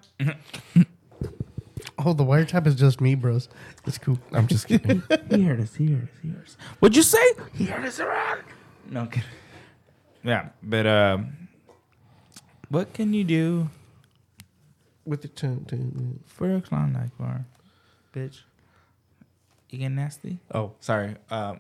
[2.00, 3.50] oh, the wiretap is just me, bros.
[3.86, 4.20] It's cool.
[4.34, 5.04] I'm just kidding.
[5.30, 5.76] He heard us.
[5.76, 6.10] He heard us.
[6.22, 6.58] He heard us.
[6.80, 7.24] What'd you say?
[7.54, 8.42] He heard us around.
[8.90, 9.30] No I'm kidding.
[10.24, 11.48] Yeah, but um,
[12.70, 13.70] what can you do
[15.06, 16.20] With the tune, tune.
[16.26, 17.46] for a clown like bar,
[18.14, 18.42] bitch?
[19.70, 20.40] You get nasty?
[20.54, 21.16] Oh, sorry.
[21.30, 21.60] Um,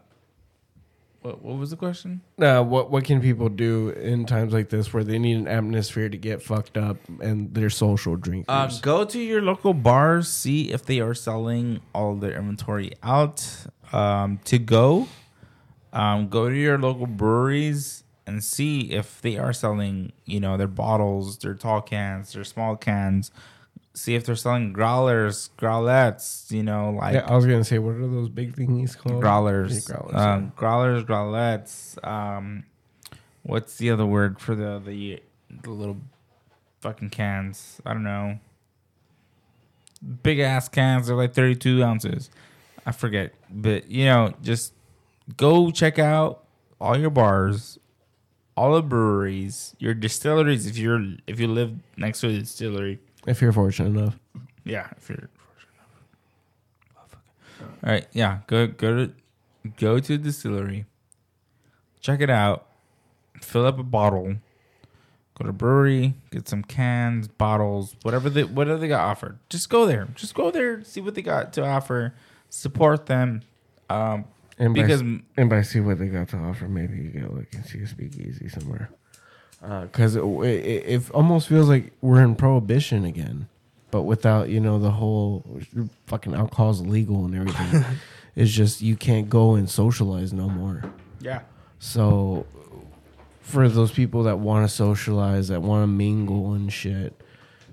[1.26, 2.22] what what was the question?
[2.40, 6.08] Uh, what what can people do in times like this where they need an atmosphere
[6.08, 8.46] to get fucked up and they're social drinkers?
[8.48, 13.44] Uh, go to your local bars, see if they are selling all their inventory out
[13.92, 15.08] um, to go.
[15.92, 20.68] Um, go to your local breweries and see if they are selling, you know, their
[20.68, 23.32] bottles, their tall cans, their small cans.
[23.94, 27.96] See if they're selling growlers, growlettes, you know, like yeah, I was gonna say, what
[27.96, 29.22] are those big thingies called?
[29.22, 32.06] growlers, Yeah, growlers, um, growlers, growlettes.
[32.06, 32.66] Um,
[33.44, 35.22] what's the other word for the the,
[35.62, 35.98] the little
[36.82, 37.80] fucking cans?
[37.86, 38.40] I don't know.
[40.24, 41.08] Big ass cans.
[41.08, 42.30] They're like thirty two ounces.
[42.86, 44.74] I forget, but you know, just
[45.38, 46.44] go check out
[46.82, 47.80] all your bars,
[48.58, 50.66] all the breweries, your distilleries.
[50.66, 54.18] If you're if you live next to a distillery, If you're fortunate enough.
[54.64, 54.88] yeah.
[54.98, 55.76] If you're fortunate
[56.92, 57.18] enough.
[57.84, 58.40] all right, yeah.
[58.48, 59.12] Go go to
[59.78, 60.86] go to a distillery,
[62.00, 62.68] check it out,
[63.42, 64.36] fill up a bottle.
[65.38, 69.38] Go to a brewery, get some cans, bottles, whatever they whatever they got offered.
[69.50, 70.08] Just go there.
[70.16, 72.14] Just go there, see what they got to offer,
[72.50, 73.42] support them.
[73.90, 74.26] Um,
[74.58, 77.54] And because by, and by see what they got to offer, maybe you go look
[77.54, 78.90] and see a speakeasy somewhere.
[79.62, 83.48] Uh, because it, it, it almost feels like we're in prohibition again,
[83.92, 85.44] but without you know the whole
[86.08, 87.84] fucking alcohol's illegal and everything.
[88.36, 90.84] it's just you can't go and socialize no more.
[91.20, 91.42] yeah,
[91.80, 92.46] So,
[93.42, 97.14] for those people that want to socialize, that want to mingle and shit,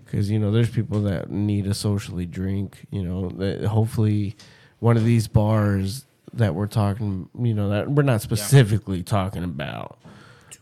[0.04, 2.86] because you know, there's people that need to socially drink.
[2.90, 4.36] You know, that hopefully
[4.78, 6.04] one of these bars
[6.34, 9.98] that we're talking, you know, that we're not specifically talking about,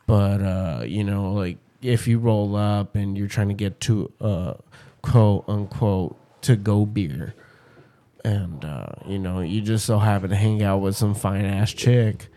[0.06, 4.12] but uh, you know, like if you roll up and you're trying to get to
[4.20, 4.54] uh,
[5.02, 7.34] quote unquote to go beer.
[8.24, 11.72] And uh, you know, you just so happen to hang out with some fine ass
[11.72, 12.28] chick,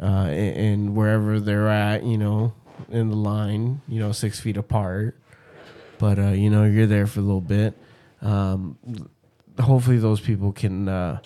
[0.00, 2.54] uh, and, and wherever they're at, you know,
[2.88, 5.18] in the line, you know, six feet apart.
[5.98, 7.74] But uh, you know, you're there for a little bit.
[8.22, 8.78] Um,
[9.60, 11.20] hopefully, those people can uh,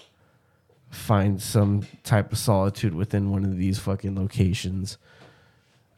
[0.91, 4.99] find some type of solitude within one of these fucking locations.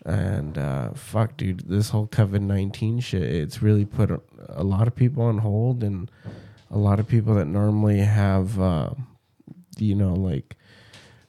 [0.05, 4.86] And uh, fuck, dude, this whole COVID nineteen shit, it's really put a, a lot
[4.86, 6.10] of people on hold, and
[6.70, 8.90] a lot of people that normally have, uh,
[9.78, 10.56] you know, like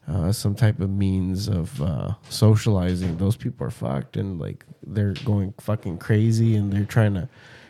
[0.07, 5.13] uh, some type of means of uh, socializing, those people are fucked and like they're
[5.23, 7.29] going fucking crazy and they're trying to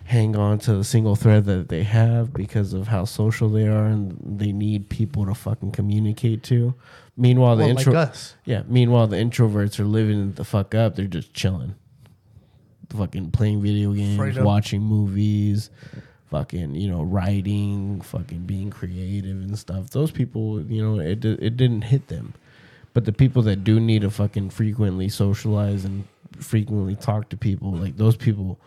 [0.09, 3.85] hang on to the single thread that they have because of how social they are
[3.85, 6.73] and they need people to fucking communicate to.
[7.15, 8.35] Meanwhile, the Well, like intro, us.
[8.43, 8.63] yeah.
[8.67, 10.95] Meanwhile, the introverts are living the fuck up.
[10.95, 11.75] They're just chilling,
[12.89, 14.43] fucking playing video games, Freedom.
[14.43, 15.69] watching movies,
[16.31, 19.91] fucking you know writing, fucking being creative and stuff.
[19.91, 22.33] Those people, you know, it it didn't hit them,
[22.95, 26.05] but the people that do need to fucking frequently socialize and
[26.39, 28.59] frequently talk to people, like those people,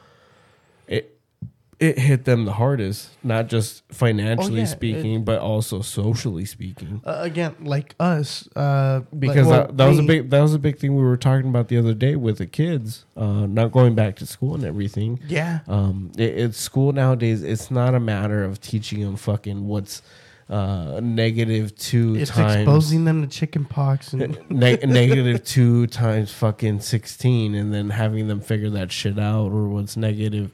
[1.83, 3.11] it hit them the hardest.
[3.25, 9.21] Not just financially yeah, speaking, but also socially speaking Uh, again, like us, uh, like-
[9.21, 11.17] because well, that, that was a me- big that was a big thing we were
[11.17, 14.65] talking about the other day with the kids uh, not going back to school and
[14.65, 15.19] everything.
[15.27, 17.43] Yeah, Um, it, it's school nowadays.
[17.43, 20.03] It's not a matter of teaching them fucking what's
[20.51, 26.31] uh, negative two it's times exposing them to chicken pox and ne- negative two times
[26.33, 30.51] fucking sixteen, and then having them figure that shit out, or what's negative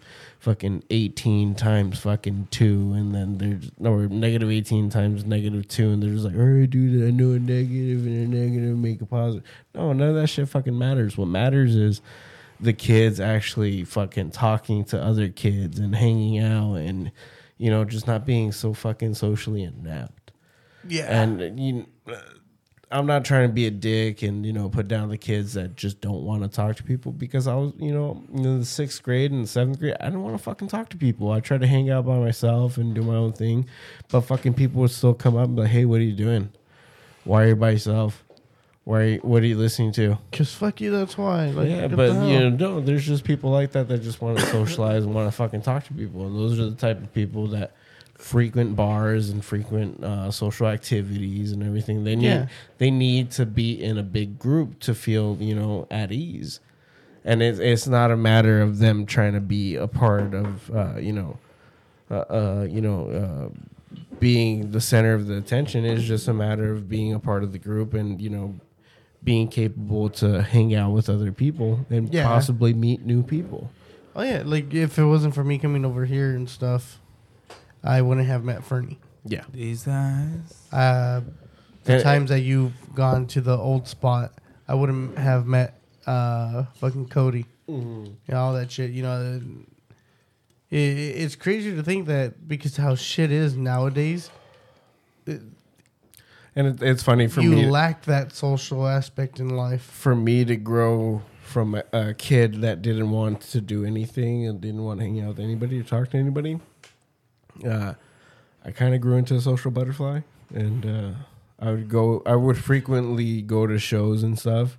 [0.48, 6.02] fucking eighteen times fucking two, and then they're or negative eighteen times negative two, and
[6.02, 9.06] they're just like, all right, dude, I know a negative and a negative make a
[9.06, 9.46] positive.
[9.74, 11.18] No, none of that shit fucking matters.
[11.18, 12.00] What matters is
[12.60, 17.12] the kids actually fucking talking to other kids and hanging out and
[17.58, 20.32] you know just not being so fucking socially inept
[20.88, 21.86] yeah, and you
[22.90, 25.76] I'm not trying to be a dick and you know put down the kids that
[25.76, 29.02] just don't want to talk to people because I was you know in the sixth
[29.02, 31.30] grade and seventh grade I didn't want to fucking talk to people.
[31.30, 33.66] I tried to hang out by myself and do my own thing,
[34.08, 36.50] but fucking people would still come up and be like, "Hey, what are you doing?
[37.24, 38.24] Why are you by yourself?
[38.84, 39.00] Why?
[39.00, 41.50] Are you, what are you listening to?" Cause fuck you, that's why.
[41.50, 44.46] Like, yeah, but you know, no, there's just people like that that just want to
[44.46, 47.48] socialize and want to fucking talk to people, and those are the type of people
[47.48, 47.72] that
[48.18, 52.04] frequent bars and frequent uh, social activities and everything.
[52.04, 52.46] They need Yeah.
[52.78, 56.60] they need to be in a big group to feel you know at ease,
[57.24, 60.96] and it's it's not a matter of them trying to be a part of uh,
[60.98, 61.38] you know,
[62.10, 63.08] uh, uh, you know.
[63.10, 63.58] Uh,
[64.20, 67.52] being the center of the attention is just a matter of being a part of
[67.52, 68.52] the group and you know
[69.22, 72.24] being capable to hang out with other people and Yeah.
[72.24, 73.70] possibly meet new people.
[74.16, 77.00] oh yeah, like if it wasn't for me coming over here and stuff,
[77.84, 78.98] I wouldn't have met Fernie.
[79.24, 79.44] Yeah.
[79.52, 80.66] these eyes.
[80.72, 81.20] Uh,
[81.84, 84.32] the And- times that you've gone to the old spot,
[84.66, 87.46] I wouldn't have met uh, fucking Cody.
[87.66, 88.90] You know, all that shit.
[88.92, 89.40] You know,
[90.70, 94.30] it, it's crazy to think that because how shit is nowadays,
[95.26, 99.82] And it, it's funny for me you me lack that social aspect in life.
[99.82, 104.60] for me to grow from a, a kid that didn't want to do anything and
[104.60, 106.58] didn't want to hang out with anybody or talk to anybody.
[107.66, 107.94] Uh,
[108.64, 110.20] I kind of grew into a social butterfly,
[110.54, 111.12] and uh,
[111.58, 112.22] I would go.
[112.26, 114.76] I would frequently go to shows and stuff,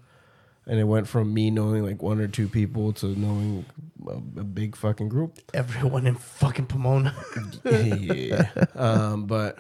[0.68, 3.66] and it went from me knowing like one or two people to knowing
[4.08, 5.40] a, a big fucking group.
[5.54, 7.16] Everyone in fucking Pomona.
[7.66, 8.50] yeah.
[8.76, 9.58] Um, but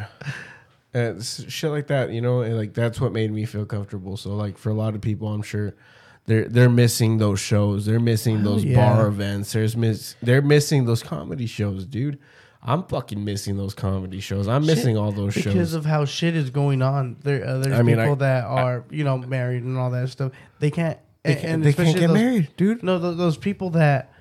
[0.91, 4.17] Uh, shit like that, you know, and like that's what made me feel comfortable.
[4.17, 5.75] So like for a lot of people, I'm sure
[6.25, 7.85] they're they're missing those shows.
[7.85, 8.75] They're missing those yeah.
[8.75, 9.53] bar events.
[9.53, 12.17] There's miss they're missing those comedy shows, dude.
[12.61, 14.47] I'm fucking missing those comedy shows.
[14.47, 17.15] I'm Shit, missing all those shows because of how shit is going on.
[17.23, 20.09] There, uh, there's I mean, people I- that are you know married and all that
[20.09, 20.33] stuff.
[20.59, 20.97] They can't.
[21.23, 22.83] they can't, and they can't get those- married, dude.
[22.83, 24.11] No, th- those people that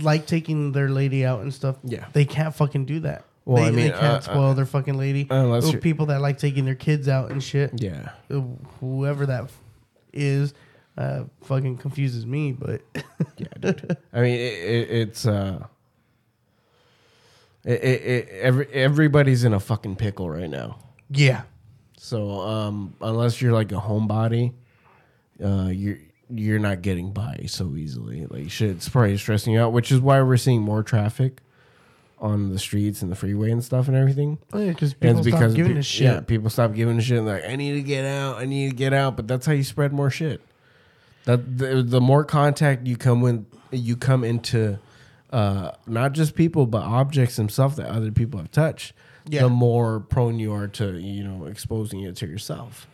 [0.00, 1.76] like taking their lady out and stuff.
[1.82, 2.06] Yeah.
[2.12, 3.24] they can't fucking do that.
[3.44, 5.26] Well, they, I mean, they can't uh, spoil their fucking lady.
[5.30, 7.70] Unless Those you're, people that like taking their kids out and shit.
[7.80, 8.40] yeah, uh,
[8.80, 9.50] Whoever that
[10.12, 10.52] is,
[10.98, 12.52] uh, fucking confuses me.
[12.52, 12.82] But
[13.36, 13.96] yeah, dude.
[14.12, 15.64] I mean, it, it, it's uh,
[17.66, 20.78] it, it, it, every everybody's in a fucking pickle right now.
[21.10, 21.42] yeah,
[21.98, 24.54] So um, unless you're like a homebody,
[25.44, 25.98] uh, you're
[26.30, 28.24] you're not getting by so easily.
[28.26, 31.40] Like shit's probably stressing you out, which is why we're seeing more traffic
[32.18, 34.38] on the streets and the freeway and stuff and everything.
[34.54, 36.04] oh, yeah, because people it's stop because giving pe- a shit.
[36.06, 37.22] Yeah, people stop giving a shit.
[37.22, 38.36] Like I need to get out.
[38.36, 39.16] I need to get out.
[39.16, 40.40] But that's how you spread more shit.
[41.24, 44.78] That the, the more contact you come when you come into
[45.36, 48.94] uh, not just people but objects themselves that other people have touched.
[49.28, 49.42] Yeah.
[49.42, 52.86] The more prone you are to you know exposing it to yourself,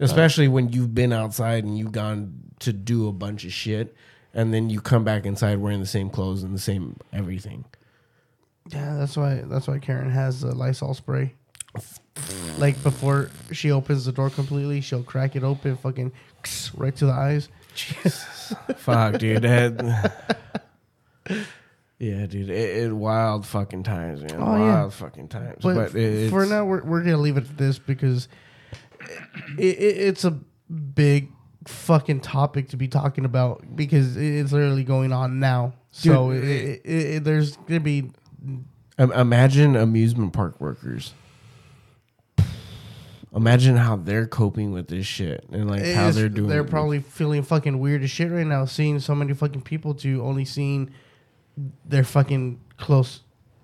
[0.00, 3.94] especially when you've been outside and you've gone to do a bunch of shit,
[4.34, 7.64] and then you come back inside wearing the same clothes and the same everything.
[8.68, 11.34] Yeah, that's why that's why Karen has the Lysol spray.
[12.58, 16.10] Like before she opens the door completely, she'll crack it open, fucking
[16.74, 17.48] right to the eyes.
[17.76, 19.42] Jesus, fuck, dude.
[19.42, 20.38] That,
[21.98, 22.50] yeah, dude.
[22.50, 24.36] It, it wild fucking times, man.
[24.36, 24.88] Oh, wild yeah.
[24.90, 25.58] fucking times.
[25.62, 28.28] But, But, it, for now, we're, we're gonna leave it at this because
[29.58, 30.32] it, it, it's a
[30.70, 31.30] big
[31.66, 35.72] fucking topic to be talking about because it's literally going on now.
[35.90, 36.44] so Dude,
[36.84, 38.10] it, there's gonna be
[38.98, 41.12] imagine amusement park workers.
[43.34, 46.48] Imagine how they're coping with this shit and like how they're doing.
[46.48, 50.22] They're probably feeling fucking weird as shit right now, seeing so many fucking people to
[50.22, 50.90] only seeing
[51.84, 53.20] their fucking close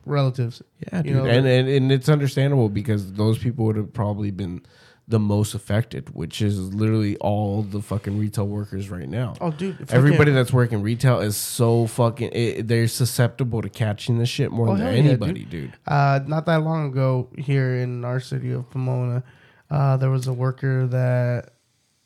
[0.07, 0.63] relatives.
[0.93, 1.15] yeah, you dude.
[1.15, 4.63] know, and, and and it's understandable because those people would have probably been
[5.09, 9.35] the most affected, which is literally all the fucking retail workers right now.
[9.41, 12.31] Oh, dude, Everybody that's working retail is so fucking.
[12.33, 15.73] It, they're susceptible to catching this shit more Oh, than hell yeah, anybody, dude.
[15.87, 19.23] Uh, not that long ago, here in our city of Pomona,
[19.71, 21.51] uh, there was a worker that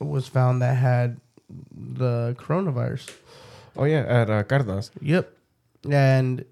[0.01, 1.21] was found that had
[1.71, 3.15] the coronavirus.
[3.77, 4.91] Oh yeah, at uh, Cardenas.
[5.03, 5.36] Yep,
[5.91, 6.45] and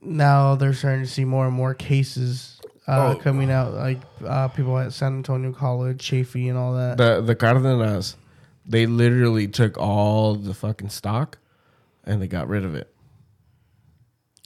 [0.00, 3.20] now they're starting to see more and more cases uh, Oh.
[3.20, 6.96] coming out, like uh, people at San Antonio College, Chaffey, and all that.
[6.96, 8.16] The the Cardenas,
[8.66, 11.38] they literally took all the fucking stock,
[12.04, 12.92] and they got rid of it,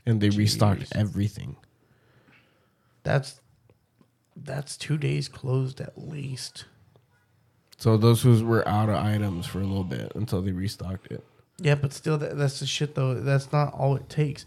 [0.04, 1.56] and they restocked everything.
[3.02, 3.40] That's
[4.36, 6.64] that's two days closed at least.
[7.78, 11.24] So those who's were out of items for a little bit until they restocked it.
[11.58, 13.14] Yeah, but still, that, that's the shit though.
[13.14, 14.44] That's not all it takes,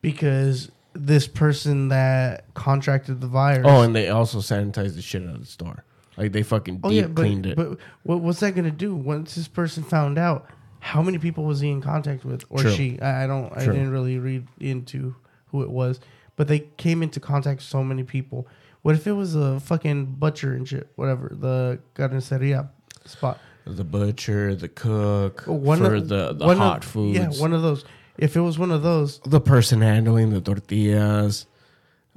[0.00, 3.66] because this person that contracted the virus.
[3.68, 5.84] Oh, and they also sanitized the shit out of the store.
[6.16, 7.56] Like they fucking deep oh yeah, but, cleaned it.
[7.56, 10.46] but what, what's that gonna do once this person found out?
[10.80, 12.72] How many people was he in contact with, or True.
[12.72, 13.00] she?
[13.00, 13.56] I, I don't.
[13.56, 15.14] I didn't really read into
[15.46, 16.00] who it was,
[16.36, 18.48] but they came into contact with so many people.
[18.82, 20.90] What if it was a fucking butcher and shit?
[20.96, 22.68] Whatever the carniceria
[23.04, 23.38] spot.
[23.66, 27.18] The butcher, the cook, One for of- the, the one hot of, foods.
[27.18, 27.84] Yeah, one of those.
[28.18, 31.46] If it was one of those, the person handling the tortillas.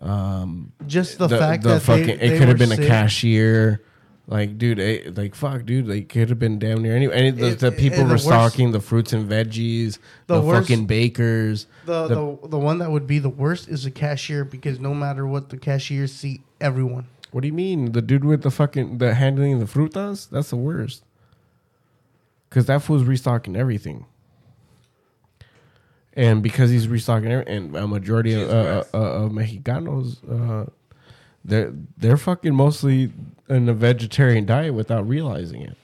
[0.01, 2.87] Um, just the, fact the that fucking they, it they could have were been a
[2.87, 3.81] cashier.
[4.27, 7.11] Like, dude, eh, like fuck, dude, like could have been damn near any.
[7.11, 10.67] any the, It- the people and the restocking the fruits and veggies, The the, worst-
[10.67, 11.67] fucking bakers.
[11.85, 14.93] The, The- the the one that would be the worst is the cashier because no
[14.95, 17.05] matter what the cashiers see everyone.
[17.31, 20.27] What do you mean, the dude with the fucking the handling the frutas?
[20.29, 21.03] That's the worst.
[22.55, 24.05] Cause that fool's restocking everything.
[26.13, 30.69] And because he's restocking, every, and a majority of, uh, uh, of Mexicanos, uh,
[31.43, 33.11] they're they're fucking mostly
[33.49, 35.75] in a vegetarian diet without realizing it.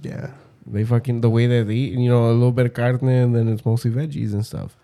[0.00, 0.30] Yeah.
[0.66, 3.36] They fucking the way that they eat, you know, a little bit of carne and
[3.36, 4.78] then it's mostly veggies and stuff.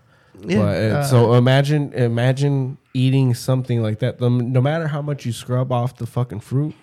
[0.46, 0.58] Yeah.
[0.58, 4.20] But, uh, uh, so imagine imagine eating something like that.
[4.20, 6.74] No, no matter how much you scrub off the fucking fruit,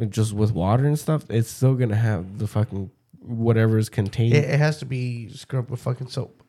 [0.00, 2.90] uh, just with water and stuff, it's still gonna have the fucking
[3.24, 4.34] whatever is contained.
[4.34, 6.42] it, it has to be scrubbed with fucking soap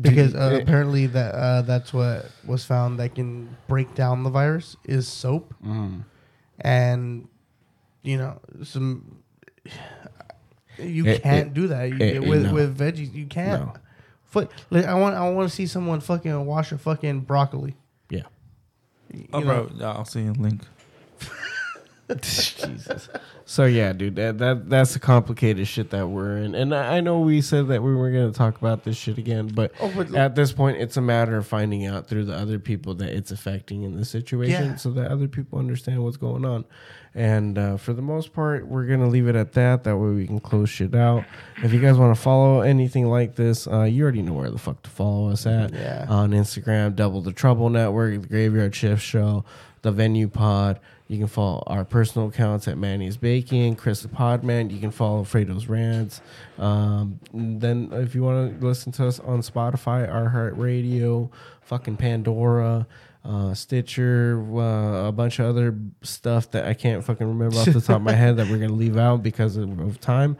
[0.00, 4.30] because uh, It- apparently that uh, that's what was found that can break down the
[4.30, 6.04] virus is soap Mm.
[6.60, 7.28] and
[8.02, 9.18] you know some.
[10.78, 12.54] You It- can't it- do that You- it- with no.
[12.54, 13.14] with veggies.
[13.14, 13.62] You can't.
[13.66, 13.72] No.
[14.24, 14.50] Foot.
[14.70, 15.14] Like, I want.
[15.16, 17.74] I want to see someone fucking wash a fucking broccoli.
[18.10, 18.22] Yeah.
[19.14, 20.60] You Oh, know, bro, I'll send you a link.
[22.20, 23.08] Jesus.
[23.44, 27.00] So yeah, dude, that, that that's the complicated shit that we're in, and I I
[27.00, 29.92] know we said that we were going to talk about this shit again, but Oh,
[29.94, 33.08] but at this point, it's a matter of finding out through the other people that
[33.10, 34.76] it's affecting in the situation, Yeah.
[34.76, 36.64] so that other people understand what's going on.
[37.14, 39.84] And uh, for the most part, we're gonna leave it at that.
[39.84, 41.24] That way, we can close shit out.
[41.62, 44.58] If you guys want to follow anything like this, uh, you already know where the
[44.58, 46.06] fuck to follow us at Yeah.
[46.08, 49.44] on Instagram, Double the Trouble Network, the Graveyard Shift Show,
[49.82, 50.78] the Venue Pod.
[51.08, 54.72] You can follow our personal accounts at Manny's Baking, Chris the Podman.
[54.72, 56.20] You can follow Fredo's Rants.
[56.58, 61.30] Um, then, if you want to listen to us on Spotify, iHeartRadio,
[61.62, 62.88] fucking Pandora,
[63.24, 67.80] uh, Stitcher, uh, a bunch of other stuff that I can't fucking remember off the
[67.80, 70.36] top of my head that we're gonna leave out because of, of time.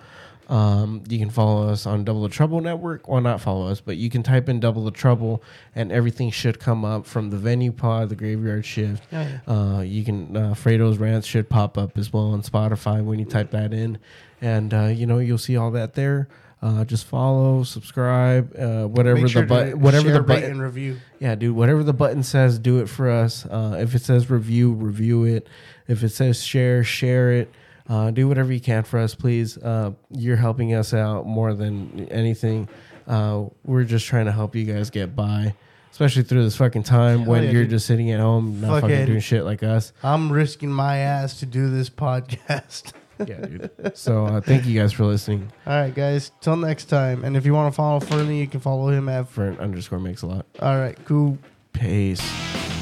[0.49, 3.09] Um, you can follow us on Double the Trouble Network.
[3.09, 5.43] Well, not follow us, but you can type in Double the Trouble,
[5.75, 9.03] and everything should come up from the Venue Pod, the Graveyard Shift.
[9.13, 9.39] Oh, yeah.
[9.47, 13.25] Uh, you can uh, Fredo's Rants should pop up as well on Spotify when you
[13.25, 13.99] type that in,
[14.41, 16.29] and uh, you know you'll see all that there.
[16.63, 20.97] Uh, just follow, subscribe, uh, whatever sure the button, whatever share, the button, and review.
[21.21, 21.55] yeah, dude.
[21.55, 23.45] Whatever the button says, do it for us.
[23.47, 25.49] Uh, if it says review, review it.
[25.87, 27.53] If it says share, share it.
[27.89, 29.57] Uh, do whatever you can for us, please.
[29.59, 32.69] Uh, you're helping us out more than anything.
[33.07, 35.55] Uh, we're just trying to help you guys get by,
[35.93, 37.71] especially through this fucking time when yeah, you're dude.
[37.71, 39.93] just sitting at home, not fucking Fucking- doing shit like us.
[40.03, 42.93] I'm risking my ass to do this podcast.
[43.19, 43.71] Yeah, dude.
[43.95, 45.51] So uh, thank you guys for listening.
[45.67, 46.33] All right, guys.
[46.43, 47.25] Till next time.
[47.25, 49.31] And if you want to follow Fernie, you can follow him at.
[49.31, 50.45] Fern underscore makes a lot.
[50.61, 51.39] All right, cool.
[51.73, 52.76] Peace.